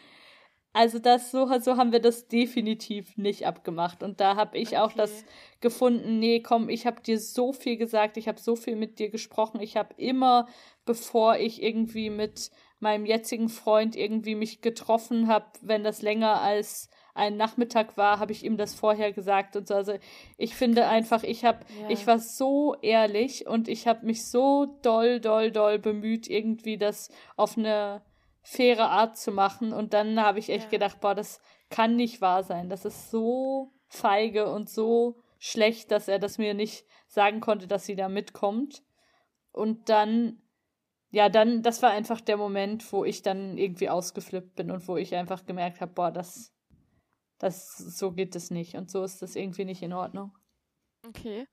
Also 0.73 0.99
das 0.99 1.31
so, 1.31 1.51
so 1.59 1.79
haben 1.79 1.93
wir 1.93 2.01
das 2.01 2.29
definitiv 2.29 3.17
nicht 3.17 3.47
abgemacht. 3.47 4.03
Und 4.03 4.21
da 4.21 4.37
habe 4.37 4.59
ich 4.59 4.69
okay. 4.69 4.79
auch 4.79 4.93
das 4.93 5.25
gefunden, 5.61 6.19
nee, 6.19 6.41
komm, 6.41 6.69
ich 6.69 6.87
habe 6.87 7.01
dir 7.01 7.19
so 7.19 7.53
viel 7.53 7.79
gesagt, 7.79 8.19
ich 8.19 8.29
habe 8.29 8.39
so 8.39 8.57
viel 8.57 8.77
mit 8.77 8.99
dir 8.99 9.09
gesprochen, 9.09 9.61
ich 9.61 9.77
habe 9.77 9.95
immer, 9.97 10.47
bevor 10.85 11.37
ich 11.37 11.63
irgendwie 11.63 12.11
mit 12.11 12.51
meinem 12.79 13.07
jetzigen 13.07 13.49
Freund 13.49 13.97
irgendwie 13.97 14.35
mich 14.35 14.61
getroffen 14.61 15.29
habe, 15.29 15.47
wenn 15.63 15.85
das 15.85 16.03
länger 16.03 16.41
als 16.41 16.91
ein 17.15 17.37
Nachmittag 17.37 17.97
war, 17.97 18.19
habe 18.19 18.33
ich 18.33 18.45
ihm 18.45 18.59
das 18.59 18.75
vorher 18.75 19.13
gesagt 19.13 19.57
und 19.57 19.67
so. 19.67 19.75
Also 19.75 19.95
ich 20.37 20.55
finde 20.55 20.87
einfach, 20.87 21.23
ich 21.23 21.45
habe, 21.45 21.61
ja. 21.81 21.89
ich 21.89 22.07
war 22.07 22.19
so 22.19 22.77
ehrlich 22.83 23.47
und 23.47 23.69
ich 23.69 23.87
habe 23.87 24.05
mich 24.05 24.27
so 24.27 24.79
doll, 24.83 25.21
doll, 25.21 25.51
doll 25.51 25.79
bemüht, 25.79 26.29
irgendwie 26.29 26.77
das 26.77 27.11
auf 27.37 27.57
eine 27.57 28.03
faire 28.43 28.91
Art 28.91 29.17
zu 29.17 29.33
machen. 29.33 29.73
Und 29.73 29.95
dann 29.95 30.21
habe 30.21 30.39
ich 30.39 30.51
echt 30.51 30.65
ja. 30.65 30.71
gedacht, 30.71 31.01
boah, 31.01 31.15
das 31.15 31.41
kann 31.71 31.97
nicht 31.97 32.21
wahr 32.21 32.43
sein. 32.43 32.69
Das 32.69 32.85
ist 32.85 33.11
so 33.11 33.73
feige 33.89 34.53
und 34.53 34.69
so 34.69 35.17
schlecht, 35.39 35.91
dass 35.91 36.09
er 36.09 36.19
das 36.19 36.39
mir 36.39 36.55
nicht 36.55 36.85
sagen 37.09 37.41
konnte, 37.41 37.67
dass 37.67 37.87
sie 37.87 37.97
da 37.97 38.09
mitkommt. 38.09 38.83
Und 39.53 39.89
dann 39.89 40.43
ja, 41.11 41.29
dann, 41.29 41.63
das 41.63 41.83
war 41.83 41.91
einfach 41.91 42.21
der 42.21 42.37
Moment, 42.37 42.93
wo 42.93 43.05
ich 43.05 43.23
dann 43.23 43.59
irgendwie 43.59 43.89
ausgeflippt 43.89 44.57
bin 44.57 44.71
und 44.71 44.87
wo 44.89 44.97
ich 44.97 45.15
einfach 45.15 45.47
gemerkt 45.47 45.81
habe, 45.81 45.93
boah, 45.93 46.11
das, 46.11 46.53
das, 47.39 47.77
so 47.77 48.13
geht 48.13 48.35
es 48.35 48.51
nicht 48.51 48.75
und 48.75 48.91
so 48.91 49.05
ist 49.05 49.23
das 49.23 49.37
irgendwie 49.37 49.65
nicht 49.65 49.83
in 49.83 49.93
Ordnung. 49.93 50.37
Okay. 51.07 51.47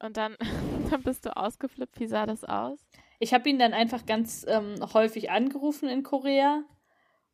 Und 0.00 0.16
dann, 0.16 0.36
dann 0.90 1.02
bist 1.02 1.26
du 1.26 1.36
ausgeflippt. 1.36 2.00
Wie 2.00 2.06
sah 2.06 2.26
das 2.26 2.44
aus? 2.44 2.86
Ich 3.18 3.34
habe 3.34 3.48
ihn 3.48 3.58
dann 3.58 3.74
einfach 3.74 4.06
ganz 4.06 4.44
ähm, 4.48 4.76
häufig 4.94 5.30
angerufen 5.30 5.88
in 5.88 6.02
Korea 6.02 6.62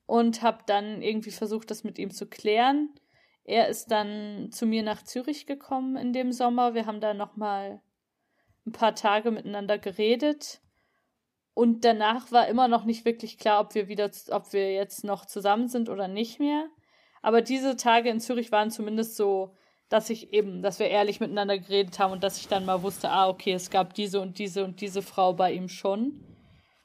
und 0.07 0.43
habe 0.43 0.65
dann 0.67 1.03
irgendwie 1.03 1.31
versucht, 1.31 1.71
das 1.71 1.85
mit 1.85 1.99
ihm 1.99 2.11
zu 2.11 2.27
klären. 2.27 2.95
Er 3.45 3.69
ist 3.69 3.91
dann 3.91 4.51
zu 4.51 4.67
mir 4.67 4.83
nach 4.83 5.03
Zürich 5.03 5.47
gekommen 5.47 5.97
in 5.97 6.13
dem 6.13 6.33
Sommer. 6.33 6.75
Wir 6.75 6.87
haben 6.87 7.01
da 7.01 7.13
noch 7.15 7.37
mal 7.37 7.83
ein 8.67 8.73
paar 8.73 8.95
Tage 8.95 9.31
miteinander 9.31 9.79
geredet 9.79 10.63
und 11.55 11.85
danach 11.85 12.33
war 12.33 12.49
immer 12.49 12.69
noch 12.69 12.85
nicht 12.85 13.05
wirklich 13.05 13.39
klar, 13.39 13.61
ob 13.61 13.75
wir 13.75 13.89
wieder, 13.89 14.11
ob 14.31 14.53
wir 14.53 14.73
jetzt 14.75 15.05
noch 15.05 15.25
zusammen 15.25 15.69
sind 15.69 15.89
oder 15.89 16.09
nicht 16.09 16.41
mehr. 16.41 16.67
Aber 17.23 17.41
diese 17.41 17.77
Tage 17.77 18.11
in 18.11 18.21
Zürich 18.21 18.53
waren 18.53 18.71
zumindest 18.71 19.17
so, 19.17 19.55
dass 19.89 20.11
ich 20.11 20.33
eben, 20.33 20.63
dass 20.63 20.81
wir 20.81 20.89
ehrlich 20.89 21.21
miteinander 21.21 21.59
geredet 21.59 21.99
haben 21.99 22.13
und 22.13 22.25
dass 22.25 22.39
ich 22.39 22.49
dann 22.49 22.65
mal 22.65 22.83
wusste, 22.83 23.11
ah, 23.11 23.29
okay, 23.29 23.53
es 23.53 23.71
gab 23.71 23.95
diese 23.95 24.21
und 24.21 24.39
diese 24.39 24.65
und 24.65 24.81
diese 24.81 25.01
Frau 25.01 25.33
bei 25.33 25.53
ihm 25.53 25.69
schon. 25.69 26.21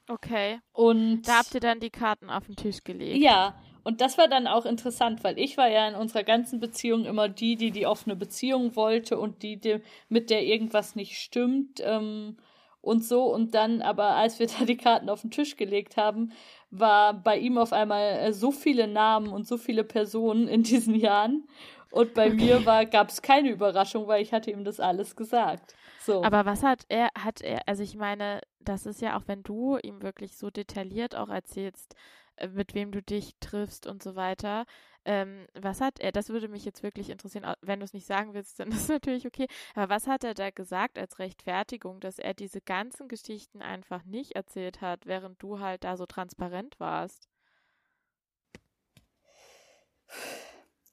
Okay. 0.08 0.60
Und 0.72 1.24
da 1.24 1.40
habt 1.40 1.54
ihr 1.54 1.60
dann 1.60 1.80
die 1.80 1.90
Karten 1.90 2.30
auf 2.30 2.46
den 2.46 2.56
Tisch 2.56 2.84
gelegt. 2.84 3.24
Ja, 3.24 3.56
und 3.84 4.02
das 4.02 4.18
war 4.18 4.28
dann 4.28 4.48
auch 4.48 4.66
interessant, 4.66 5.24
weil 5.24 5.40
ich 5.40 5.58
war 5.58 5.68
ja 5.68 5.88
in 5.88 5.96
unserer 5.96 6.24
ganzen 6.24 6.60
Beziehung 6.60 7.06
immer 7.06 7.28
die, 7.28 7.56
die 7.56 7.72
die 7.72 7.88
offene 7.88 8.16
Beziehung 8.16 8.76
wollte 8.76 9.18
und 9.18 9.42
die, 9.42 9.58
die 9.60 9.82
mit 10.10 10.30
der 10.30 10.44
irgendwas 10.44 10.96
nicht 10.96 11.18
stimmt. 11.18 11.82
Ähm, 11.84 12.38
und 12.82 13.04
so. 13.04 13.34
Und 13.34 13.56
dann, 13.56 13.82
aber 13.82 14.16
als 14.16 14.40
wir 14.40 14.48
da 14.60 14.66
die 14.66 14.78
Karten 14.78 15.10
auf 15.10 15.22
den 15.22 15.32
Tisch 15.32 15.58
gelegt 15.58 15.98
haben, 15.98 16.32
war 16.72 17.14
bei 17.14 17.38
ihm 17.38 17.58
auf 17.58 17.74
einmal 17.74 18.20
äh, 18.20 18.34
so 18.34 18.52
viele 18.52 18.88
Namen 18.88 19.30
und 19.30 19.48
so 19.48 19.58
viele 19.58 19.84
Personen 19.84 20.48
in 20.48 20.64
diesen 20.64 20.96
Jahren. 20.96 21.48
Und 21.92 22.14
bei 22.14 22.30
mir 22.30 22.66
war, 22.66 22.86
gab 22.86 23.10
es 23.10 23.22
keine 23.22 23.50
Überraschung, 23.50 24.08
weil 24.08 24.22
ich 24.22 24.32
hatte 24.32 24.52
ihm 24.52 24.64
das 24.64 24.80
alles 24.80 25.16
gesagt. 25.16 25.74
So. 26.02 26.24
Aber 26.24 26.46
was 26.46 26.64
hat 26.64 26.84
er, 26.88 27.10
hat 27.18 27.42
er, 27.42 27.68
also 27.68 27.82
ich 27.82 27.96
meine, 27.96 28.42
das 28.60 28.86
ist 28.86 29.02
ja 29.02 29.18
auch, 29.18 29.24
wenn 29.26 29.42
du 29.42 29.78
ihm 29.78 30.02
wirklich 30.04 30.38
so 30.38 30.52
detailliert 30.52 31.16
auch 31.16 31.30
erzählst, 31.30 31.96
äh, 32.36 32.48
mit 32.48 32.74
wem 32.76 32.92
du 32.92 33.02
dich 33.02 33.34
triffst 33.40 33.88
und 33.88 34.04
so 34.04 34.16
weiter, 34.16 34.66
ähm, 35.10 35.48
was 35.60 35.82
hat 35.82 36.00
er, 36.00 36.12
das 36.12 36.30
würde 36.30 36.48
mich 36.48 36.66
jetzt 36.66 36.84
wirklich 36.84 37.10
interessieren, 37.10 37.52
wenn 37.62 37.80
du 37.80 37.84
es 37.84 37.94
nicht 37.94 38.06
sagen 38.06 38.36
willst, 38.36 38.60
dann 38.60 38.68
ist 38.70 38.82
es 38.84 38.90
natürlich 38.90 39.26
okay, 39.26 39.48
aber 39.74 39.90
was 39.90 40.06
hat 40.06 40.24
er 40.24 40.36
da 40.36 40.52
gesagt 40.52 41.00
als 41.00 41.18
Rechtfertigung, 41.18 42.00
dass 42.00 42.20
er 42.20 42.36
diese 42.36 42.62
ganzen 42.62 43.08
Geschichten 43.08 43.64
einfach 43.64 44.06
nicht 44.06 44.34
erzählt 44.34 44.82
hat, 44.82 45.08
während 45.08 45.42
du 45.42 45.60
halt 45.60 45.84
da 45.84 45.98
so 45.98 46.06
transparent 46.06 46.80
warst? 46.80 47.28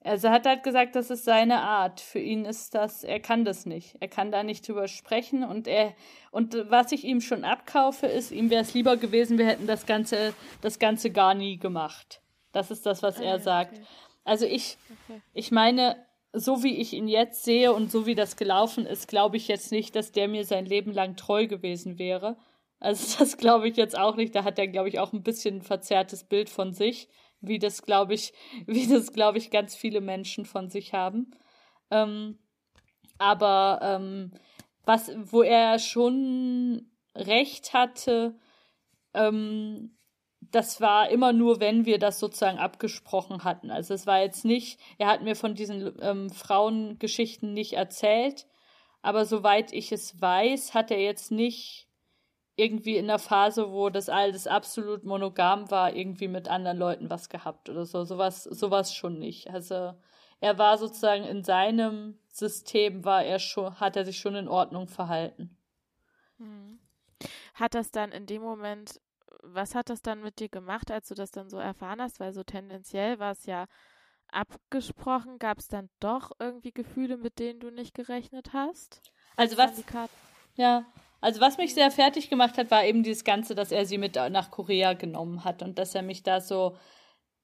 Also 0.03 0.31
hat 0.31 0.47
halt 0.47 0.63
gesagt, 0.63 0.97
das 0.97 1.11
ist 1.11 1.25
seine 1.25 1.61
Art. 1.61 2.01
Für 2.01 2.21
ihn 2.21 2.47
ist 2.47 2.75
das, 2.75 3.05
er 3.05 3.21
kann 3.21 3.45
das 3.45 3.67
nicht. 3.67 3.97
Er 4.01 4.09
kann 4.09 4.31
da 4.31 4.45
nicht 4.45 4.67
drüber 4.67 4.89
sprechen 4.89 5.45
und 5.45 5.69
er, 5.69 5.95
und 6.31 6.55
was 6.71 6.93
ich 6.93 7.05
ihm 7.05 7.21
schon 7.21 7.45
abkaufe, 7.45 8.07
ist, 8.07 8.31
ihm 8.31 8.49
wäre 8.49 8.63
es 8.63 8.73
lieber 8.73 8.97
gewesen, 8.97 9.37
wir 9.37 9.47
hätten 9.47 9.67
das 9.67 9.85
Ganze, 9.85 10.33
das 10.63 10.79
Ganze 10.79 11.11
gar 11.11 11.35
nie 11.35 11.59
gemacht. 11.59 12.23
Das 12.53 12.71
ist 12.71 12.87
das, 12.87 13.03
was 13.03 13.19
ah, 13.19 13.23
er 13.23 13.39
sagt. 13.39 13.75
Okay. 13.75 13.87
Also 14.27 14.45
ich, 14.45 14.77
okay. 15.09 15.23
ich 15.35 15.53
meine, 15.53 16.05
so 16.33 16.63
wie 16.65 16.77
ich 16.77 16.93
ihn 16.93 17.09
jetzt 17.09 17.45
sehe 17.45 17.73
und 17.73 17.91
so 17.91 18.07
wie 18.07 18.17
das 18.17 18.37
gelaufen 18.37 18.85
ist, 18.85 19.07
glaube 19.09 19.37
ich 19.37 19.49
jetzt 19.49 19.71
nicht, 19.71 19.95
dass 19.95 20.11
der 20.11 20.29
mir 20.29 20.45
sein 20.45 20.67
Leben 20.67 20.93
lang 20.93 21.17
treu 21.17 21.47
gewesen 21.47 21.99
wäre. 21.99 22.37
Also 22.81 23.19
das 23.21 23.37
glaube 23.37 23.69
ich 23.69 23.77
jetzt 23.77 23.97
auch 23.97 24.17
nicht. 24.17 24.35
Da 24.35 24.45
hat 24.45 24.59
er, 24.59 24.67
glaube 24.67 24.89
ich, 24.89 24.99
auch 24.99 25.13
ein 25.13 25.23
bisschen 25.23 25.59
ein 25.59 25.63
verzerrtes 25.63 26.25
Bild 26.25 26.51
von 26.51 26.73
sich, 26.73 27.09
wie 27.41 27.61
das, 27.61 27.83
glaube 27.83 28.15
ich, 28.15 28.33
wie 28.67 28.89
das, 28.89 29.13
glaube 29.13 29.39
ich, 29.39 29.51
ganz 29.51 29.77
viele 29.77 30.01
Menschen 30.01 30.45
von 30.45 30.69
sich 30.71 30.93
haben. 30.93 31.31
Ähm, 31.91 32.39
aber 33.19 33.79
ähm, 33.81 34.33
was, 34.85 35.13
wo 35.17 35.43
er 35.43 35.79
schon 35.79 36.91
recht 37.15 37.73
hatte, 37.73 38.37
ähm, 39.15 39.96
das 40.51 40.81
war 40.81 41.09
immer 41.11 41.33
nur, 41.33 41.61
wenn 41.61 41.87
wir 41.87 41.99
das 41.99 42.19
sozusagen 42.19 42.59
abgesprochen 42.59 43.45
hatten. 43.45 43.71
Also 43.71 43.95
es 43.95 44.07
war 44.07 44.21
jetzt 44.21 44.45
nicht, 44.45 44.81
er 44.99 45.09
hat 45.09 45.23
mir 45.23 45.37
von 45.37 45.55
diesen 45.55 45.95
ähm, 46.01 46.31
Frauengeschichten 46.31 47.53
nicht 47.53 47.75
erzählt, 47.75 48.47
aber 49.03 49.25
soweit 49.25 49.73
ich 49.73 49.93
es 49.93 50.21
weiß, 50.21 50.75
hat 50.75 50.91
er 50.91 51.01
jetzt 51.01 51.31
nicht 51.31 51.89
irgendwie 52.57 52.97
in 52.97 53.07
der 53.07 53.19
Phase, 53.19 53.71
wo 53.71 53.91
das 53.91 54.09
alles 54.09 54.47
absolut 54.47 55.05
monogam 55.05 55.71
war, 55.71 55.95
irgendwie 55.95 56.29
mit 56.29 56.49
anderen 56.49 56.79
Leuten 56.79 57.11
was 57.11 57.29
gehabt 57.29 57.69
oder 57.69 57.85
so. 57.85 58.05
Sowas, 58.05 58.45
sowas 58.45 58.95
schon 58.95 59.19
nicht. 59.19 59.51
Also 59.51 59.93
er 60.41 60.59
war 60.59 60.79
sozusagen 60.79 61.25
in 61.25 61.45
seinem 61.45 62.19
System 62.29 63.05
war 63.05 63.25
er 63.25 63.39
schon, 63.39 63.79
hat 63.79 63.97
er 63.97 64.05
sich 64.05 64.19
schon 64.19 64.35
in 64.35 64.49
Ordnung 64.49 64.89
verhalten. 64.89 65.57
Hm. 66.39 66.79
Hat 67.55 67.75
das 67.75 67.91
dann 67.91 68.13
in 68.13 68.27
dem 68.27 68.43
Moment 68.43 69.01
was 69.55 69.75
hat 69.75 69.91
das 69.91 70.03
dann 70.03 70.23
mit 70.23 70.39
dir 70.41 70.49
gemacht, 70.49 70.91
als 70.91 71.09
du 71.09 71.15
das 71.15 71.31
dann 71.31 71.49
so 71.51 71.59
erfahren 71.59 72.01
hast? 72.01 72.21
Weil 72.21 72.33
so 72.33 72.43
tendenziell 72.45 73.19
war 73.19 73.33
es 73.33 73.47
ja 73.47 73.67
abgesprochen. 74.29 75.39
Gab 75.39 75.59
es 75.59 75.69
dann 75.69 75.91
doch 76.01 76.33
irgendwie 76.39 76.73
Gefühle, 76.73 77.17
mit 77.17 77.39
denen 77.39 77.61
du 77.61 77.71
nicht 77.71 77.95
gerechnet 77.95 78.53
hast? 78.53 79.03
Also 79.37 79.57
was? 79.57 79.73
Ja, 80.55 80.87
also 81.21 81.41
was 81.41 81.59
mich 81.59 81.75
sehr 81.75 81.91
fertig 81.91 82.31
gemacht 82.31 82.59
hat, 82.59 82.71
war 82.71 82.85
eben 82.85 83.03
dieses 83.03 83.25
Ganze, 83.25 83.55
dass 83.55 83.73
er 83.73 83.87
sie 83.87 83.99
mit 83.99 84.17
nach 84.17 84.51
Korea 84.51 84.95
genommen 84.95 85.45
hat 85.45 85.63
und 85.63 85.79
dass 85.79 85.95
er 85.95 86.03
mich 86.03 86.23
da 86.23 86.41
so 86.41 86.77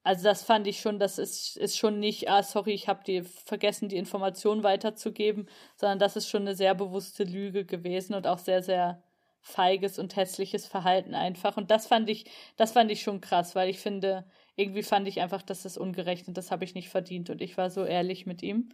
Also 0.05 0.25
das 0.25 0.43
fand 0.45 0.67
ich 0.67 0.81
schon, 0.81 0.99
das 0.99 1.19
ist, 1.19 1.57
ist 1.57 1.79
schon 1.79 2.01
nicht, 2.01 2.29
ah, 2.29 2.43
sorry, 2.43 2.73
ich 2.73 2.89
habe 2.89 3.05
dir 3.05 3.25
vergessen, 3.25 3.89
die 3.89 3.97
Information 3.99 4.65
weiterzugeben, 4.65 5.49
sondern 5.77 5.99
das 6.01 6.17
ist 6.17 6.29
schon 6.29 6.43
eine 6.43 6.57
sehr 6.57 6.75
bewusste 6.75 7.25
Lüge 7.25 7.65
gewesen 7.65 8.15
und 8.15 8.27
auch 8.27 8.39
sehr, 8.39 8.63
sehr 8.63 9.03
feiges 9.43 9.99
und 9.99 10.17
hässliches 10.17 10.67
Verhalten 10.67 11.15
einfach. 11.15 11.57
Und 11.57 11.71
das 11.71 11.87
fand 11.87 12.09
ich, 12.09 12.31
das 12.57 12.73
fand 12.73 12.91
ich 12.91 13.03
schon 13.03 13.21
krass, 13.21 13.55
weil 13.55 13.69
ich 13.69 13.81
finde, 13.81 14.25
irgendwie 14.57 14.85
fand 14.85 15.09
ich 15.09 15.21
einfach, 15.21 15.43
das 15.43 15.65
ist 15.65 15.77
ungerecht 15.77 16.29
und 16.29 16.37
das 16.37 16.51
habe 16.51 16.65
ich 16.65 16.75
nicht 16.75 16.89
verdient. 16.89 17.29
Und 17.29 17.43
ich 17.43 17.59
war 17.59 17.69
so 17.69 17.85
ehrlich 17.85 18.25
mit 18.25 18.43
ihm. 18.43 18.71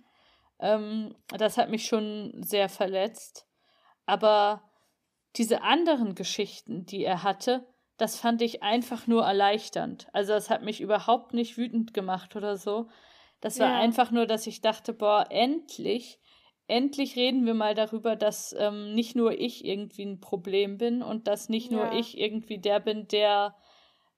Ähm, 0.61 1.15
das 1.37 1.57
hat 1.57 1.71
mich 1.71 1.87
schon 1.87 2.43
sehr 2.43 2.69
verletzt. 2.69 3.47
Aber 4.05 4.71
diese 5.37 5.63
anderen 5.63 6.15
Geschichten, 6.15 6.85
die 6.85 7.05
er 7.05 7.23
hatte, 7.23 7.67
das 7.97 8.19
fand 8.19 8.43
ich 8.43 8.63
einfach 8.63 9.07
nur 9.07 9.25
erleichternd. 9.25 10.07
Also 10.13 10.33
das 10.35 10.51
hat 10.51 10.63
mich 10.63 10.81
überhaupt 10.81 11.33
nicht 11.35 11.57
wütend 11.57 11.95
gemacht 11.95 12.37
oder 12.37 12.57
so. 12.57 12.89
Das 13.41 13.59
war 13.59 13.71
ja. 13.71 13.79
einfach 13.79 14.11
nur, 14.11 14.27
dass 14.27 14.47
ich 14.47 14.61
dachte, 14.61 14.93
boah, 14.93 15.27
endlich 15.31 16.21
endlich 16.69 17.17
reden 17.17 17.47
wir 17.47 17.55
mal 17.55 17.75
darüber, 17.75 18.15
dass 18.15 18.55
ähm, 18.57 18.95
nicht 18.95 19.17
nur 19.17 19.33
ich 19.33 19.65
irgendwie 19.65 20.05
ein 20.05 20.21
Problem 20.21 20.79
bin 20.79 21.03
und 21.03 21.27
dass 21.27 21.49
nicht 21.49 21.71
nur 21.71 21.87
ja. 21.87 21.99
ich 21.99 22.19
irgendwie 22.19 22.59
der 22.59 22.79
bin, 22.79 23.09
der 23.09 23.57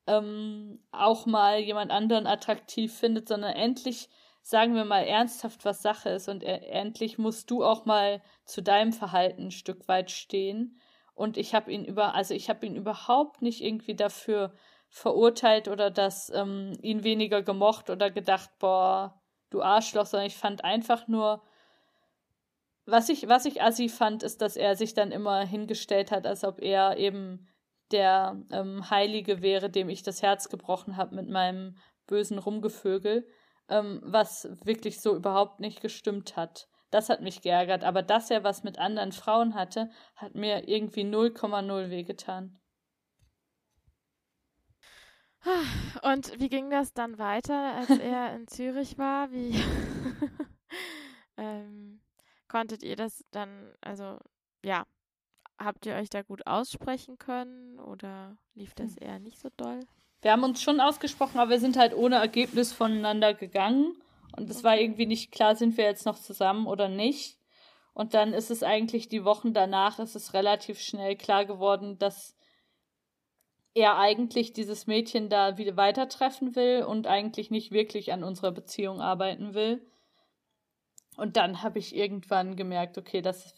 ähm, 0.07 0.81
auch 0.91 1.27
mal 1.27 1.61
jemand 1.61 1.91
anderen 1.93 2.27
attraktiv 2.27 2.93
findet, 2.93 3.29
sondern 3.29 3.55
endlich 3.55 4.09
sagen 4.43 4.75
wir 4.75 4.85
mal 4.85 5.05
ernsthaft, 5.05 5.65
was 5.65 5.83
Sache 5.83 6.11
ist 6.11 6.29
und 6.29 6.43
er, 6.43 6.69
endlich 6.73 7.19
musst 7.19 7.51
du 7.51 7.65
auch 7.65 7.85
mal 7.85 8.23
zu 8.45 8.63
deinem 8.63 8.93
Verhalten 8.93 9.47
ein 9.47 9.51
Stück 9.51 9.87
weit 9.87 10.11
stehen. 10.11 10.81
Und 11.15 11.37
ich 11.37 11.55
habe 11.55 11.71
ihn 11.71 11.85
über, 11.85 12.15
also 12.15 12.35
ich 12.35 12.49
habe 12.49 12.67
ihn 12.67 12.75
überhaupt 12.75 13.43
nicht 13.43 13.63
irgendwie 13.63 13.95
dafür 13.95 14.55
verurteilt 14.89 15.69
oder 15.69 15.91
das 15.91 16.31
ähm, 16.35 16.73
ihn 16.83 17.05
weniger 17.05 17.43
gemocht 17.43 17.91
oder 17.91 18.11
gedacht, 18.11 18.51
boah, 18.59 19.21
du 19.51 19.63
Arschloch, 19.63 20.07
sondern 20.07 20.27
ich 20.27 20.37
fand 20.37 20.65
einfach 20.65 21.07
nur, 21.07 21.43
was 22.87 23.09
ich, 23.09 23.29
was 23.29 23.45
ich 23.45 23.63
assi 23.63 23.89
fand, 23.89 24.23
ist, 24.23 24.41
dass 24.41 24.57
er 24.57 24.77
sich 24.77 24.95
dann 24.95 25.13
immer 25.13 25.45
hingestellt 25.47 26.11
hat, 26.11 26.27
als 26.27 26.45
ob 26.45 26.61
er 26.61 26.97
eben 26.97 27.47
der 27.93 28.43
ähm, 28.53 28.89
Heilige 28.91 29.43
wäre, 29.43 29.71
dem 29.71 29.89
ich 29.89 30.03
das 30.03 30.23
Herz 30.23 30.49
gebrochen 30.49 30.97
habe 30.97 31.15
mit 31.17 31.29
meinem 31.29 31.77
bösen 32.07 32.39
Rumgevögel, 32.39 33.27
ähm, 33.69 34.01
was 34.05 34.49
wirklich 34.65 35.01
so 35.01 35.15
überhaupt 35.15 35.61
nicht 35.61 35.81
gestimmt 35.81 36.37
hat. 36.37 36.69
Das 36.91 37.09
hat 37.09 37.21
mich 37.23 37.41
geärgert, 37.43 37.85
aber 37.85 38.03
dass 38.03 38.31
er 38.31 38.43
was 38.43 38.65
mit 38.65 38.79
anderen 38.79 39.13
Frauen 39.13 39.55
hatte, 39.55 39.91
hat 40.17 40.35
mir 40.35 40.69
irgendwie 40.69 41.03
0,0 41.03 41.91
wehgetan. 41.91 42.59
Und 46.03 46.39
wie 46.39 46.49
ging 46.49 46.71
das 46.71 46.93
dann 46.93 47.19
weiter, 47.19 47.75
als 47.77 47.91
er 47.99 48.35
in 48.35 48.47
Zürich 48.47 48.99
war? 48.99 49.31
Wie 49.31 49.63
Konntet 52.51 52.83
ihr 52.83 52.97
das 52.97 53.25
dann, 53.31 53.73
also 53.81 54.19
ja, 54.65 54.85
habt 55.57 55.87
ihr 55.87 55.95
euch 55.95 56.11
da 56.11 56.23
gut 56.23 56.47
aussprechen 56.49 57.17
können 57.17 57.79
oder 57.79 58.37
lief 58.55 58.75
das 58.75 58.97
hm. 58.97 58.99
eher 59.01 59.19
nicht 59.21 59.39
so 59.39 59.51
doll? 59.57 59.81
Wir 60.23 60.33
haben 60.33 60.43
uns 60.43 60.61
schon 60.61 60.81
ausgesprochen, 60.81 61.39
aber 61.39 61.51
wir 61.51 61.61
sind 61.61 61.77
halt 61.77 61.95
ohne 61.95 62.17
Ergebnis 62.17 62.73
voneinander 62.73 63.35
gegangen. 63.35 63.95
Und 64.37 64.51
es 64.51 64.59
okay. 64.59 64.65
war 64.65 64.79
irgendwie 64.79 65.07
nicht 65.07 65.31
klar, 65.31 65.55
sind 65.55 65.77
wir 65.77 65.85
jetzt 65.85 66.07
noch 66.07 66.19
zusammen 66.19 66.67
oder 66.67 66.89
nicht. 66.89 67.39
Und 67.95 68.15
dann 68.15 68.33
ist 68.33 68.51
es 68.51 68.65
eigentlich 68.65 69.09
die 69.09 69.25
Wochen 69.25 69.53
danach, 69.53 70.01
ist 70.01 70.17
es 70.17 70.35
relativ 70.35 70.81
schnell 70.81 71.17
klar 71.17 71.45
geworden, 71.45 71.99
dass 71.99 72.37
er 73.75 73.97
eigentlich 73.97 74.53
dieses 74.53 74.89
Mädchen 74.89 75.29
da 75.29 75.57
wieder 75.57 75.77
weiter 75.77 76.09
treffen 76.09 76.57
will 76.57 76.83
und 76.83 77.07
eigentlich 77.07 77.53
nicht 77.53 77.71
wirklich 77.71 78.13
an 78.13 78.25
unserer 78.25 78.51
Beziehung 78.51 79.01
arbeiten 79.01 79.55
will. 79.55 79.87
Und 81.21 81.37
dann 81.37 81.63
habe 81.63 81.79
ich 81.79 81.95
irgendwann 81.95 82.57
gemerkt, 82.57 82.97
okay, 82.97 83.21
das 83.21 83.55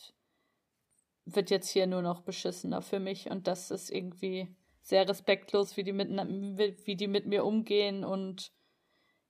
wird 1.24 1.48
jetzt 1.48 1.68
hier 1.68 1.86
nur 1.86 2.02
noch 2.02 2.22
beschissener 2.22 2.82
für 2.82 2.98
mich. 2.98 3.30
Und 3.30 3.46
das 3.46 3.70
ist 3.70 3.88
irgendwie 3.88 4.56
sehr 4.80 5.08
respektlos, 5.08 5.76
wie 5.76 5.84
die 5.84 5.92
mit, 5.92 6.08
wie 6.08 6.96
die 6.96 7.06
mit 7.06 7.26
mir 7.26 7.44
umgehen. 7.44 8.04
Und 8.04 8.50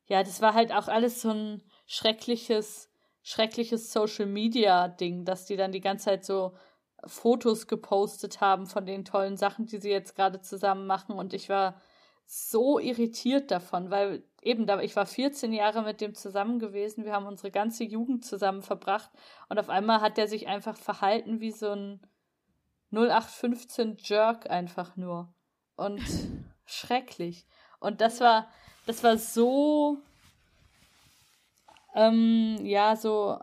ja, 0.07 0.23
das 0.23 0.41
war 0.41 0.55
halt 0.55 0.73
auch 0.73 0.89
alles 0.89 1.21
so 1.21 1.29
ein 1.29 1.63
schreckliches, 1.85 2.91
schreckliches 3.23 3.93
Social 3.93 4.25
Media 4.25 4.89
Ding, 4.89 5.27
dass 5.27 5.45
die 5.45 5.57
dann 5.57 5.73
die 5.73 5.83
ganze 5.83 6.07
Zeit 6.07 6.25
so 6.25 6.57
Fotos 7.05 7.67
gepostet 7.67 8.41
haben 8.41 8.65
von 8.67 8.87
den 8.87 9.05
tollen 9.05 9.37
Sachen, 9.37 9.67
die 9.67 9.77
sie 9.77 9.91
jetzt 9.91 10.17
gerade 10.17 10.41
zusammen 10.41 10.87
machen. 10.87 11.19
Und 11.19 11.35
ich 11.35 11.51
war 11.51 11.83
so 12.25 12.79
irritiert 12.79 13.51
davon, 13.51 13.91
weil 13.91 14.25
eben 14.43 14.69
ich 14.81 14.97
war 14.97 15.07
14 15.07 15.53
Jahre 15.53 15.83
mit 15.83 16.01
dem 16.01 16.15
zusammen 16.15 16.59
gewesen, 16.59 17.05
wir 17.05 17.13
haben 17.13 17.27
unsere 17.27 17.51
ganze 17.51 17.85
Jugend 17.85 18.25
zusammen 18.25 18.63
verbracht. 18.63 19.11
Und 19.49 19.59
auf 19.59 19.69
einmal 19.69 20.01
hat 20.01 20.19
er 20.19 20.29
sich 20.29 20.49
einfach 20.49 20.77
verhalten 20.77 21.41
wie 21.41 21.53
so 21.53 21.71
ein 21.71 22.01
0815 22.91 23.97
Jerk 23.99 24.51
einfach 24.51 24.97
nur. 24.97 25.33
Und 25.77 26.03
schrecklich. 26.67 27.47
Und 27.81 28.01
das 28.01 28.21
war 28.21 28.49
das 28.87 29.03
war 29.05 29.17
so 29.17 29.99
ähm, 31.95 32.59
ja 32.63 32.97
so 32.97 33.39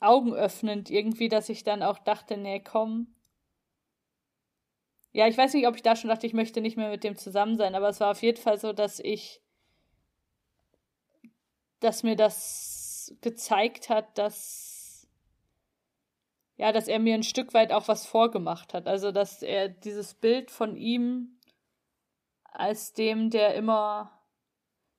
augenöffnend 0.00 0.90
irgendwie, 0.90 1.28
dass 1.28 1.48
ich 1.48 1.64
dann 1.64 1.82
auch 1.82 1.98
dachte, 1.98 2.36
nee, 2.36 2.60
komm, 2.60 3.14
ja, 5.14 5.28
ich 5.28 5.38
weiß 5.38 5.54
nicht, 5.54 5.68
ob 5.68 5.76
ich 5.76 5.82
da 5.82 5.94
schon 5.94 6.10
dachte, 6.10 6.26
ich 6.26 6.34
möchte 6.34 6.60
nicht 6.60 6.76
mehr 6.76 6.90
mit 6.90 7.04
dem 7.04 7.16
zusammen 7.16 7.56
sein, 7.56 7.76
aber 7.76 7.88
es 7.88 8.00
war 8.00 8.10
auf 8.10 8.22
jeden 8.22 8.40
Fall 8.40 8.58
so, 8.58 8.72
dass 8.72 8.98
ich, 8.98 9.40
dass 11.84 12.02
mir 12.02 12.16
das 12.16 13.14
gezeigt 13.20 13.90
hat, 13.90 14.16
dass, 14.16 15.06
ja, 16.56 16.72
dass 16.72 16.88
er 16.88 16.98
mir 16.98 17.14
ein 17.14 17.22
Stück 17.22 17.52
weit 17.52 17.72
auch 17.72 17.88
was 17.88 18.06
vorgemacht 18.06 18.72
hat. 18.72 18.86
Also, 18.86 19.12
dass 19.12 19.42
er 19.42 19.68
dieses 19.68 20.14
Bild 20.14 20.50
von 20.50 20.76
ihm 20.76 21.38
als 22.44 22.94
dem, 22.94 23.30
der 23.30 23.54
immer, 23.54 24.18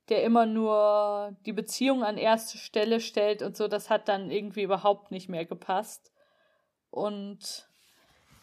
der 0.09 0.23
immer 0.23 0.45
nur 0.45 1.35
die 1.45 1.53
Beziehung 1.53 2.03
an 2.03 2.17
erste 2.17 2.57
Stelle 2.57 2.99
stellt 2.99 3.41
und 3.41 3.57
so, 3.57 3.67
das 3.67 3.89
hat 3.89 4.07
dann 4.07 4.29
irgendwie 4.29 4.63
überhaupt 4.63 5.09
nicht 5.09 5.29
mehr 5.29 5.45
gepasst. 5.45 6.11
Und 6.91 7.67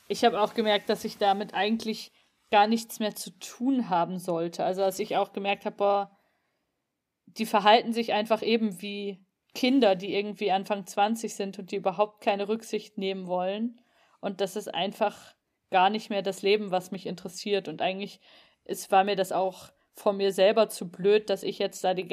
ich 0.08 0.24
habe 0.24 0.40
auch 0.40 0.54
gemerkt, 0.54 0.88
dass 0.88 1.04
ich 1.04 1.18
damit 1.18 1.54
eigentlich 1.54 2.10
gar 2.50 2.66
nichts 2.66 2.98
mehr 2.98 3.14
zu 3.14 3.30
tun 3.38 3.88
haben 3.88 4.18
sollte. 4.18 4.64
Also 4.64 4.82
als 4.82 4.98
ich 4.98 5.16
auch 5.16 5.32
gemerkt 5.32 5.64
habe, 5.64 5.76
boah, 5.76 6.18
die 7.38 7.46
verhalten 7.46 7.92
sich 7.92 8.12
einfach 8.12 8.42
eben 8.42 8.80
wie 8.80 9.24
Kinder, 9.54 9.94
die 9.94 10.14
irgendwie 10.14 10.50
Anfang 10.50 10.86
20 10.86 11.34
sind 11.34 11.58
und 11.58 11.70
die 11.70 11.76
überhaupt 11.76 12.22
keine 12.22 12.48
Rücksicht 12.48 12.98
nehmen 12.98 13.26
wollen. 13.26 13.80
Und 14.20 14.40
das 14.40 14.56
ist 14.56 14.72
einfach 14.72 15.34
gar 15.70 15.90
nicht 15.90 16.10
mehr 16.10 16.22
das 16.22 16.42
Leben, 16.42 16.70
was 16.70 16.90
mich 16.90 17.06
interessiert. 17.06 17.68
Und 17.68 17.82
eigentlich 17.82 18.20
es 18.64 18.90
war 18.90 19.04
mir 19.04 19.16
das 19.16 19.32
auch 19.32 19.72
von 19.94 20.16
mir 20.16 20.32
selber 20.32 20.68
zu 20.68 20.90
blöd, 20.90 21.28
dass 21.28 21.42
ich 21.42 21.58
jetzt 21.58 21.84
da 21.84 21.94
die, 21.94 22.08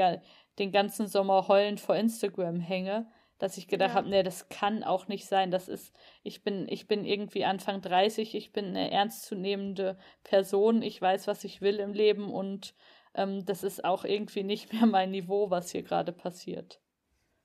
den 0.58 0.72
ganzen 0.72 1.08
Sommer 1.08 1.48
heulend 1.48 1.80
vor 1.80 1.96
Instagram 1.96 2.60
hänge 2.60 3.08
dass 3.40 3.58
ich 3.58 3.68
gedacht 3.68 3.92
ja. 3.92 3.96
habe, 3.96 4.10
nee, 4.10 4.22
das 4.22 4.50
kann 4.50 4.84
auch 4.84 5.08
nicht 5.08 5.26
sein. 5.26 5.50
Das 5.50 5.68
ist, 5.70 5.96
ich 6.24 6.44
bin, 6.44 6.68
ich 6.70 6.88
bin 6.88 7.06
irgendwie 7.06 7.46
Anfang 7.46 7.82
30, 7.82 8.36
ich 8.36 8.52
bin 8.52 8.66
eine 8.66 8.92
ernstzunehmende 8.92 9.98
Person, 10.24 10.82
ich 10.82 11.02
weiß, 11.02 11.26
was 11.28 11.46
ich 11.46 11.62
will 11.62 11.80
im 11.80 11.94
Leben 11.94 12.32
und 12.32 12.76
ähm, 13.14 13.46
das 13.46 13.64
ist 13.64 13.84
auch 13.84 14.06
irgendwie 14.06 14.44
nicht 14.44 14.74
mehr 14.74 14.86
mein 14.86 15.12
Niveau, 15.12 15.50
was 15.50 15.72
hier 15.72 15.84
gerade 15.84 16.12
passiert. 16.12 16.80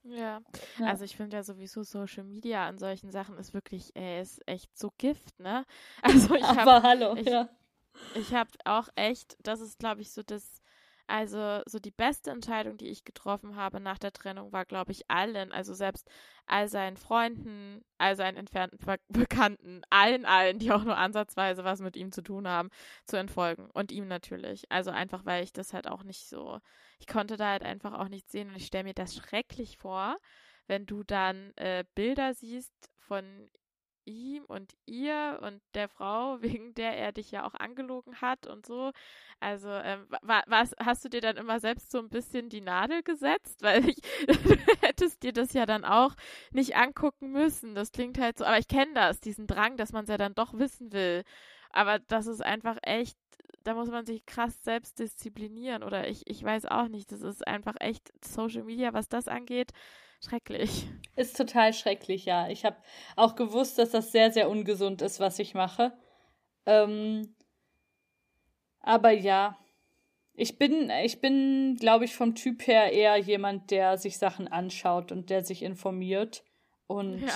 Ja. 0.03 0.41
ja. 0.77 0.85
also 0.85 1.03
ich 1.03 1.15
finde 1.15 1.37
ja 1.37 1.43
sowieso 1.43 1.81
Social 1.81 2.23
Media 2.23 2.67
an 2.67 2.77
solchen 2.77 3.11
Sachen 3.11 3.37
ist 3.37 3.53
wirklich, 3.53 3.95
ey, 3.95 4.21
ist 4.21 4.47
echt 4.47 4.77
so 4.77 4.91
Gift, 4.97 5.39
ne? 5.39 5.65
Also 6.03 6.35
ich 6.35 6.43
aber 6.43 6.83
hallo, 6.83 7.15
ich, 7.15 7.27
ja. 7.27 7.49
Ich 8.13 8.33
habe 8.33 8.51
auch 8.65 8.87
echt, 8.95 9.35
das 9.41 9.61
ist 9.61 9.79
glaube 9.79 10.01
ich 10.01 10.11
so 10.11 10.21
das 10.21 10.61
also 11.07 11.61
so 11.65 11.79
die 11.79 11.91
beste 11.91 12.31
Entscheidung, 12.31 12.77
die 12.77 12.87
ich 12.87 13.03
getroffen 13.03 13.55
habe 13.55 13.79
nach 13.79 13.99
der 13.99 14.11
Trennung, 14.11 14.51
war, 14.51 14.65
glaube 14.65 14.91
ich, 14.91 15.09
allen, 15.09 15.51
also 15.51 15.73
selbst 15.73 16.09
all 16.47 16.67
seinen 16.67 16.97
Freunden, 16.97 17.83
all 17.97 18.15
seinen 18.15 18.37
entfernten 18.37 18.77
Be 18.79 18.97
Bekannten, 19.09 19.81
allen, 19.89 20.25
allen, 20.25 20.59
die 20.59 20.71
auch 20.71 20.83
nur 20.83 20.97
ansatzweise 20.97 21.63
was 21.63 21.79
mit 21.79 21.95
ihm 21.95 22.11
zu 22.11 22.21
tun 22.21 22.47
haben, 22.47 22.69
zu 23.05 23.17
entfolgen. 23.17 23.69
Und 23.73 23.91
ihm 23.91 24.07
natürlich. 24.07 24.71
Also 24.71 24.91
einfach, 24.91 25.25
weil 25.25 25.43
ich 25.43 25.53
das 25.53 25.73
halt 25.73 25.87
auch 25.87 26.03
nicht 26.03 26.27
so, 26.27 26.59
ich 26.99 27.07
konnte 27.07 27.37
da 27.37 27.51
halt 27.51 27.63
einfach 27.63 27.93
auch 27.93 28.09
nicht 28.09 28.29
sehen 28.31 28.49
und 28.49 28.55
ich 28.55 28.65
stelle 28.65 28.85
mir 28.85 28.93
das 28.93 29.15
schrecklich 29.15 29.77
vor, 29.77 30.17
wenn 30.67 30.85
du 30.85 31.03
dann 31.03 31.51
äh, 31.57 31.83
Bilder 31.93 32.33
siehst 32.33 32.73
von 32.97 33.49
ihm 34.05 34.45
und 34.45 34.75
ihr 34.85 35.39
und 35.41 35.61
der 35.73 35.89
Frau, 35.89 36.41
wegen 36.41 36.73
der 36.75 36.97
er 36.97 37.11
dich 37.11 37.31
ja 37.31 37.45
auch 37.45 37.53
angelogen 37.55 38.21
hat 38.21 38.47
und 38.47 38.65
so. 38.65 38.91
Also, 39.39 39.69
ähm, 39.69 40.07
was, 40.21 40.75
hast 40.79 41.03
du 41.05 41.09
dir 41.09 41.21
dann 41.21 41.37
immer 41.37 41.59
selbst 41.59 41.91
so 41.91 41.99
ein 41.99 42.09
bisschen 42.09 42.49
die 42.49 42.61
Nadel 42.61 43.03
gesetzt? 43.03 43.61
Weil 43.61 43.87
ich, 43.89 43.97
du 44.27 44.57
hättest 44.81 45.23
dir 45.23 45.33
das 45.33 45.53
ja 45.53 45.65
dann 45.65 45.85
auch 45.85 46.15
nicht 46.51 46.75
angucken 46.75 47.31
müssen. 47.31 47.75
Das 47.75 47.91
klingt 47.91 48.19
halt 48.19 48.37
so, 48.37 48.45
aber 48.45 48.57
ich 48.57 48.67
kenne 48.67 48.93
das, 48.93 49.19
diesen 49.19 49.47
Drang, 49.47 49.77
dass 49.77 49.91
man 49.91 50.03
es 50.03 50.09
ja 50.09 50.17
dann 50.17 50.35
doch 50.35 50.53
wissen 50.53 50.91
will. 50.93 51.23
Aber 51.75 51.99
das 51.99 52.25
ist 52.25 52.43
einfach 52.43 52.77
echt, 52.83 53.17
da 53.63 53.73
muss 53.73 53.89
man 53.89 54.05
sich 54.05 54.25
krass 54.25 54.63
selbst 54.63 54.97
disziplinieren 54.97 55.83
oder 55.83 56.07
ich, 56.07 56.23
ich 56.25 56.41
weiß 56.41 56.67
auch 56.67 56.87
nicht, 56.87 57.11
das 57.11 57.21
ist 57.21 57.45
einfach 57.45 57.75
echt 57.79 58.11
Social 58.23 58.63
Media, 58.63 58.93
was 58.93 59.09
das 59.09 59.27
angeht, 59.27 59.71
schrecklich. 60.23 60.87
Ist 61.17 61.37
total 61.37 61.73
schrecklich, 61.73 62.25
ja. 62.25 62.47
Ich 62.49 62.65
habe 62.65 62.77
auch 63.15 63.35
gewusst, 63.35 63.77
dass 63.77 63.91
das 63.91 64.11
sehr, 64.11 64.31
sehr 64.31 64.49
ungesund 64.49 65.01
ist, 65.01 65.19
was 65.19 65.37
ich 65.39 65.53
mache. 65.53 65.93
Ähm, 66.65 67.35
aber 68.79 69.11
ja, 69.11 69.57
ich 70.33 70.57
bin, 70.57 70.89
ich 71.03 71.19
bin, 71.19 71.75
glaube 71.79 72.05
ich, 72.05 72.15
vom 72.15 72.35
Typ 72.35 72.67
her 72.67 72.91
eher 72.91 73.17
jemand, 73.17 73.71
der 73.71 73.97
sich 73.97 74.17
Sachen 74.17 74.47
anschaut 74.47 75.11
und 75.11 75.29
der 75.29 75.43
sich 75.43 75.61
informiert. 75.61 76.43
Und 76.87 77.19
ja. 77.19 77.35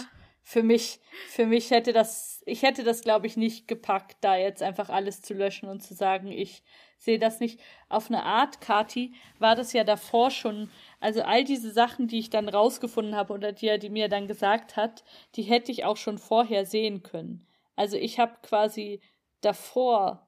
Für 0.50 0.64
mich, 0.64 1.00
für 1.28 1.46
mich 1.46 1.70
hätte 1.70 1.94
das, 1.94 2.42
ich 2.48 2.64
hätte 2.64 2.84
das, 2.84 3.04
glaube 3.04 3.28
ich, 3.28 3.38
nicht 3.38 3.68
gepackt, 3.68 4.18
da 4.22 4.36
jetzt 4.36 4.64
einfach 4.64 4.90
alles 4.90 5.22
zu 5.22 5.36
löschen 5.36 5.70
und 5.70 5.82
zu 5.84 5.94
sagen, 5.94 6.32
ich 6.32 6.64
sehe 6.98 7.20
das 7.20 7.40
nicht. 7.40 7.60
Auf 7.88 8.10
eine 8.10 8.24
Art, 8.24 8.60
Kati, 8.60 9.14
war 9.38 9.56
das 9.56 9.74
ja 9.74 9.84
davor 9.84 10.32
schon, 10.32 10.72
also 11.00 11.22
all 11.22 11.44
diese 11.44 11.70
Sachen, 11.70 12.08
die 12.08 12.18
ich 12.18 12.32
dann 12.32 12.50
rausgefunden 12.50 13.16
habe 13.16 13.32
oder 13.32 13.52
die 13.52 13.68
er 13.68 13.78
die 13.78 13.92
mir 13.92 14.10
dann 14.10 14.28
gesagt 14.28 14.76
hat, 14.76 15.04
die 15.36 15.44
hätte 15.44 15.72
ich 15.72 15.86
auch 15.86 15.98
schon 15.98 16.18
vorher 16.18 16.66
sehen 16.66 17.04
können. 17.04 17.46
Also 17.76 17.98
ich 17.98 18.18
habe 18.18 18.34
quasi 18.42 19.02
davor 19.42 20.28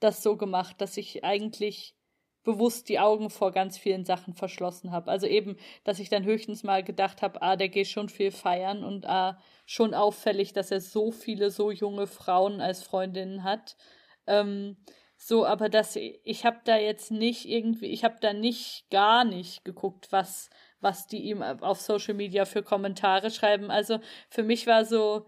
das 0.00 0.22
so 0.22 0.38
gemacht, 0.38 0.80
dass 0.80 0.96
ich 0.96 1.24
eigentlich 1.24 1.94
bewusst 2.44 2.88
die 2.88 2.98
Augen 2.98 3.30
vor 3.30 3.52
ganz 3.52 3.76
vielen 3.76 4.04
Sachen 4.04 4.34
verschlossen 4.34 4.90
habe. 4.92 5.10
Also 5.10 5.26
eben, 5.26 5.56
dass 5.84 5.98
ich 5.98 6.08
dann 6.08 6.24
höchstens 6.24 6.62
mal 6.62 6.82
gedacht 6.82 7.22
habe, 7.22 7.42
ah, 7.42 7.56
der 7.56 7.68
geht 7.68 7.88
schon 7.88 8.08
viel 8.08 8.30
feiern 8.30 8.84
und 8.84 9.06
ah, 9.06 9.38
schon 9.66 9.94
auffällig, 9.94 10.52
dass 10.52 10.70
er 10.70 10.80
so 10.80 11.10
viele 11.10 11.50
so 11.50 11.70
junge 11.70 12.06
Frauen 12.06 12.60
als 12.60 12.82
Freundinnen 12.82 13.44
hat. 13.44 13.76
Ähm, 14.26 14.76
so, 15.16 15.44
aber 15.44 15.68
das, 15.68 15.96
ich 15.96 16.44
habe 16.44 16.60
da 16.64 16.76
jetzt 16.76 17.10
nicht 17.10 17.44
irgendwie, 17.48 17.86
ich 17.86 18.04
habe 18.04 18.18
da 18.20 18.32
nicht 18.32 18.88
gar 18.90 19.24
nicht 19.24 19.64
geguckt, 19.64 20.12
was, 20.12 20.48
was 20.80 21.08
die 21.08 21.24
ihm 21.24 21.42
auf 21.42 21.80
Social 21.80 22.14
Media 22.14 22.44
für 22.44 22.62
Kommentare 22.62 23.30
schreiben. 23.30 23.70
Also 23.70 23.98
für 24.30 24.44
mich 24.44 24.66
war 24.68 24.84
so, 24.84 25.26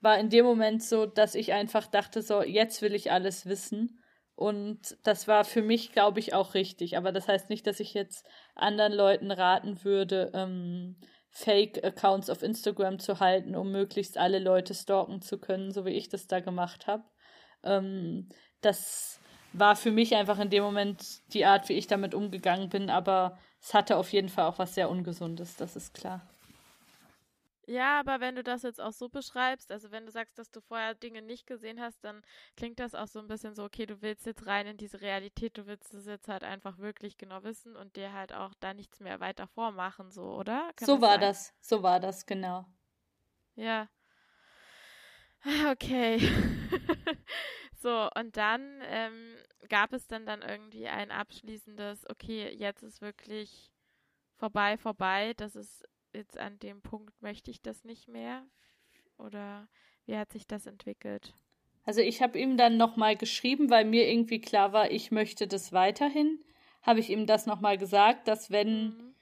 war 0.00 0.18
in 0.18 0.30
dem 0.30 0.44
Moment 0.44 0.82
so, 0.82 1.06
dass 1.06 1.34
ich 1.34 1.52
einfach 1.52 1.86
dachte, 1.88 2.22
so, 2.22 2.42
jetzt 2.42 2.82
will 2.82 2.94
ich 2.94 3.10
alles 3.10 3.46
wissen. 3.46 4.01
Und 4.42 4.96
das 5.04 5.28
war 5.28 5.44
für 5.44 5.62
mich, 5.62 5.92
glaube 5.92 6.18
ich, 6.18 6.34
auch 6.34 6.54
richtig. 6.54 6.96
Aber 6.96 7.12
das 7.12 7.28
heißt 7.28 7.48
nicht, 7.48 7.64
dass 7.64 7.78
ich 7.78 7.94
jetzt 7.94 8.26
anderen 8.56 8.92
Leuten 8.92 9.30
raten 9.30 9.84
würde, 9.84 10.32
ähm, 10.34 10.96
Fake-Accounts 11.30 12.28
auf 12.28 12.42
Instagram 12.42 12.98
zu 12.98 13.20
halten, 13.20 13.54
um 13.54 13.70
möglichst 13.70 14.18
alle 14.18 14.40
Leute 14.40 14.74
stalken 14.74 15.22
zu 15.22 15.38
können, 15.38 15.70
so 15.70 15.84
wie 15.84 15.90
ich 15.90 16.08
das 16.08 16.26
da 16.26 16.40
gemacht 16.40 16.88
habe. 16.88 17.04
Ähm, 17.62 18.30
das 18.62 19.20
war 19.52 19.76
für 19.76 19.92
mich 19.92 20.16
einfach 20.16 20.40
in 20.40 20.50
dem 20.50 20.64
Moment 20.64 21.20
die 21.32 21.44
Art, 21.44 21.68
wie 21.68 21.74
ich 21.74 21.86
damit 21.86 22.12
umgegangen 22.12 22.68
bin. 22.68 22.90
Aber 22.90 23.38
es 23.60 23.74
hatte 23.74 23.96
auf 23.96 24.12
jeden 24.12 24.28
Fall 24.28 24.46
auch 24.46 24.58
was 24.58 24.74
sehr 24.74 24.90
Ungesundes, 24.90 25.54
das 25.54 25.76
ist 25.76 25.94
klar. 25.94 26.28
Ja, 27.72 28.00
aber 28.00 28.20
wenn 28.20 28.34
du 28.34 28.42
das 28.42 28.62
jetzt 28.64 28.82
auch 28.82 28.92
so 28.92 29.08
beschreibst, 29.08 29.72
also 29.72 29.90
wenn 29.90 30.04
du 30.04 30.12
sagst, 30.12 30.38
dass 30.38 30.50
du 30.50 30.60
vorher 30.60 30.94
Dinge 30.94 31.22
nicht 31.22 31.46
gesehen 31.46 31.80
hast, 31.80 32.04
dann 32.04 32.20
klingt 32.54 32.78
das 32.78 32.94
auch 32.94 33.06
so 33.06 33.18
ein 33.18 33.28
bisschen 33.28 33.54
so, 33.54 33.64
okay, 33.64 33.86
du 33.86 34.02
willst 34.02 34.26
jetzt 34.26 34.46
rein 34.46 34.66
in 34.66 34.76
diese 34.76 35.00
Realität, 35.00 35.56
du 35.56 35.66
willst 35.66 35.94
es 35.94 36.04
jetzt 36.04 36.28
halt 36.28 36.44
einfach 36.44 36.76
wirklich 36.76 37.16
genau 37.16 37.42
wissen 37.44 37.74
und 37.74 37.96
dir 37.96 38.12
halt 38.12 38.34
auch 38.34 38.52
da 38.60 38.74
nichts 38.74 39.00
mehr 39.00 39.20
weiter 39.20 39.46
vormachen, 39.46 40.10
so, 40.10 40.34
oder? 40.34 40.70
Kann 40.76 40.86
so 40.86 40.94
das 40.96 41.00
war 41.00 41.12
sein? 41.12 41.20
das, 41.20 41.54
so 41.62 41.82
war 41.82 41.98
das, 41.98 42.26
genau. 42.26 42.66
Ja. 43.54 43.88
Okay. 45.70 46.18
so, 47.80 48.10
und 48.14 48.36
dann 48.36 48.82
ähm, 48.84 49.36
gab 49.70 49.94
es 49.94 50.06
dann 50.06 50.26
dann 50.26 50.42
irgendwie 50.42 50.88
ein 50.88 51.10
abschließendes, 51.10 52.06
okay, 52.10 52.54
jetzt 52.54 52.82
ist 52.82 53.00
wirklich 53.00 53.72
vorbei, 54.36 54.76
vorbei, 54.76 55.32
das 55.38 55.56
ist 55.56 55.88
jetzt 56.14 56.38
an 56.38 56.58
dem 56.58 56.82
Punkt 56.82 57.20
möchte 57.22 57.50
ich 57.50 57.62
das 57.62 57.84
nicht 57.84 58.08
mehr? 58.08 58.44
Oder 59.18 59.68
wie 60.06 60.16
hat 60.16 60.32
sich 60.32 60.46
das 60.46 60.66
entwickelt? 60.66 61.34
Also 61.84 62.00
ich 62.00 62.22
habe 62.22 62.38
ihm 62.38 62.56
dann 62.56 62.76
nochmal 62.76 63.16
geschrieben, 63.16 63.70
weil 63.70 63.84
mir 63.84 64.08
irgendwie 64.08 64.40
klar 64.40 64.72
war, 64.72 64.90
ich 64.90 65.10
möchte 65.10 65.46
das 65.48 65.72
weiterhin. 65.72 66.38
Habe 66.82 67.00
ich 67.00 67.10
ihm 67.10 67.26
das 67.26 67.46
nochmal 67.46 67.78
gesagt, 67.78 68.28
dass 68.28 68.50
wenn, 68.50 68.84
mhm. 68.84 69.14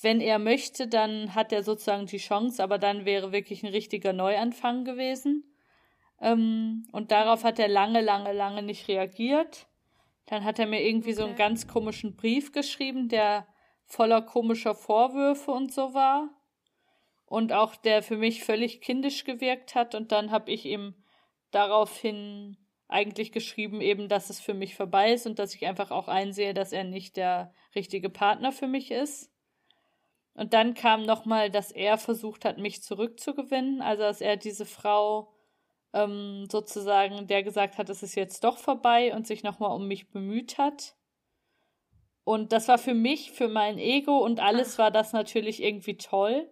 wenn 0.00 0.20
er 0.20 0.38
möchte, 0.38 0.88
dann 0.88 1.34
hat 1.34 1.52
er 1.52 1.62
sozusagen 1.62 2.06
die 2.06 2.18
Chance, 2.18 2.62
aber 2.62 2.78
dann 2.78 3.04
wäre 3.04 3.32
wirklich 3.32 3.62
ein 3.62 3.70
richtiger 3.70 4.12
Neuanfang 4.12 4.84
gewesen. 4.84 5.44
Ähm, 6.20 6.86
und 6.92 7.10
darauf 7.10 7.44
hat 7.44 7.58
er 7.58 7.68
lange, 7.68 8.02
lange, 8.02 8.32
lange 8.32 8.62
nicht 8.62 8.88
reagiert. 8.88 9.66
Dann 10.26 10.44
hat 10.44 10.58
er 10.58 10.66
mir 10.66 10.82
irgendwie 10.82 11.10
okay. 11.10 11.20
so 11.20 11.24
einen 11.24 11.36
ganz 11.36 11.66
komischen 11.66 12.14
Brief 12.14 12.52
geschrieben, 12.52 13.08
der 13.08 13.46
voller 13.90 14.22
komischer 14.22 14.74
Vorwürfe 14.74 15.50
und 15.50 15.74
so 15.74 15.92
war. 15.92 16.30
Und 17.26 17.52
auch 17.52 17.76
der 17.76 18.02
für 18.02 18.16
mich 18.16 18.44
völlig 18.44 18.80
kindisch 18.80 19.24
gewirkt 19.24 19.74
hat. 19.74 19.94
Und 19.94 20.12
dann 20.12 20.30
habe 20.30 20.50
ich 20.50 20.64
ihm 20.64 20.94
daraufhin 21.50 22.56
eigentlich 22.88 23.32
geschrieben, 23.32 23.80
eben, 23.80 24.08
dass 24.08 24.30
es 24.30 24.40
für 24.40 24.54
mich 24.54 24.74
vorbei 24.74 25.12
ist 25.12 25.26
und 25.26 25.38
dass 25.38 25.54
ich 25.54 25.66
einfach 25.66 25.90
auch 25.90 26.08
einsehe, 26.08 26.54
dass 26.54 26.72
er 26.72 26.84
nicht 26.84 27.16
der 27.16 27.52
richtige 27.74 28.10
Partner 28.10 28.52
für 28.52 28.66
mich 28.66 28.90
ist. 28.90 29.30
Und 30.34 30.54
dann 30.54 30.74
kam 30.74 31.02
nochmal, 31.02 31.50
dass 31.50 31.70
er 31.70 31.98
versucht 31.98 32.44
hat, 32.44 32.58
mich 32.58 32.82
zurückzugewinnen, 32.82 33.82
also 33.82 34.02
dass 34.02 34.20
er 34.20 34.36
diese 34.36 34.66
Frau 34.66 35.34
ähm, 35.92 36.46
sozusagen, 36.50 37.26
der 37.26 37.42
gesagt 37.42 37.78
hat, 37.78 37.88
es 37.90 38.02
ist 38.02 38.14
jetzt 38.14 38.44
doch 38.44 38.58
vorbei 38.58 39.14
und 39.14 39.26
sich 39.26 39.42
nochmal 39.42 39.74
um 39.74 39.86
mich 39.86 40.10
bemüht 40.10 40.58
hat. 40.58 40.94
Und 42.30 42.52
das 42.52 42.68
war 42.68 42.78
für 42.78 42.94
mich, 42.94 43.32
für 43.32 43.48
mein 43.48 43.76
Ego 43.76 44.18
und 44.18 44.38
alles 44.38 44.78
war 44.78 44.92
das 44.92 45.12
natürlich 45.12 45.60
irgendwie 45.60 45.96
toll, 45.96 46.48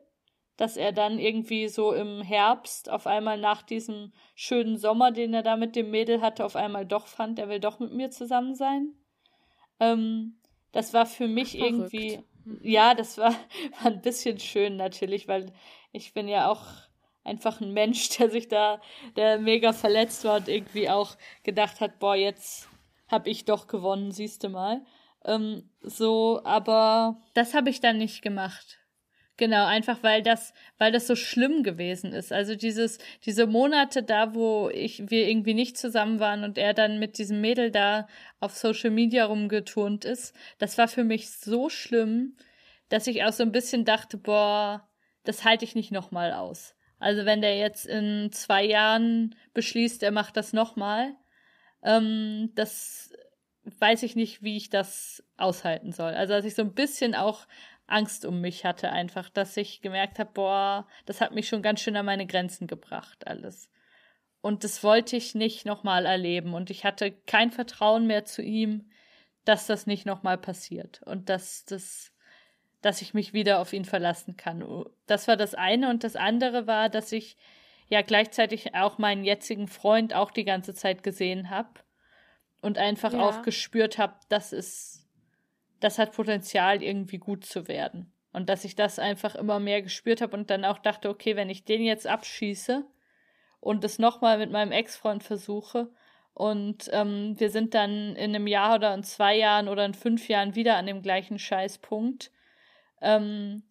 dass 0.56 0.76
er 0.76 0.90
dann 0.90 1.20
irgendwie 1.20 1.68
so 1.68 1.92
im 1.92 2.20
Herbst 2.20 2.90
auf 2.90 3.06
einmal 3.06 3.38
nach 3.38 3.62
diesem 3.62 4.12
schönen 4.34 4.76
Sommer, 4.76 5.12
den 5.12 5.32
er 5.34 5.44
da 5.44 5.54
mit 5.54 5.76
dem 5.76 5.92
Mädel 5.92 6.20
hatte, 6.20 6.44
auf 6.44 6.56
einmal 6.56 6.84
doch 6.84 7.06
fand, 7.06 7.38
er 7.38 7.48
will 7.48 7.60
doch 7.60 7.78
mit 7.78 7.92
mir 7.92 8.10
zusammen 8.10 8.56
sein. 8.56 8.92
Ähm, 9.78 10.40
das 10.72 10.94
war 10.94 11.06
für 11.06 11.28
mich 11.28 11.56
Ach, 11.60 11.66
irgendwie, 11.66 12.16
hm. 12.42 12.58
ja, 12.60 12.96
das 12.96 13.16
war, 13.16 13.30
war 13.80 13.92
ein 13.92 14.02
bisschen 14.02 14.40
schön 14.40 14.76
natürlich, 14.76 15.28
weil 15.28 15.52
ich 15.92 16.12
bin 16.12 16.26
ja 16.26 16.50
auch 16.50 16.64
einfach 17.22 17.60
ein 17.60 17.72
Mensch, 17.72 18.08
der 18.18 18.30
sich 18.30 18.48
da, 18.48 18.80
der 19.14 19.38
mega 19.38 19.72
verletzt 19.72 20.24
war 20.24 20.38
und 20.38 20.48
irgendwie 20.48 20.90
auch 20.90 21.14
gedacht 21.44 21.80
hat, 21.80 22.00
boah, 22.00 22.16
jetzt 22.16 22.68
hab 23.06 23.28
ich 23.28 23.44
doch 23.44 23.68
gewonnen, 23.68 24.10
siehste 24.10 24.48
mal. 24.48 24.84
Ähm, 25.24 25.70
so, 25.80 26.40
aber 26.44 27.20
das 27.34 27.54
habe 27.54 27.70
ich 27.70 27.80
dann 27.80 27.98
nicht 27.98 28.22
gemacht. 28.22 28.78
Genau, 29.38 29.66
einfach 29.66 30.02
weil 30.02 30.22
das, 30.22 30.52
weil 30.78 30.90
das 30.90 31.06
so 31.06 31.14
schlimm 31.14 31.62
gewesen 31.62 32.12
ist. 32.12 32.32
Also 32.32 32.56
dieses, 32.56 32.98
diese 33.24 33.46
Monate 33.46 34.02
da, 34.02 34.34
wo 34.34 34.68
ich, 34.68 35.10
wir 35.10 35.28
irgendwie 35.28 35.54
nicht 35.54 35.78
zusammen 35.78 36.18
waren 36.18 36.42
und 36.42 36.58
er 36.58 36.74
dann 36.74 36.98
mit 36.98 37.18
diesem 37.18 37.40
Mädel 37.40 37.70
da 37.70 38.08
auf 38.40 38.56
Social 38.56 38.90
Media 38.90 39.26
rumgeturnt 39.26 40.04
ist, 40.04 40.34
das 40.58 40.76
war 40.76 40.88
für 40.88 41.04
mich 41.04 41.30
so 41.30 41.68
schlimm, 41.68 42.36
dass 42.88 43.06
ich 43.06 43.22
auch 43.24 43.32
so 43.32 43.44
ein 43.44 43.52
bisschen 43.52 43.84
dachte, 43.84 44.18
boah, 44.18 44.88
das 45.22 45.44
halte 45.44 45.64
ich 45.64 45.76
nicht 45.76 45.92
nochmal 45.92 46.32
aus. 46.32 46.74
Also 46.98 47.24
wenn 47.24 47.40
der 47.40 47.56
jetzt 47.56 47.86
in 47.86 48.30
zwei 48.32 48.64
Jahren 48.64 49.36
beschließt, 49.54 50.02
er 50.02 50.10
macht 50.10 50.36
das 50.36 50.52
nochmal, 50.52 51.14
ähm, 51.84 52.50
das 52.56 53.12
weiß 53.80 54.02
ich 54.02 54.16
nicht, 54.16 54.42
wie 54.42 54.56
ich 54.56 54.70
das 54.70 55.22
aushalten 55.36 55.92
soll. 55.92 56.14
Also, 56.14 56.34
dass 56.34 56.44
ich 56.44 56.54
so 56.54 56.62
ein 56.62 56.74
bisschen 56.74 57.14
auch 57.14 57.46
Angst 57.86 58.24
um 58.24 58.40
mich 58.40 58.64
hatte, 58.64 58.90
einfach, 58.90 59.30
dass 59.30 59.56
ich 59.56 59.80
gemerkt 59.80 60.18
habe, 60.18 60.30
boah, 60.32 60.86
das 61.06 61.20
hat 61.20 61.34
mich 61.34 61.48
schon 61.48 61.62
ganz 61.62 61.80
schön 61.80 61.96
an 61.96 62.06
meine 62.06 62.26
Grenzen 62.26 62.66
gebracht, 62.66 63.26
alles. 63.26 63.70
Und 64.40 64.62
das 64.62 64.84
wollte 64.84 65.16
ich 65.16 65.34
nicht 65.34 65.66
nochmal 65.66 66.06
erleben. 66.06 66.54
Und 66.54 66.70
ich 66.70 66.84
hatte 66.84 67.12
kein 67.12 67.50
Vertrauen 67.50 68.06
mehr 68.06 68.24
zu 68.24 68.42
ihm, 68.42 68.90
dass 69.44 69.66
das 69.66 69.86
nicht 69.86 70.06
nochmal 70.06 70.38
passiert. 70.38 71.02
Und 71.04 71.28
dass 71.28 71.64
das, 71.64 72.12
dass 72.82 73.02
ich 73.02 73.14
mich 73.14 73.32
wieder 73.32 73.58
auf 73.60 73.72
ihn 73.72 73.84
verlassen 73.84 74.36
kann. 74.36 74.84
Das 75.06 75.26
war 75.26 75.36
das 75.36 75.54
eine. 75.54 75.90
Und 75.90 76.04
das 76.04 76.14
andere 76.14 76.66
war, 76.66 76.88
dass 76.88 77.10
ich 77.10 77.36
ja 77.88 78.02
gleichzeitig 78.02 78.74
auch 78.74 78.98
meinen 78.98 79.24
jetzigen 79.24 79.66
Freund 79.66 80.14
auch 80.14 80.30
die 80.30 80.44
ganze 80.44 80.74
Zeit 80.74 81.02
gesehen 81.02 81.50
habe 81.50 81.80
und 82.60 82.78
einfach 82.78 83.12
ja. 83.12 83.20
auch 83.20 83.42
gespürt 83.42 83.98
habe, 83.98 84.14
das 84.28 84.52
ist, 84.52 85.06
das 85.80 85.98
hat 85.98 86.12
Potenzial, 86.12 86.82
irgendwie 86.82 87.18
gut 87.18 87.44
zu 87.44 87.68
werden. 87.68 88.12
Und 88.32 88.48
dass 88.48 88.64
ich 88.64 88.76
das 88.76 88.98
einfach 88.98 89.34
immer 89.34 89.58
mehr 89.58 89.82
gespürt 89.82 90.20
habe 90.20 90.36
und 90.36 90.50
dann 90.50 90.64
auch 90.64 90.78
dachte, 90.78 91.08
okay, 91.08 91.36
wenn 91.36 91.50
ich 91.50 91.64
den 91.64 91.82
jetzt 91.82 92.06
abschieße 92.06 92.84
und 93.60 93.84
es 93.84 93.98
nochmal 93.98 94.38
mit 94.38 94.50
meinem 94.50 94.72
Ex-Freund 94.72 95.22
versuche 95.22 95.90
und 96.34 96.88
ähm, 96.92 97.34
wir 97.38 97.50
sind 97.50 97.74
dann 97.74 98.14
in 98.14 98.34
einem 98.34 98.46
Jahr 98.46 98.76
oder 98.76 98.94
in 98.94 99.02
zwei 99.02 99.36
Jahren 99.36 99.68
oder 99.68 99.84
in 99.84 99.94
fünf 99.94 100.28
Jahren 100.28 100.54
wieder 100.54 100.76
an 100.76 100.86
dem 100.86 101.02
gleichen 101.02 101.38
Scheißpunkt, 101.38 102.30
ähm, 103.00 103.64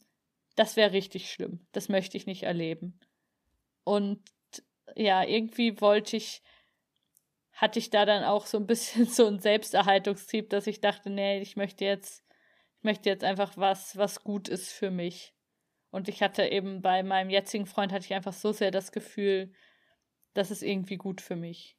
das 0.57 0.75
wäre 0.75 0.91
richtig 0.91 1.31
schlimm. 1.31 1.65
Das 1.71 1.87
möchte 1.87 2.17
ich 2.17 2.25
nicht 2.25 2.43
erleben. 2.43 2.99
Und 3.83 4.21
ja, 4.95 5.23
irgendwie 5.23 5.79
wollte 5.79 6.17
ich 6.17 6.41
hatte 7.57 7.79
ich 7.79 7.89
da 7.89 8.05
dann 8.05 8.23
auch 8.23 8.45
so 8.45 8.57
ein 8.57 8.67
bisschen 8.67 9.05
so 9.07 9.27
ein 9.27 9.39
Selbsterhaltungstrieb, 9.39 10.49
dass 10.49 10.67
ich 10.67 10.79
dachte, 10.79 11.09
nee, 11.09 11.41
ich 11.41 11.57
möchte 11.57 11.83
jetzt, 11.83 12.23
ich 12.77 12.83
möchte 12.83 13.09
jetzt 13.09 13.23
einfach 13.23 13.57
was, 13.57 13.97
was 13.97 14.23
gut 14.23 14.47
ist 14.47 14.71
für 14.71 14.91
mich. 14.91 15.33
Und 15.89 16.07
ich 16.07 16.21
hatte 16.21 16.43
eben 16.43 16.81
bei 16.81 17.01
meinem 17.01 17.29
jetzigen 17.29 17.65
Freund 17.65 17.91
hatte 17.91 18.05
ich 18.05 18.13
einfach 18.13 18.33
so 18.33 18.51
sehr 18.51 18.71
das 18.71 18.91
Gefühl, 18.91 19.51
das 20.33 20.51
ist 20.51 20.61
irgendwie 20.61 20.97
gut 20.97 21.19
für 21.19 21.35
mich. 21.35 21.75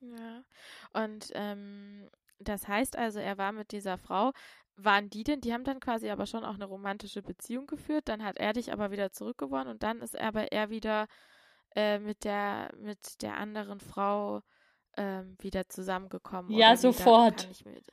Ja. 0.00 0.44
Und 0.92 1.30
ähm, 1.34 2.10
das 2.38 2.68
heißt 2.68 2.98
also, 2.98 3.20
er 3.20 3.38
war 3.38 3.52
mit 3.52 3.72
dieser 3.72 3.96
Frau. 3.96 4.32
Waren 4.76 5.08
die 5.08 5.22
denn, 5.22 5.40
die 5.40 5.52
haben 5.52 5.64
dann 5.64 5.80
quasi 5.80 6.10
aber 6.10 6.26
schon 6.26 6.44
auch 6.44 6.54
eine 6.54 6.64
romantische 6.64 7.22
Beziehung 7.22 7.66
geführt, 7.66 8.08
dann 8.08 8.24
hat 8.24 8.38
er 8.38 8.54
dich 8.54 8.72
aber 8.72 8.90
wieder 8.90 9.12
zurückgewonnen 9.12 9.68
und 9.68 9.82
dann 9.82 10.00
ist 10.00 10.18
aber 10.18 10.50
er 10.50 10.70
wieder 10.70 11.08
äh, 11.74 11.98
mit 11.98 12.24
der 12.24 12.70
mit 12.78 13.22
der 13.22 13.36
anderen 13.36 13.80
Frau 13.80 14.42
ähm, 14.96 15.36
wieder 15.40 15.68
zusammengekommen? 15.68 16.52
Ja, 16.52 16.76
sofort. 16.76 17.48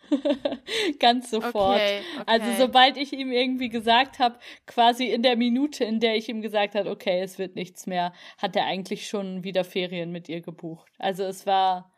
Ganz 0.99 1.32
sofort. 1.32 1.75
Okay, 1.75 2.01
okay. 2.15 2.23
Also 2.25 2.51
sobald 2.57 2.97
ich 2.97 3.13
ihm 3.13 3.32
irgendwie 3.32 3.69
gesagt 3.69 4.19
habe, 4.19 4.38
quasi 4.65 5.05
in 5.05 5.23
der 5.23 5.38
Minute, 5.38 5.86
in 5.86 5.99
der 5.99 6.15
ich 6.15 6.27
ihm 6.27 6.41
gesagt 6.41 6.75
habe, 6.75 6.89
okay, 6.89 7.21
es 7.21 7.39
wird 7.39 7.55
nichts 7.55 7.88
mehr, 7.88 8.13
hat 8.38 8.55
er 8.55 8.65
eigentlich 8.65 9.07
schon 9.07 9.43
wieder 9.43 9.63
Ferien 9.63 10.11
mit 10.11 10.27
ihr 10.27 10.41
gebucht. 10.41 10.91
Also 10.97 11.23
es 11.23 11.45
war, 11.45 11.93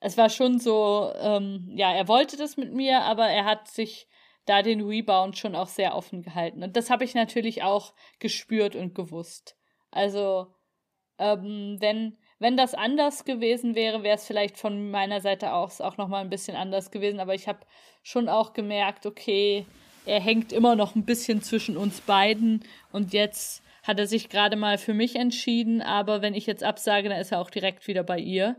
es 0.00 0.16
war 0.16 0.30
schon 0.30 0.58
so, 0.58 1.12
ähm, 1.16 1.70
ja, 1.74 1.92
er 1.92 2.08
wollte 2.08 2.38
das 2.38 2.56
mit 2.56 2.72
mir, 2.72 3.02
aber 3.02 3.26
er 3.28 3.44
hat 3.44 3.68
sich 3.68 4.08
da 4.46 4.62
den 4.62 4.80
Rebound 4.80 5.36
schon 5.36 5.54
auch 5.54 5.68
sehr 5.68 5.94
offen 5.94 6.22
gehalten. 6.22 6.62
Und 6.62 6.74
das 6.74 6.88
habe 6.88 7.04
ich 7.04 7.14
natürlich 7.14 7.62
auch 7.62 7.92
gespürt 8.18 8.74
und 8.74 8.94
gewusst. 8.94 9.56
Also, 9.90 10.54
ähm, 11.20 11.76
wenn 11.80 12.16
wenn 12.40 12.56
das 12.56 12.72
anders 12.72 13.26
gewesen 13.26 13.74
wäre, 13.74 14.02
wäre 14.02 14.16
es 14.16 14.26
vielleicht 14.26 14.56
von 14.56 14.90
meiner 14.90 15.20
Seite 15.20 15.52
aus 15.52 15.82
auch 15.82 15.98
nochmal 15.98 16.22
ein 16.22 16.30
bisschen 16.30 16.56
anders 16.56 16.90
gewesen. 16.90 17.20
Aber 17.20 17.34
ich 17.34 17.46
habe 17.46 17.60
schon 18.02 18.30
auch 18.30 18.54
gemerkt, 18.54 19.04
okay, 19.04 19.66
er 20.06 20.20
hängt 20.20 20.50
immer 20.50 20.74
noch 20.74 20.94
ein 20.94 21.04
bisschen 21.04 21.42
zwischen 21.42 21.76
uns 21.76 22.00
beiden. 22.00 22.64
Und 22.92 23.12
jetzt 23.12 23.62
hat 23.82 23.98
er 23.98 24.06
sich 24.06 24.30
gerade 24.30 24.56
mal 24.56 24.78
für 24.78 24.94
mich 24.94 25.16
entschieden. 25.16 25.82
Aber 25.82 26.22
wenn 26.22 26.32
ich 26.32 26.46
jetzt 26.46 26.64
absage, 26.64 27.10
dann 27.10 27.20
ist 27.20 27.30
er 27.30 27.40
auch 27.40 27.50
direkt 27.50 27.86
wieder 27.86 28.04
bei 28.04 28.18
ihr. 28.18 28.56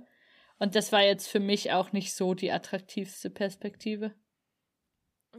Und 0.59 0.75
das 0.75 0.91
war 0.91 1.01
jetzt 1.01 1.27
für 1.27 1.39
mich 1.39 1.71
auch 1.71 1.91
nicht 1.91 2.13
so 2.13 2.35
die 2.35 2.51
attraktivste 2.51 3.31
Perspektive. 3.31 4.13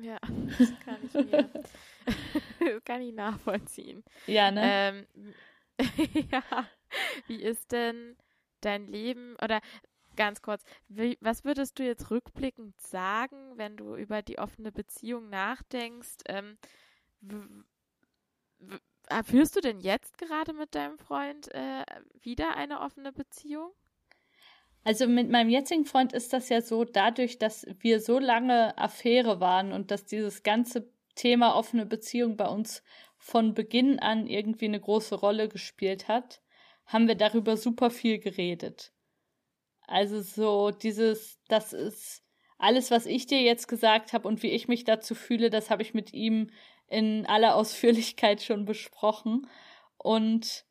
Ja, 0.01 0.19
das 0.59 0.73
kann 0.85 0.97
ich 1.07 1.15
mir. 1.15 2.81
kann 2.85 3.03
ich 3.03 3.15
nachvollziehen. 3.15 4.03
Ja, 4.27 4.51
ne? 4.51 4.63
Ähm, 4.65 5.07
ja. 6.33 6.43
Wie 7.27 7.43
ist 7.43 7.73
denn 7.73 8.17
dein 8.61 8.87
Leben 8.87 9.37
oder 9.43 9.61
ganz 10.17 10.43
kurz, 10.43 10.63
wie, 10.89 11.17
was 11.21 11.45
würdest 11.45 11.79
du 11.79 11.85
jetzt 11.85 12.11
rückblickend 12.11 12.79
sagen, 12.81 13.57
wenn 13.57 13.77
du 13.77 13.97
über 13.97 14.23
die 14.23 14.39
offene 14.39 14.71
Beziehung 14.71 15.31
nachdenkst? 15.31 16.19
Ähm, 16.27 16.59
führst 19.25 19.57
du 19.57 19.61
denn 19.61 19.81
jetzt 19.81 20.19
gerade 20.19 20.53
mit 20.53 20.75
deinem 20.75 20.99
Freund 20.99 21.53
äh, 21.55 21.85
wieder 22.21 22.57
eine 22.57 22.81
offene 22.81 23.13
Beziehung? 23.13 23.73
Also 24.85 25.07
mit 25.07 25.31
meinem 25.31 25.49
jetzigen 25.49 25.85
Freund 25.85 26.13
ist 26.13 26.33
das 26.33 26.49
ja 26.49 26.61
so, 26.61 26.85
dadurch, 26.85 27.39
dass 27.39 27.67
wir 27.79 28.01
so 28.01 28.19
lange 28.19 28.77
Affäre 28.79 29.41
waren 29.41 29.73
und 29.73 29.91
dass 29.93 30.07
dieses 30.07 30.43
ganze 30.43 30.91
Thema 31.15 31.55
offene 31.55 31.87
Beziehung 31.87 32.37
bei 32.37 32.49
uns 32.49 32.83
von 33.17 33.55
Beginn 33.55 34.01
an 34.01 34.27
irgendwie 34.27 34.65
eine 34.65 34.81
große 34.81 35.15
Rolle 35.15 35.49
gespielt 35.49 36.09
hat, 36.09 36.42
haben 36.93 37.09
wir 37.09 37.15
darüber 37.15 37.57
super 37.57 37.91
viel 37.91 38.19
geredet. 38.19 38.93
Also 39.87 40.21
so 40.21 40.71
dieses, 40.71 41.41
das 41.49 41.73
ist 41.73 42.23
alles, 42.59 42.91
was 42.91 43.07
ich 43.07 43.27
dir 43.27 43.41
jetzt 43.43 43.67
gesagt 43.67 44.13
habe 44.13 44.29
und 44.29 44.43
wie 44.43 44.51
ich 44.51 44.69
mich 44.69 44.85
dazu 44.85 45.15
fühle, 45.15 45.51
das 45.51 45.71
habe 45.71 45.83
ich 45.83 45.95
mit 45.95 46.13
ihm 46.13 46.51
in 46.89 47.27
aller 47.27 47.57
Ausführlichkeit 47.57 48.43
schon 48.43 48.65
besprochen. 48.65 49.49
Und 49.97 50.65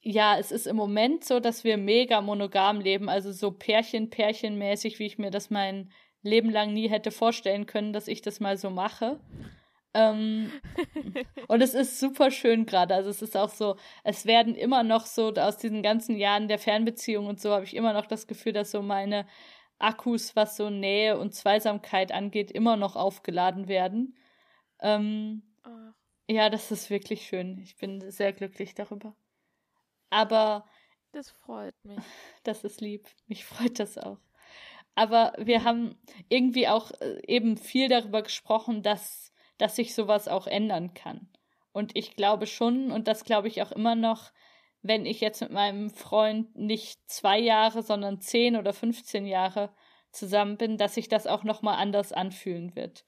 ja, 0.00 0.38
es 0.38 0.52
ist 0.52 0.66
im 0.66 0.76
Moment 0.76 1.24
so, 1.24 1.40
dass 1.40 1.64
wir 1.64 1.76
mega 1.76 2.20
monogam 2.20 2.80
leben, 2.80 3.08
also 3.08 3.32
so 3.32 3.50
Pärchen, 3.50 4.10
Pärchenmäßig, 4.10 4.98
wie 4.98 5.06
ich 5.06 5.18
mir 5.18 5.30
das 5.30 5.50
mein 5.50 5.92
Leben 6.22 6.50
lang 6.50 6.72
nie 6.72 6.88
hätte 6.88 7.10
vorstellen 7.10 7.66
können, 7.66 7.92
dass 7.92 8.08
ich 8.08 8.22
das 8.22 8.40
mal 8.40 8.56
so 8.56 8.70
mache. 8.70 9.20
Ähm, 9.96 10.52
und 11.48 11.62
es 11.62 11.72
ist 11.72 11.98
super 11.98 12.30
schön 12.30 12.66
gerade. 12.66 12.94
Also 12.94 13.08
es 13.08 13.22
ist 13.22 13.34
auch 13.34 13.48
so, 13.48 13.76
es 14.04 14.26
werden 14.26 14.54
immer 14.54 14.82
noch 14.82 15.06
so 15.06 15.32
aus 15.32 15.56
diesen 15.56 15.82
ganzen 15.82 16.16
Jahren 16.18 16.48
der 16.48 16.58
Fernbeziehung 16.58 17.26
und 17.26 17.40
so 17.40 17.52
habe 17.52 17.64
ich 17.64 17.74
immer 17.74 17.94
noch 17.94 18.04
das 18.06 18.26
Gefühl, 18.26 18.52
dass 18.52 18.70
so 18.70 18.82
meine 18.82 19.26
Akkus, 19.78 20.36
was 20.36 20.56
so 20.56 20.68
Nähe 20.68 21.18
und 21.18 21.34
Zweisamkeit 21.34 22.12
angeht, 22.12 22.50
immer 22.50 22.76
noch 22.76 22.94
aufgeladen 22.94 23.68
werden. 23.68 24.14
Ähm, 24.80 25.42
oh. 25.64 25.92
Ja, 26.28 26.50
das 26.50 26.70
ist 26.70 26.90
wirklich 26.90 27.26
schön. 27.26 27.58
Ich 27.58 27.76
bin 27.76 28.10
sehr 28.10 28.34
glücklich 28.34 28.74
darüber. 28.74 29.16
Aber 30.10 30.66
das 31.12 31.30
freut 31.30 31.74
mich. 31.84 31.98
Das 32.44 32.64
ist 32.64 32.82
lieb. 32.82 33.06
Mich 33.28 33.46
freut 33.46 33.80
das 33.80 33.96
auch. 33.96 34.18
Aber 34.94 35.32
wir 35.38 35.64
haben 35.64 35.96
irgendwie 36.28 36.68
auch 36.68 36.90
äh, 37.00 37.20
eben 37.26 37.56
viel 37.56 37.88
darüber 37.88 38.22
gesprochen, 38.22 38.82
dass 38.82 39.32
dass 39.58 39.76
sich 39.76 39.94
sowas 39.94 40.28
auch 40.28 40.46
ändern 40.46 40.94
kann. 40.94 41.28
Und 41.72 41.96
ich 41.96 42.16
glaube 42.16 42.46
schon, 42.46 42.90
und 42.90 43.08
das 43.08 43.24
glaube 43.24 43.48
ich 43.48 43.62
auch 43.62 43.72
immer 43.72 43.94
noch, 43.94 44.32
wenn 44.82 45.04
ich 45.04 45.20
jetzt 45.20 45.40
mit 45.40 45.50
meinem 45.50 45.90
Freund 45.90 46.56
nicht 46.56 47.00
zwei 47.10 47.38
Jahre, 47.38 47.82
sondern 47.82 48.20
zehn 48.20 48.56
oder 48.56 48.72
15 48.72 49.26
Jahre 49.26 49.70
zusammen 50.10 50.56
bin, 50.56 50.78
dass 50.78 50.94
sich 50.94 51.08
das 51.08 51.26
auch 51.26 51.44
nochmal 51.44 51.76
anders 51.76 52.12
anfühlen 52.12 52.74
wird. 52.76 53.04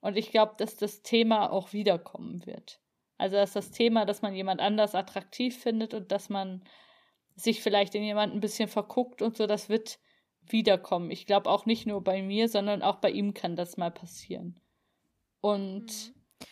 Und 0.00 0.16
ich 0.16 0.30
glaube, 0.30 0.54
dass 0.58 0.76
das 0.76 1.02
Thema 1.02 1.50
auch 1.50 1.72
wiederkommen 1.72 2.44
wird. 2.44 2.80
Also, 3.18 3.36
dass 3.36 3.52
das 3.52 3.70
Thema, 3.70 4.04
dass 4.04 4.20
man 4.20 4.34
jemand 4.34 4.60
anders 4.60 4.94
attraktiv 4.94 5.56
findet 5.56 5.94
und 5.94 6.10
dass 6.10 6.28
man 6.28 6.64
sich 7.36 7.62
vielleicht 7.62 7.94
in 7.94 8.02
jemanden 8.02 8.38
ein 8.38 8.40
bisschen 8.40 8.68
verguckt 8.68 9.22
und 9.22 9.36
so, 9.36 9.46
das 9.46 9.68
wird 9.68 10.00
wiederkommen. 10.42 11.10
Ich 11.10 11.24
glaube 11.26 11.48
auch 11.48 11.66
nicht 11.66 11.86
nur 11.86 12.02
bei 12.02 12.20
mir, 12.20 12.48
sondern 12.48 12.82
auch 12.82 12.96
bei 12.96 13.10
ihm 13.10 13.32
kann 13.32 13.56
das 13.56 13.76
mal 13.76 13.90
passieren. 13.90 14.60
Und 15.42 15.86
mhm. 15.86 16.46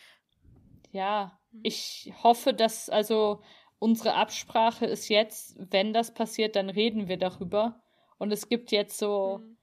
ja, 0.93 1.41
mhm. 1.53 1.61
ich 1.63 2.13
hoffe, 2.23 2.53
dass 2.53 2.91
also 2.91 3.41
unsere 3.79 4.15
Absprache 4.15 4.85
ist 4.85 5.09
jetzt, 5.09 5.57
wenn 5.59 5.95
das 5.95 6.13
passiert, 6.13 6.57
dann 6.57 6.69
reden 6.69 7.09
wir 7.09 7.17
darüber. 7.17 7.81
Und 8.19 8.33
es 8.33 8.51
gibt 8.51 8.73
jetzt 8.73 8.99
so 8.99 9.39
mhm. 9.39 9.57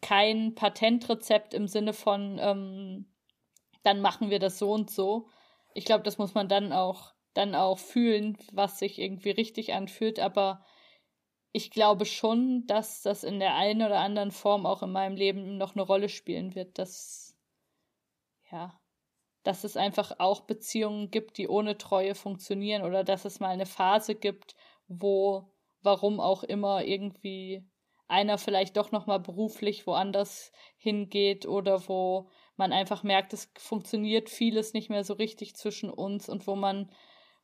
kein 0.00 0.54
Patentrezept 0.54 1.52
im 1.52 1.68
Sinne 1.68 1.92
von, 1.92 2.38
ähm, 2.40 3.12
dann 3.82 4.00
machen 4.00 4.30
wir 4.30 4.38
das 4.38 4.58
so 4.58 4.72
und 4.72 4.90
so. 4.90 5.28
Ich 5.74 5.84
glaube, 5.84 6.04
das 6.04 6.16
muss 6.16 6.34
man 6.34 6.48
dann 6.48 6.72
auch, 6.72 7.12
dann 7.34 7.54
auch 7.54 7.78
fühlen, 7.78 8.38
was 8.52 8.78
sich 8.78 8.98
irgendwie 8.98 9.30
richtig 9.30 9.74
anfühlt. 9.74 10.20
Aber 10.20 10.64
ich 11.52 11.70
glaube 11.70 12.06
schon, 12.06 12.66
dass 12.66 13.02
das 13.02 13.24
in 13.24 13.40
der 13.40 13.54
einen 13.56 13.82
oder 13.82 13.98
anderen 13.98 14.30
Form 14.30 14.66
auch 14.66 14.82
in 14.82 14.92
meinem 14.92 15.16
Leben 15.16 15.58
noch 15.58 15.74
eine 15.74 15.82
Rolle 15.82 16.08
spielen 16.08 16.54
wird. 16.54 16.78
Das 16.78 17.27
ja, 18.50 18.80
dass 19.42 19.64
es 19.64 19.76
einfach 19.76 20.12
auch 20.18 20.42
Beziehungen 20.42 21.10
gibt, 21.10 21.38
die 21.38 21.48
ohne 21.48 21.78
Treue 21.78 22.14
funktionieren 22.14 22.82
oder 22.82 23.04
dass 23.04 23.24
es 23.24 23.40
mal 23.40 23.48
eine 23.48 23.66
Phase 23.66 24.14
gibt, 24.14 24.54
wo, 24.88 25.52
warum 25.82 26.20
auch 26.20 26.42
immer, 26.42 26.84
irgendwie 26.84 27.64
einer 28.08 28.38
vielleicht 28.38 28.76
doch 28.76 28.90
nochmal 28.90 29.20
beruflich 29.20 29.86
woanders 29.86 30.50
hingeht 30.76 31.46
oder 31.46 31.88
wo 31.88 32.30
man 32.56 32.72
einfach 32.72 33.02
merkt, 33.02 33.32
es 33.32 33.52
funktioniert 33.56 34.30
vieles 34.30 34.72
nicht 34.72 34.90
mehr 34.90 35.04
so 35.04 35.14
richtig 35.14 35.54
zwischen 35.54 35.90
uns 35.90 36.28
und 36.28 36.46
wo 36.46 36.56
man, 36.56 36.90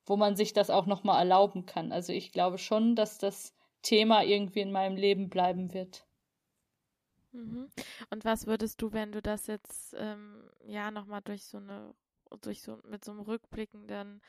wo 0.07 0.17
man 0.17 0.37
sich 0.37 0.53
das 0.53 0.71
auch 0.71 0.87
nochmal 0.87 1.19
erlauben 1.19 1.67
kann. 1.67 1.93
Also 1.93 2.13
ich 2.13 2.33
glaube 2.33 2.59
schon, 2.59 2.97
dass 2.97 3.19
das 3.19 3.55
Thema 3.83 4.25
irgendwie 4.25 4.61
in 4.61 4.73
meinem 4.73 4.97
Leben 4.97 5.29
bleiben 5.29 5.73
wird. 5.75 6.07
Mhm. 7.35 7.69
Und 8.11 8.25
was 8.25 8.47
würdest 8.47 8.81
du, 8.81 8.93
wenn 8.93 9.13
du 9.13 9.21
das 9.21 9.47
jetzt 9.49 9.95
ähm, 9.99 10.49
ja 10.65 10.91
nochmal 10.91 11.21
durch 11.23 11.45
so 11.45 11.59
eine, 11.59 11.95
durch 12.41 12.63
so 12.63 12.79
mit 12.85 13.05
so 13.05 13.11
einem 13.11 13.21
rückblickenden, 13.21 14.23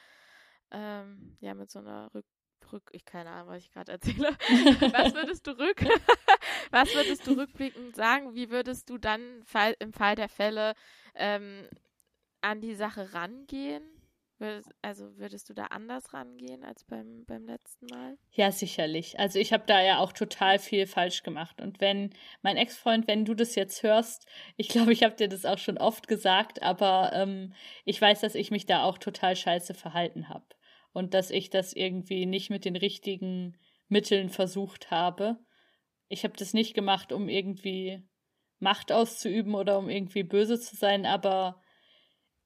ähm, 0.72 1.38
ja, 1.40 1.54
mit 1.54 1.70
so 1.70 1.80
einer 1.80 2.14
Rück, 2.14 2.26
Rück 2.72 2.90
ich 2.94 3.06
keine 3.06 3.30
Ahnung, 3.30 3.50
was 3.50 3.64
ich 3.64 3.72
gerade 3.72 3.92
erzähle. 3.92 4.30
was 4.40 5.14
würdest 5.14 5.46
du 5.46 5.52
rück, 5.52 5.82
was 6.72 6.94
würdest 6.96 7.28
du 7.28 7.34
rückblickend 7.34 7.96
sagen? 7.96 8.34
Wie 8.34 8.50
würdest 8.50 8.90
du 8.90 8.98
dann 8.98 9.44
Fall, 9.44 9.76
im 9.80 9.94
Fall 9.94 10.16
der 10.16 10.30
Fälle 10.30 10.74
ähm, 11.14 11.68
an 12.42 12.62
die 12.62 12.74
Sache 12.74 13.14
rangehen? 13.14 13.84
Also 14.82 15.18
würdest 15.18 15.50
du 15.50 15.54
da 15.54 15.66
anders 15.68 16.14
rangehen 16.14 16.66
als 16.66 16.84
beim, 16.84 17.24
beim 17.26 17.46
letzten 17.46 17.86
Mal? 17.86 18.18
Ja, 18.32 18.52
sicherlich. 18.52 19.18
Also 19.18 19.40
ich 19.40 19.54
habe 19.54 19.64
da 19.66 19.82
ja 19.82 20.00
auch 20.00 20.12
total 20.12 20.60
viel 20.60 20.88
falsch 20.88 21.24
gemacht. 21.24 21.62
Und 21.62 21.80
wenn 21.80 22.10
mein 22.42 22.58
Ex-Freund, 22.58 23.08
wenn 23.08 23.24
du 23.24 23.34
das 23.34 23.56
jetzt 23.56 23.82
hörst, 23.82 24.28
ich 24.58 24.68
glaube, 24.68 24.92
ich 24.92 25.04
habe 25.04 25.16
dir 25.16 25.30
das 25.30 25.46
auch 25.46 25.58
schon 25.58 25.78
oft 25.78 26.10
gesagt, 26.10 26.62
aber 26.62 27.12
ähm, 27.14 27.54
ich 27.86 28.02
weiß, 28.02 28.20
dass 28.22 28.36
ich 28.36 28.52
mich 28.52 28.66
da 28.66 28.84
auch 28.84 28.98
total 28.98 29.38
scheiße 29.38 29.74
verhalten 29.74 30.28
habe. 30.28 30.46
Und 30.92 31.14
dass 31.14 31.32
ich 31.32 31.50
das 31.50 31.72
irgendwie 31.74 32.26
nicht 32.26 32.50
mit 32.50 32.66
den 32.66 32.76
richtigen 32.76 33.58
Mitteln 33.88 34.30
versucht 34.30 34.92
habe. 34.92 35.40
Ich 36.10 36.24
habe 36.26 36.36
das 36.38 36.54
nicht 36.54 36.74
gemacht, 36.74 37.14
um 37.14 37.30
irgendwie 37.30 38.04
Macht 38.60 38.92
auszuüben 38.92 39.56
oder 39.56 39.78
um 39.78 39.90
irgendwie 39.90 40.24
böse 40.24 40.60
zu 40.60 40.76
sein, 40.76 41.06
aber 41.06 41.62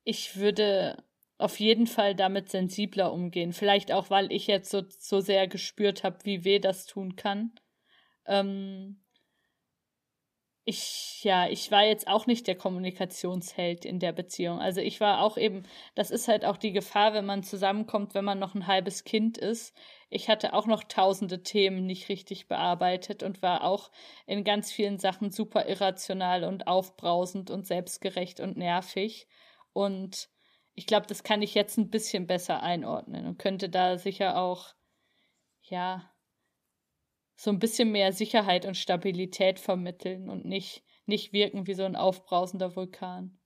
ich 0.04 0.38
würde 0.38 0.98
auf 1.40 1.60
jeden 1.60 1.88
Fall 1.88 2.16
damit 2.16 2.50
sensibler 2.50 3.14
umgehen. 3.14 3.54
Vielleicht 3.54 3.92
auch, 3.92 4.10
weil 4.10 4.32
ich 4.32 4.46
jetzt 4.48 4.70
so, 4.70 4.84
so 4.88 5.22
sehr 5.22 5.48
gespürt 5.48 6.04
habe, 6.04 6.20
wie 6.24 6.44
weh 6.44 6.60
das 6.60 6.86
tun 6.86 7.16
kann. 7.16 7.54
Ähm, 8.28 9.02
ich, 10.66 11.24
ja, 11.24 11.50
ich 11.50 11.72
war 11.72 11.84
jetzt 11.86 12.08
auch 12.08 12.28
nicht 12.28 12.46
der 12.46 12.56
Kommunikationsheld 12.56 13.86
in 13.86 14.00
der 14.00 14.12
Beziehung. 14.12 14.60
Also 14.60 14.82
ich 14.82 15.00
war 15.00 15.22
auch 15.24 15.38
eben, 15.38 15.64
das 15.96 16.12
ist 16.12 16.28
halt 16.28 16.44
auch 16.46 16.58
die 16.58 16.74
Gefahr, 16.74 17.14
wenn 17.14 17.26
man 17.26 17.42
zusammenkommt, 17.42 18.14
wenn 18.14 18.26
man 18.26 18.38
noch 18.38 18.54
ein 18.54 18.68
halbes 18.68 19.06
Kind 19.06 19.38
ist. 19.38 19.74
Ich 20.10 20.30
hatte 20.30 20.54
auch 20.54 20.68
noch 20.68 20.84
tausende 20.84 21.42
Themen 21.42 21.86
nicht 21.86 22.10
richtig 22.10 22.50
bearbeitet 22.50 23.24
und 23.24 23.42
war 23.42 23.64
auch 23.64 23.92
in 24.28 24.44
ganz 24.44 24.72
vielen 24.72 25.00
Sachen 25.00 25.32
super 25.32 25.68
irrational 25.68 26.44
und 26.44 26.68
aufbrausend 26.68 27.50
und 27.50 27.66
selbstgerecht 27.66 28.42
und 28.42 28.58
nervig. 28.58 29.28
Und 29.74 30.30
ich 30.80 30.86
glaube, 30.86 31.08
das 31.08 31.24
kann 31.24 31.42
ich 31.42 31.56
jetzt 31.56 31.78
ein 31.78 31.90
bisschen 31.90 32.26
besser 32.26 32.64
einordnen 32.64 33.28
und 33.28 33.38
könnte 33.38 33.68
da 33.68 33.98
sicher 33.98 34.38
auch, 34.38 34.74
ja, 35.62 36.10
so 37.36 37.52
ein 37.52 37.60
bisschen 37.60 37.92
mehr 37.92 38.14
Sicherheit 38.14 38.66
und 38.66 38.78
Stabilität 38.78 39.60
vermitteln 39.60 40.30
und 40.30 40.46
nicht, 40.46 40.86
nicht 41.06 41.34
wirken 41.34 41.68
wie 41.68 41.74
so 41.74 41.84
ein 41.84 41.98
aufbrausender 41.98 42.78
Vulkan. 42.78 43.38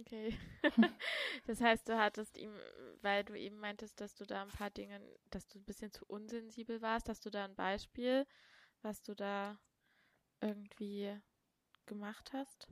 Okay. 0.00 0.36
das 1.46 1.62
heißt, 1.62 1.88
du 1.88 1.98
hattest 1.98 2.36
ihm, 2.36 2.52
weil 3.00 3.24
du 3.24 3.32
eben 3.32 3.58
meintest, 3.58 4.02
dass 4.02 4.14
du 4.14 4.26
da 4.26 4.42
ein 4.42 4.48
paar 4.48 4.68
Dinge, 4.68 5.00
dass 5.30 5.48
du 5.48 5.58
ein 5.58 5.64
bisschen 5.64 5.90
zu 5.92 6.04
unsensibel 6.04 6.82
warst, 6.82 7.08
hast 7.08 7.24
du 7.24 7.30
da 7.30 7.46
ein 7.46 7.54
Beispiel, 7.54 8.26
was 8.82 9.00
du 9.00 9.14
da 9.14 9.58
irgendwie 10.42 11.18
gemacht 11.86 12.34
hast? 12.34 12.68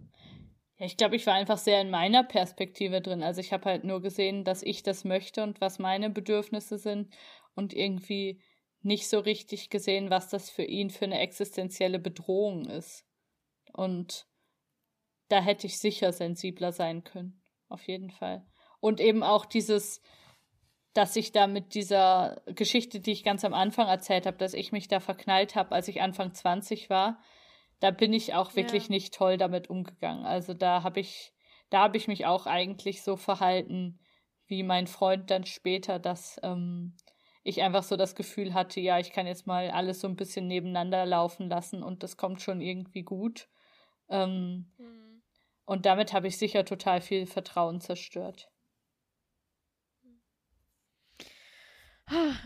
Ja, 0.79 0.87
ich 0.87 0.97
glaube, 0.97 1.17
ich 1.17 1.27
war 1.27 1.35
einfach 1.35 1.59
sehr 1.59 1.81
in 1.81 1.91
meiner 1.91 2.23
Perspektive 2.23 3.01
drin. 3.01 3.23
Also 3.23 3.41
ich 3.41 3.53
habe 3.53 3.65
halt 3.65 3.85
nur 3.85 4.03
gesehen, 4.03 4.45
dass 4.45 4.63
ich 4.63 4.83
das 4.83 5.05
möchte 5.05 5.43
und 5.43 5.61
was 5.61 5.79
meine 5.79 6.11
Bedürfnisse 6.11 6.79
sind 6.79 7.15
und 7.55 7.73
irgendwie 7.73 8.43
nicht 8.83 9.09
so 9.09 9.19
richtig 9.19 9.71
gesehen, 9.71 10.11
was 10.11 10.29
das 10.29 10.51
für 10.51 10.65
ihn 10.65 10.91
für 10.91 11.07
eine 11.07 11.19
existenzielle 11.19 11.99
Bedrohung 11.99 12.67
ist. 12.67 13.05
Und 13.73 14.27
da 15.29 15.41
hätte 15.41 15.67
ich 15.67 15.79
sicher 15.79 16.13
sensibler 16.13 16.73
sein 16.73 17.05
können. 17.05 17.43
Auf 17.69 17.83
jeden 17.89 18.11
Fall. 18.11 18.47
Und 18.79 19.01
eben 19.01 19.23
auch 19.23 19.47
dieses, 19.47 20.03
dass 20.93 21.17
ich 21.17 21.33
da 21.33 21.47
mit 21.47 21.75
dieser 21.75 22.43
Geschichte, 22.47 23.01
die 23.01 23.13
ich 23.13 23.25
ganz 23.25 23.45
am 23.45 23.55
Anfang 23.55 23.89
erzählt 23.89 24.27
habe, 24.27 24.37
dass 24.37 24.55
ich 24.55 24.73
mich 24.73 24.89
da 24.89 25.01
verknallt 25.01 25.57
habe, 25.57 25.75
als 25.75 25.89
ich 25.89 26.01
Anfang 26.01 26.33
20 26.33 26.91
war, 26.91 27.21
da 27.81 27.91
bin 27.91 28.13
ich 28.13 28.35
auch 28.35 28.57
wirklich 28.57 28.85
ja. 28.85 28.91
nicht 28.91 29.15
toll 29.15 29.37
damit 29.37 29.69
umgegangen. 29.69 30.25
Also 30.25 30.55
da 30.55 30.83
habe 30.83 31.01
ich, 31.01 31.33
da 31.71 31.81
habe 31.81 31.97
ich 31.97 32.09
mich 32.09 32.27
auch 32.27 32.47
eigentlich 32.47 33.03
so 33.03 33.17
verhalten, 33.17 33.99
wie 34.47 34.63
mein 34.63 34.87
Freund 34.87 35.31
dann 35.31 35.45
später, 35.45 35.99
dass 35.99 36.41
ähm, 36.43 36.97
ich 37.43 37.63
einfach 37.63 37.83
so 37.83 37.97
das 37.97 38.15
Gefühl 38.15 38.55
hatte, 38.55 38.81
ja, 38.81 38.99
ich 38.99 39.13
kann 39.13 39.27
jetzt 39.27 39.47
mal 39.47 39.71
alles 39.71 40.01
so 40.01 40.09
ein 40.09 40.17
bisschen 40.17 40.47
nebeneinander 40.47 41.05
laufen 41.07 41.49
lassen 41.49 41.83
und 41.83 42.03
das 42.03 42.17
kommt 42.17 42.43
schon 42.43 42.61
irgendwie 42.61 43.03
gut. 43.03 43.49
Ähm, 44.09 44.73
mhm. 44.79 45.23
Und 45.65 45.85
damit 45.85 46.13
habe 46.13 46.29
ich 46.29 46.39
sicher 46.39 46.65
total 46.65 47.01
viel 47.01 47.27
Vertrauen 47.27 47.81
zerstört. 47.81 48.51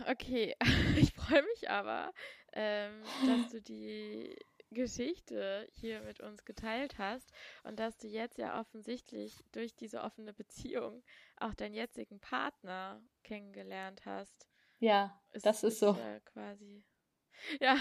Okay, 0.09 0.55
ich 0.97 1.13
freue 1.13 1.43
mich 1.43 1.69
aber, 1.69 2.11
ähm, 2.53 3.03
dass 3.27 3.51
du 3.51 3.61
die 3.61 4.35
Geschichte 4.71 5.67
hier 5.73 6.01
mit 6.01 6.19
uns 6.19 6.45
geteilt 6.45 6.97
hast 6.97 7.31
und 7.63 7.79
dass 7.79 7.97
du 7.97 8.07
jetzt 8.07 8.37
ja 8.37 8.59
offensichtlich 8.59 9.43
durch 9.51 9.75
diese 9.75 10.01
offene 10.01 10.33
Beziehung 10.33 11.03
auch 11.37 11.53
deinen 11.53 11.73
jetzigen 11.73 12.19
Partner 12.19 13.01
kennengelernt 13.23 14.05
hast. 14.05 14.47
Ja, 14.79 15.21
ist, 15.31 15.45
das 15.45 15.63
ist, 15.63 15.73
ist 15.73 15.79
so. 15.79 15.93
Ja, 15.97 16.19
quasi. 16.21 16.83
Ja. 17.59 17.75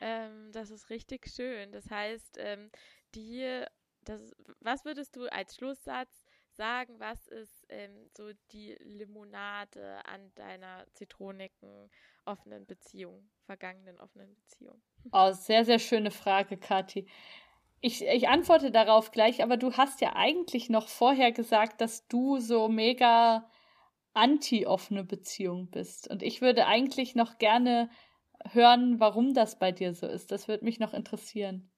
ähm, 0.00 0.52
das 0.52 0.70
ist 0.70 0.90
richtig 0.90 1.26
schön. 1.28 1.72
Das 1.72 1.90
heißt, 1.90 2.36
ähm, 2.38 2.70
die, 3.14 3.64
das, 4.02 4.34
was 4.60 4.84
würdest 4.84 5.16
du 5.16 5.32
als 5.32 5.56
Schlusssatz 5.56 6.26
sagen, 6.50 7.00
was 7.00 7.26
ist 7.28 7.64
ähm, 7.68 8.10
so 8.14 8.30
die 8.50 8.74
Limonade 8.80 10.04
an 10.04 10.32
deiner 10.34 10.86
zitronigen 10.92 11.90
offenen 12.24 12.66
Beziehung, 12.66 13.30
vergangenen 13.44 13.98
offenen 13.98 14.34
Beziehung? 14.34 14.82
Oh, 15.10 15.32
sehr, 15.32 15.64
sehr 15.64 15.78
schöne 15.78 16.10
Frage, 16.10 16.56
Kathi. 16.56 17.06
Ich, 17.80 18.04
ich 18.04 18.28
antworte 18.28 18.70
darauf 18.70 19.10
gleich, 19.10 19.42
aber 19.42 19.56
du 19.56 19.72
hast 19.72 20.00
ja 20.00 20.14
eigentlich 20.14 20.70
noch 20.70 20.88
vorher 20.88 21.32
gesagt, 21.32 21.80
dass 21.80 22.06
du 22.06 22.38
so 22.38 22.68
mega 22.68 23.50
anti-offene 24.14 25.04
Beziehung 25.04 25.68
bist. 25.70 26.08
Und 26.08 26.22
ich 26.22 26.40
würde 26.40 26.66
eigentlich 26.66 27.14
noch 27.14 27.38
gerne 27.38 27.90
hören, 28.50 29.00
warum 29.00 29.34
das 29.34 29.58
bei 29.58 29.72
dir 29.72 29.94
so 29.94 30.06
ist. 30.06 30.30
Das 30.30 30.48
würde 30.48 30.64
mich 30.64 30.78
noch 30.78 30.94
interessieren. 30.94 31.70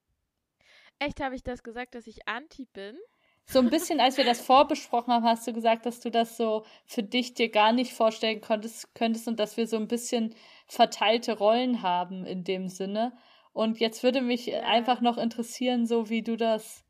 Echt, 0.98 1.20
habe 1.20 1.34
ich 1.34 1.42
das 1.42 1.62
gesagt, 1.62 1.94
dass 1.94 2.06
ich 2.06 2.28
anti 2.28 2.66
bin? 2.66 2.96
So 3.46 3.58
ein 3.58 3.68
bisschen, 3.68 4.00
als 4.00 4.16
wir 4.16 4.24
das 4.24 4.40
vorbesprochen 4.46 5.12
haben, 5.12 5.24
hast 5.24 5.46
du 5.46 5.52
gesagt, 5.52 5.86
dass 5.86 6.00
du 6.00 6.10
das 6.10 6.36
so 6.36 6.64
für 6.86 7.02
dich 7.02 7.34
dir 7.34 7.50
gar 7.50 7.72
nicht 7.72 7.92
vorstellen 7.92 8.40
konntest, 8.40 8.94
könntest 8.94 9.28
und 9.28 9.38
dass 9.38 9.56
wir 9.56 9.66
so 9.66 9.76
ein 9.76 9.88
bisschen 9.88 10.34
verteilte 10.66 11.36
Rollen 11.36 11.82
haben 11.82 12.24
in 12.26 12.44
dem 12.44 12.68
Sinne. 12.68 13.16
Und 13.52 13.78
jetzt 13.78 14.02
würde 14.02 14.20
mich 14.20 14.46
ja. 14.46 14.62
einfach 14.62 15.00
noch 15.00 15.18
interessieren, 15.18 15.86
so 15.86 16.08
wie 16.08 16.22
du 16.22 16.36
das, 16.36 16.84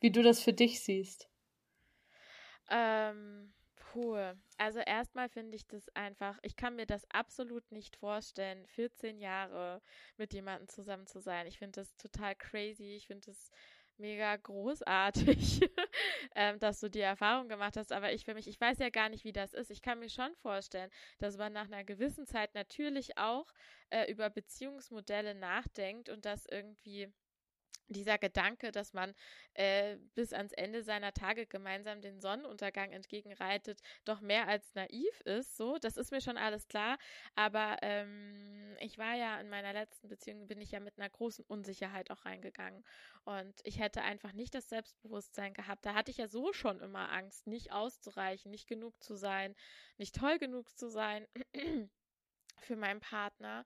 wie 0.00 0.10
du 0.10 0.22
das 0.22 0.40
für 0.40 0.52
dich 0.52 0.80
siehst. 0.82 1.28
Ähm, 2.70 3.52
Puh, 3.92 4.16
also 4.56 4.78
erstmal 4.78 5.28
finde 5.28 5.54
ich 5.54 5.66
das 5.66 5.86
einfach, 5.90 6.38
ich 6.40 6.56
kann 6.56 6.76
mir 6.76 6.86
das 6.86 7.04
absolut 7.10 7.70
nicht 7.70 7.96
vorstellen, 7.96 8.66
14 8.68 9.20
Jahre 9.20 9.82
mit 10.16 10.32
jemandem 10.32 10.66
zusammen 10.66 11.06
zu 11.06 11.20
sein. 11.20 11.46
Ich 11.46 11.58
finde 11.58 11.82
das 11.82 11.94
total 11.98 12.34
crazy. 12.34 12.94
Ich 12.96 13.06
finde 13.06 13.26
das 13.26 13.50
mega 13.98 14.36
großartig, 14.36 15.60
ähm, 16.34 16.58
dass 16.58 16.80
du 16.80 16.88
die 16.90 17.00
Erfahrung 17.00 17.48
gemacht 17.48 17.76
hast. 17.76 17.92
Aber 17.92 18.12
ich 18.12 18.24
für 18.24 18.34
mich, 18.34 18.48
ich 18.48 18.60
weiß 18.60 18.78
ja 18.78 18.90
gar 18.90 19.08
nicht, 19.08 19.24
wie 19.24 19.32
das 19.32 19.54
ist. 19.54 19.70
Ich 19.70 19.82
kann 19.82 19.98
mir 19.98 20.10
schon 20.10 20.34
vorstellen, 20.36 20.90
dass 21.18 21.36
man 21.36 21.52
nach 21.52 21.66
einer 21.66 21.84
gewissen 21.84 22.26
Zeit 22.26 22.54
natürlich 22.54 23.18
auch 23.18 23.46
äh, 23.90 24.10
über 24.10 24.30
Beziehungsmodelle 24.30 25.34
nachdenkt 25.34 26.08
und 26.08 26.24
das 26.24 26.46
irgendwie 26.46 27.12
dieser 27.92 28.18
Gedanke, 28.18 28.72
dass 28.72 28.92
man 28.92 29.14
äh, 29.54 29.96
bis 30.14 30.32
ans 30.32 30.52
Ende 30.52 30.82
seiner 30.82 31.12
Tage 31.12 31.46
gemeinsam 31.46 32.00
den 32.00 32.20
Sonnenuntergang 32.20 32.92
entgegenreitet, 32.92 33.80
doch 34.04 34.20
mehr 34.20 34.48
als 34.48 34.74
naiv 34.74 35.20
ist. 35.22 35.56
So, 35.56 35.78
das 35.78 35.96
ist 35.96 36.10
mir 36.10 36.20
schon 36.20 36.36
alles 36.36 36.68
klar. 36.68 36.98
Aber 37.34 37.76
ähm, 37.82 38.76
ich 38.80 38.98
war 38.98 39.14
ja 39.14 39.40
in 39.40 39.48
meiner 39.48 39.72
letzten 39.72 40.08
Beziehung, 40.08 40.46
bin 40.46 40.60
ich 40.60 40.72
ja 40.72 40.80
mit 40.80 40.98
einer 40.98 41.10
großen 41.10 41.44
Unsicherheit 41.46 42.10
auch 42.10 42.24
reingegangen. 42.24 42.84
Und 43.24 43.60
ich 43.64 43.78
hätte 43.78 44.02
einfach 44.02 44.32
nicht 44.32 44.54
das 44.54 44.68
Selbstbewusstsein 44.68 45.54
gehabt. 45.54 45.86
Da 45.86 45.94
hatte 45.94 46.10
ich 46.10 46.16
ja 46.16 46.28
so 46.28 46.52
schon 46.52 46.80
immer 46.80 47.12
Angst, 47.12 47.46
nicht 47.46 47.72
auszureichen, 47.72 48.50
nicht 48.50 48.66
genug 48.66 49.00
zu 49.02 49.14
sein, 49.14 49.54
nicht 49.96 50.14
toll 50.14 50.38
genug 50.38 50.76
zu 50.76 50.88
sein 50.88 51.26
für 52.58 52.76
meinen 52.76 53.00
Partner. 53.00 53.64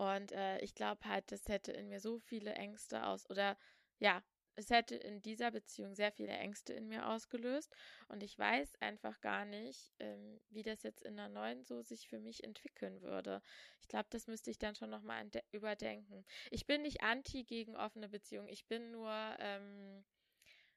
Und 0.00 0.32
äh, 0.32 0.58
ich 0.60 0.74
glaube 0.74 1.04
halt, 1.04 1.30
das 1.30 1.46
hätte 1.48 1.72
in 1.72 1.90
mir 1.90 2.00
so 2.00 2.18
viele 2.20 2.54
Ängste 2.54 3.06
aus, 3.06 3.28
oder 3.28 3.58
ja, 3.98 4.22
es 4.54 4.70
hätte 4.70 4.94
in 4.96 5.20
dieser 5.20 5.50
Beziehung 5.50 5.94
sehr 5.94 6.10
viele 6.10 6.32
Ängste 6.32 6.72
in 6.72 6.88
mir 6.88 7.06
ausgelöst. 7.06 7.70
Und 8.08 8.22
ich 8.22 8.38
weiß 8.38 8.80
einfach 8.80 9.20
gar 9.20 9.44
nicht, 9.44 9.92
ähm, 9.98 10.40
wie 10.48 10.62
das 10.62 10.82
jetzt 10.84 11.02
in 11.02 11.16
der 11.18 11.28
neuen 11.28 11.64
so 11.64 11.82
sich 11.82 12.08
für 12.08 12.18
mich 12.18 12.42
entwickeln 12.44 13.02
würde. 13.02 13.42
Ich 13.82 13.88
glaube, 13.88 14.06
das 14.08 14.26
müsste 14.26 14.50
ich 14.50 14.58
dann 14.58 14.74
schon 14.74 14.88
nochmal 14.88 15.28
überdenken. 15.52 16.24
Ich 16.50 16.66
bin 16.66 16.80
nicht 16.80 17.02
anti 17.02 17.44
gegen 17.44 17.76
offene 17.76 18.08
Beziehungen. 18.08 18.48
Ich 18.48 18.66
bin 18.66 18.92
nur, 18.92 19.12
ähm, 19.38 20.02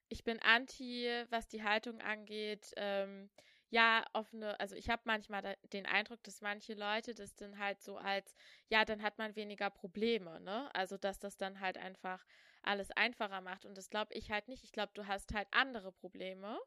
ich 0.10 0.26
bin 0.26 0.42
anti, 0.42 1.08
was 1.30 1.48
die 1.48 1.64
Haltung 1.64 2.02
angeht. 2.02 2.74
Ähm, 2.76 3.30
ja, 3.74 4.06
offene, 4.14 4.60
also 4.60 4.76
ich 4.76 4.90
habe 4.90 5.02
manchmal 5.06 5.58
den 5.74 5.88
Eindruck, 5.88 6.22
dass 6.24 6.42
manche 6.42 6.76
Leute 6.76 7.16
das 7.16 7.36
dann 7.36 7.58
halt 7.58 7.82
so 7.82 7.98
als, 7.98 8.36
ja, 8.70 8.86
dann 8.86 9.02
hat 9.02 9.18
man 9.18 9.36
weniger 9.36 9.72
Probleme, 9.72 10.40
ne? 10.42 10.70
Also, 10.76 10.96
dass 10.98 11.18
das 11.20 11.38
dann 11.38 11.60
halt 11.60 11.78
einfach 11.80 12.24
alles 12.62 12.92
einfacher 12.92 13.42
macht. 13.42 13.66
Und 13.66 13.76
das 13.78 13.90
glaube 13.90 14.14
ich 14.14 14.30
halt 14.32 14.48
nicht. 14.48 14.64
Ich 14.64 14.72
glaube, 14.74 14.92
du 14.94 15.08
hast 15.08 15.34
halt 15.34 15.48
andere 15.52 15.92
Probleme. 15.92 16.60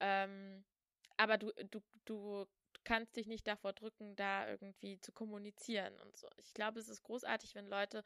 Ähm, 0.00 0.64
aber 1.16 1.38
du, 1.38 1.52
du, 1.70 1.80
du 2.06 2.46
kannst 2.84 3.16
dich 3.16 3.28
nicht 3.28 3.46
davor 3.46 3.72
drücken, 3.72 4.16
da 4.16 4.48
irgendwie 4.48 5.00
zu 5.00 5.12
kommunizieren 5.12 5.98
und 6.00 6.16
so. 6.16 6.28
Ich 6.38 6.54
glaube, 6.54 6.80
es 6.80 6.88
ist 6.88 7.02
großartig, 7.04 7.54
wenn 7.54 7.68
Leute 7.68 8.02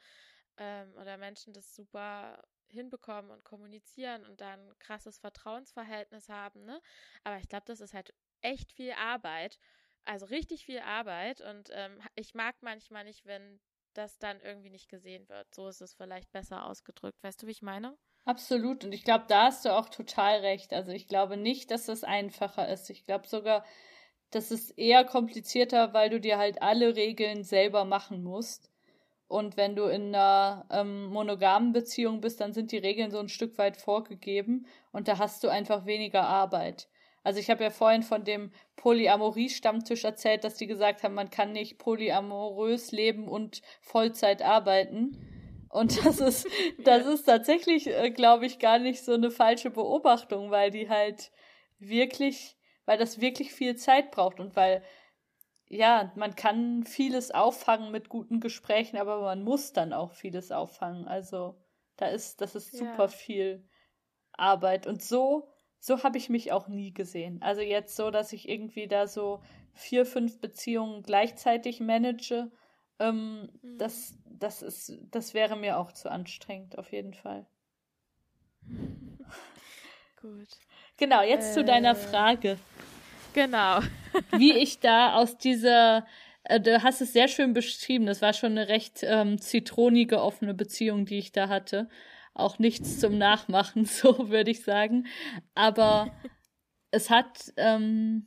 ähm, 0.58 0.92
oder 1.00 1.16
Menschen 1.16 1.52
das 1.52 1.74
super 1.74 2.42
hinbekommen 2.68 3.30
und 3.30 3.44
kommunizieren 3.44 4.24
und 4.26 4.40
dann 4.40 4.78
krasses 4.78 5.18
Vertrauensverhältnis 5.18 6.28
haben, 6.28 6.64
ne? 6.64 6.80
Aber 7.24 7.36
ich 7.38 7.48
glaube, 7.48 7.64
das 7.66 7.80
ist 7.80 7.94
halt 7.94 8.14
echt 8.42 8.72
viel 8.72 8.92
Arbeit. 8.92 9.58
also 10.04 10.26
richtig 10.26 10.64
viel 10.64 10.80
Arbeit 10.80 11.40
und 11.40 11.70
ähm, 11.72 12.00
ich 12.16 12.34
mag 12.34 12.56
manchmal 12.60 13.04
nicht, 13.04 13.24
wenn 13.24 13.60
das 13.94 14.18
dann 14.18 14.40
irgendwie 14.40 14.70
nicht 14.70 14.88
gesehen 14.88 15.28
wird. 15.28 15.54
So 15.54 15.68
ist 15.68 15.80
es 15.80 15.94
vielleicht 15.94 16.30
besser 16.32 16.66
ausgedrückt. 16.66 17.22
Weißt 17.22 17.42
du, 17.42 17.46
wie 17.46 17.52
ich 17.52 17.62
meine? 17.62 17.96
Absolut. 18.24 18.84
Und 18.84 18.92
ich 18.92 19.04
glaube, 19.04 19.24
da 19.28 19.44
hast 19.46 19.64
du 19.64 19.70
auch 19.70 19.88
total 19.88 20.40
recht. 20.40 20.72
Also 20.72 20.92
ich 20.92 21.08
glaube 21.08 21.36
nicht, 21.36 21.70
dass 21.70 21.86
das 21.86 22.04
einfacher 22.04 22.68
ist. 22.68 22.88
Ich 22.90 23.04
glaube 23.04 23.26
sogar, 23.28 23.64
das 24.30 24.50
ist 24.50 24.70
eher 24.78 25.04
komplizierter, 25.04 25.92
weil 25.92 26.08
du 26.10 26.20
dir 26.20 26.38
halt 26.38 26.62
alle 26.62 26.96
Regeln 26.96 27.44
selber 27.44 27.84
machen 27.84 28.22
musst. 28.22 28.70
Und 29.28 29.56
wenn 29.56 29.76
du 29.76 29.84
in 29.84 30.14
einer 30.14 30.66
ähm, 30.70 31.06
monogamen 31.06 31.72
Beziehung 31.72 32.20
bist, 32.20 32.40
dann 32.40 32.52
sind 32.52 32.70
die 32.70 32.78
Regeln 32.78 33.10
so 33.10 33.18
ein 33.18 33.28
Stück 33.28 33.56
weit 33.58 33.76
vorgegeben 33.76 34.66
und 34.92 35.08
da 35.08 35.18
hast 35.18 35.42
du 35.42 35.48
einfach 35.48 35.86
weniger 35.86 36.24
Arbeit. 36.24 36.88
Also 37.24 37.38
ich 37.38 37.50
habe 37.50 37.62
ja 37.62 37.70
vorhin 37.70 38.02
von 38.02 38.24
dem 38.24 38.50
Polyamorie-Stammtisch 38.76 40.04
erzählt, 40.04 40.44
dass 40.44 40.56
die 40.56 40.66
gesagt 40.66 41.02
haben, 41.02 41.14
man 41.14 41.30
kann 41.30 41.52
nicht 41.52 41.78
polyamorös 41.78 42.90
leben 42.90 43.28
und 43.28 43.62
Vollzeit 43.80 44.42
arbeiten. 44.42 45.66
Und 45.68 45.96
das 46.04 46.20
ist, 46.20 46.48
das 46.84 47.06
ist 47.06 47.24
tatsächlich, 47.24 47.86
äh, 47.86 48.10
glaube 48.10 48.46
ich, 48.46 48.58
gar 48.58 48.78
nicht 48.78 49.04
so 49.04 49.14
eine 49.14 49.30
falsche 49.30 49.70
Beobachtung, 49.70 50.50
weil 50.50 50.70
die 50.70 50.88
halt 50.88 51.30
wirklich, 51.78 52.56
weil 52.86 52.98
das 52.98 53.20
wirklich 53.20 53.52
viel 53.52 53.76
Zeit 53.76 54.10
braucht 54.10 54.40
und 54.40 54.56
weil, 54.56 54.82
ja, 55.68 56.12
man 56.16 56.34
kann 56.34 56.84
vieles 56.84 57.30
auffangen 57.30 57.92
mit 57.92 58.08
guten 58.08 58.40
Gesprächen, 58.40 58.96
aber 58.98 59.22
man 59.22 59.42
muss 59.42 59.72
dann 59.72 59.92
auch 59.92 60.12
vieles 60.12 60.50
auffangen. 60.50 61.06
Also 61.06 61.56
da 61.96 62.06
ist, 62.06 62.40
das 62.40 62.54
ist 62.56 62.76
super 62.76 63.04
ja. 63.04 63.08
viel 63.08 63.68
Arbeit. 64.32 64.86
Und 64.86 65.02
so 65.02 65.51
so 65.84 66.04
habe 66.04 66.16
ich 66.16 66.28
mich 66.28 66.52
auch 66.52 66.68
nie 66.68 66.94
gesehen. 66.94 67.42
Also 67.42 67.60
jetzt 67.60 67.96
so, 67.96 68.12
dass 68.12 68.32
ich 68.32 68.48
irgendwie 68.48 68.86
da 68.86 69.08
so 69.08 69.42
vier, 69.74 70.06
fünf 70.06 70.40
Beziehungen 70.40 71.02
gleichzeitig 71.02 71.80
manage, 71.80 72.52
ähm, 73.00 73.48
mhm. 73.62 73.78
das, 73.78 74.14
das 74.26 74.62
ist, 74.62 74.96
das 75.10 75.34
wäre 75.34 75.56
mir 75.56 75.78
auch 75.78 75.90
zu 75.90 76.08
anstrengend, 76.08 76.78
auf 76.78 76.92
jeden 76.92 77.14
Fall. 77.14 77.46
Gut. 80.20 80.50
Genau, 80.98 81.20
jetzt 81.22 81.50
äh, 81.50 81.54
zu 81.54 81.64
deiner 81.64 81.92
äh, 81.92 81.96
Frage. 81.96 82.58
Genau. 83.34 83.80
wie 84.38 84.56
ich 84.56 84.78
da 84.78 85.16
aus 85.16 85.36
dieser, 85.36 86.06
äh, 86.44 86.60
du 86.60 86.80
hast 86.84 87.00
es 87.00 87.12
sehr 87.12 87.26
schön 87.26 87.54
beschrieben, 87.54 88.06
das 88.06 88.22
war 88.22 88.34
schon 88.34 88.52
eine 88.52 88.68
recht 88.68 89.00
ähm, 89.02 89.40
zitronige 89.40 90.22
offene 90.22 90.54
Beziehung, 90.54 91.06
die 91.06 91.18
ich 91.18 91.32
da 91.32 91.48
hatte 91.48 91.88
auch 92.34 92.58
nichts 92.58 92.98
zum 92.98 93.18
Nachmachen, 93.18 93.84
so 93.86 94.30
würde 94.30 94.50
ich 94.50 94.64
sagen. 94.64 95.06
Aber 95.54 96.12
es 96.90 97.10
hat 97.10 97.52
ähm, 97.56 98.26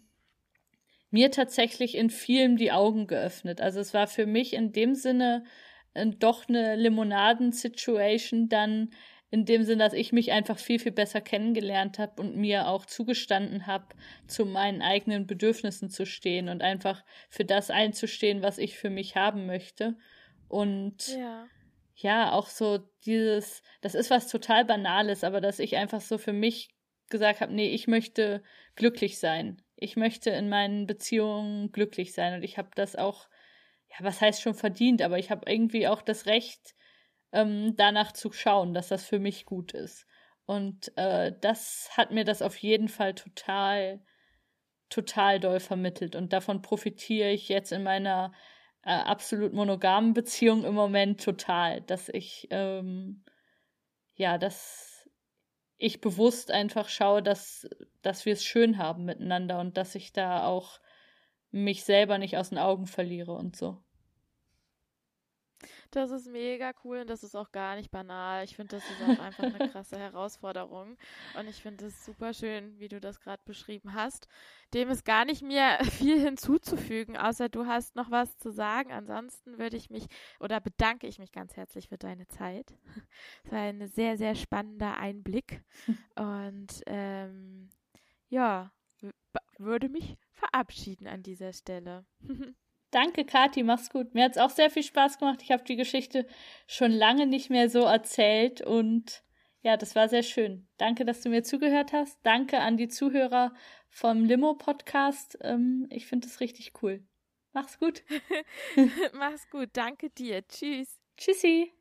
mir 1.10 1.32
tatsächlich 1.32 1.95
in 1.95 2.10
vielem 2.10 2.58
die 2.58 2.72
Augen 2.72 3.08
geöffnet. 3.08 3.62
Also 3.62 3.80
es 3.80 3.93
war 3.93 4.08
für 4.08 4.26
mich 4.26 4.53
in 4.53 4.72
dem 4.72 4.95
Sinne 4.95 5.45
äh, 5.93 6.08
doch 6.08 6.47
eine 6.47 6.76
Limonaden-Situation 6.76 8.49
dann 8.49 8.91
in 9.32 9.43
dem 9.43 9.64
Sinne, 9.64 9.84
dass 9.84 9.93
ich 9.93 10.14
mich 10.14 10.32
einfach 10.32 10.58
viel, 10.58 10.80
viel 10.80 10.91
besser 10.91 11.20
kennengelernt 11.20 11.99
habe 11.99 12.22
und 12.22 12.38
mir 12.38 12.68
auch 12.68 12.86
zugestanden 12.86 13.68
habe, 13.68 13.88
zu 14.28 14.45
meinen 14.45 14.82
eigenen 14.82 15.28
Bedürfnissen 15.28 15.89
zu 15.89 16.06
stehen 16.06 16.47
und 16.47 16.62
einfach 16.62 17.03
für 17.30 17.43
das 17.43 17.70
einzustehen, 17.70 18.43
was 18.43 18.60
ich 18.60 18.78
für 18.78 18.89
mich 18.89 19.16
haben 19.16 19.45
möchte. 19.45 19.97
Und 20.47 21.08
ja 21.08 21.47
ja, 21.96 22.32
auch 22.34 22.48
so 22.48 22.80
dieses, 23.06 23.64
das 23.82 23.96
ist 23.96 24.10
was 24.10 24.28
total 24.28 24.66
Banales, 24.66 25.24
aber 25.24 25.39
dass 25.41 25.60
ich 25.60 25.78
einfach 25.78 26.02
so 26.02 26.18
für 26.18 26.34
mich 26.34 26.70
gesagt 27.10 27.41
habe, 27.41 27.54
nee, 27.54 27.70
ich 27.70 27.88
möchte 27.88 28.43
glücklich 28.76 29.20
sein. 29.20 29.62
Ich 29.78 29.96
möchte 29.96 30.30
in 30.30 30.50
meinen 30.50 30.88
Beziehungen 30.88 31.72
glücklich 31.72 32.14
sein 32.14 32.34
und 32.36 32.43
ich 32.43 32.58
habe 32.58 32.70
das 32.76 32.96
auch, 32.96 33.30
ja, 33.89 33.98
was 34.02 34.20
heißt 34.22 34.41
schon 34.41 34.56
verdient, 34.56 35.02
aber 35.02 35.20
ich 35.20 35.32
habe 35.32 35.50
irgendwie 35.50 35.88
auch 35.88 36.02
das 36.02 36.26
Recht, 36.26 36.76
ähm, 37.32 37.76
danach 37.78 38.12
zu 38.12 38.32
schauen, 38.32 38.74
dass 38.74 38.89
das 38.89 39.06
für 39.06 39.20
mich 39.20 39.46
gut 39.46 39.74
ist. 39.74 40.06
Und 40.46 40.96
äh, 40.98 41.34
das 41.41 41.89
hat 41.98 42.12
mir 42.12 42.26
das 42.26 42.41
auf 42.41 42.58
jeden 42.58 42.89
Fall 42.89 43.14
total, 43.16 44.02
total 44.89 45.39
doll 45.39 45.60
vermittelt 45.60 46.16
und 46.16 46.34
davon 46.34 46.62
profitiere 46.62 47.32
ich 47.32 47.50
jetzt 47.50 47.72
in 47.72 47.84
meiner 47.84 48.34
äh, 48.86 48.92
absolut 48.92 49.54
monogamen 49.54 50.14
Beziehung 50.14 50.64
im 50.64 50.74
Moment 50.76 51.24
total, 51.24 51.82
dass 51.82 52.10
ich 52.10 52.48
ähm, 52.52 53.24
ja, 54.16 54.38
dass 54.38 55.10
ich 55.78 56.02
bewusst 56.02 56.52
einfach 56.52 56.90
schaue, 56.90 57.22
dass, 57.22 57.68
dass 58.02 58.26
wir 58.26 58.34
es 58.34 58.44
schön 58.46 58.78
haben 58.78 59.06
miteinander 59.06 59.60
und 59.60 59.78
dass 59.78 59.96
ich 59.96 60.14
da 60.14 60.46
auch 60.46 60.80
mich 61.52 61.84
selber 61.84 62.18
nicht 62.18 62.38
aus 62.38 62.50
den 62.50 62.58
Augen 62.58 62.88
verliere 62.88 63.34
und 63.34 63.56
so. 63.56 63.85
Das 65.91 66.11
ist 66.11 66.28
mega 66.28 66.72
cool 66.84 66.99
und 66.99 67.09
das 67.09 67.24
ist 67.24 67.36
auch 67.36 67.51
gar 67.51 67.76
nicht 67.76 67.91
banal. 67.91 68.43
Ich 68.43 68.55
finde, 68.55 68.78
das 68.78 68.84
ist 68.84 69.01
auch 69.01 69.24
einfach 69.24 69.43
eine 69.43 69.70
krasse 69.72 69.97
Herausforderung. 69.97 70.97
Und 71.39 71.47
ich 71.47 71.61
finde 71.61 71.88
es 71.88 72.05
super 72.05 72.34
schön, 72.34 72.80
wie 72.80 72.88
du 72.88 72.99
das 72.99 73.20
gerade 73.20 73.41
beschrieben 73.45 73.93
hast. 73.93 74.28
Dem 74.74 74.89
ist 74.89 75.05
gar 75.05 75.26
nicht 75.26 75.41
mehr 75.41 75.80
viel 75.84 76.20
hinzuzufügen, 76.20 77.18
außer 77.18 77.49
du 77.49 77.66
hast 77.66 77.95
noch 77.95 78.11
was 78.11 78.38
zu 78.38 78.51
sagen. 78.51 78.91
Ansonsten 78.91 79.57
würde 79.57 79.78
ich 79.78 79.89
mich 79.89 80.05
oder 80.39 80.59
bedanke 80.59 81.07
ich 81.07 81.20
mich 81.20 81.32
ganz 81.32 81.55
herzlich 81.55 81.89
für 81.89 81.97
deine 81.97 82.28
Zeit. 82.28 82.74
Es 83.43 83.51
war 83.51 83.59
ein 83.59 83.88
sehr, 83.88 84.18
sehr 84.18 84.36
spannender 84.36 84.97
Einblick. 84.97 85.63
Und 86.16 86.82
ähm, 86.88 87.70
ja, 88.30 88.72
würde 89.57 89.89
mich 89.89 90.18
verabschieden 90.32 91.07
an 91.07 91.24
dieser 91.24 91.53
Stelle. 91.53 92.05
Danke, 92.92 93.26
Kathi, 93.26 93.64
mach's 93.64 93.90
gut. 93.90 94.14
Mir 94.14 94.24
hat's 94.26 94.38
auch 94.38 94.50
sehr 94.50 94.70
viel 94.70 94.84
Spaß 94.84 95.20
gemacht. 95.20 95.42
Ich 95.42 95.52
habe 95.52 95.64
die 95.64 95.76
Geschichte 95.76 96.26
schon 96.68 96.92
lange 96.92 97.28
nicht 97.28 97.50
mehr 97.50 97.70
so 97.70 97.82
erzählt 97.82 98.62
und 98.62 99.24
ja, 99.62 99.78
das 99.78 99.96
war 99.96 100.08
sehr 100.10 100.24
schön. 100.24 100.68
Danke, 100.78 101.06
dass 101.06 101.22
du 101.22 101.30
mir 101.30 101.44
zugehört 101.44 101.92
hast. 101.92 102.20
Danke 102.24 102.60
an 102.60 102.78
die 102.78 102.88
Zuhörer 102.88 103.52
vom 103.90 104.24
Limo-Podcast. 104.24 105.40
Ähm, 105.42 105.88
ich 105.90 106.06
finde 106.06 106.28
es 106.28 106.40
richtig 106.40 106.74
cool. 106.84 107.04
Mach's 107.52 107.80
gut. 107.80 108.04
Mach's 109.14 109.50
gut. 109.50 109.70
Danke 109.74 110.10
dir. 110.12 110.48
Tschüss. 110.48 111.00
Tschüssi. 111.18 111.72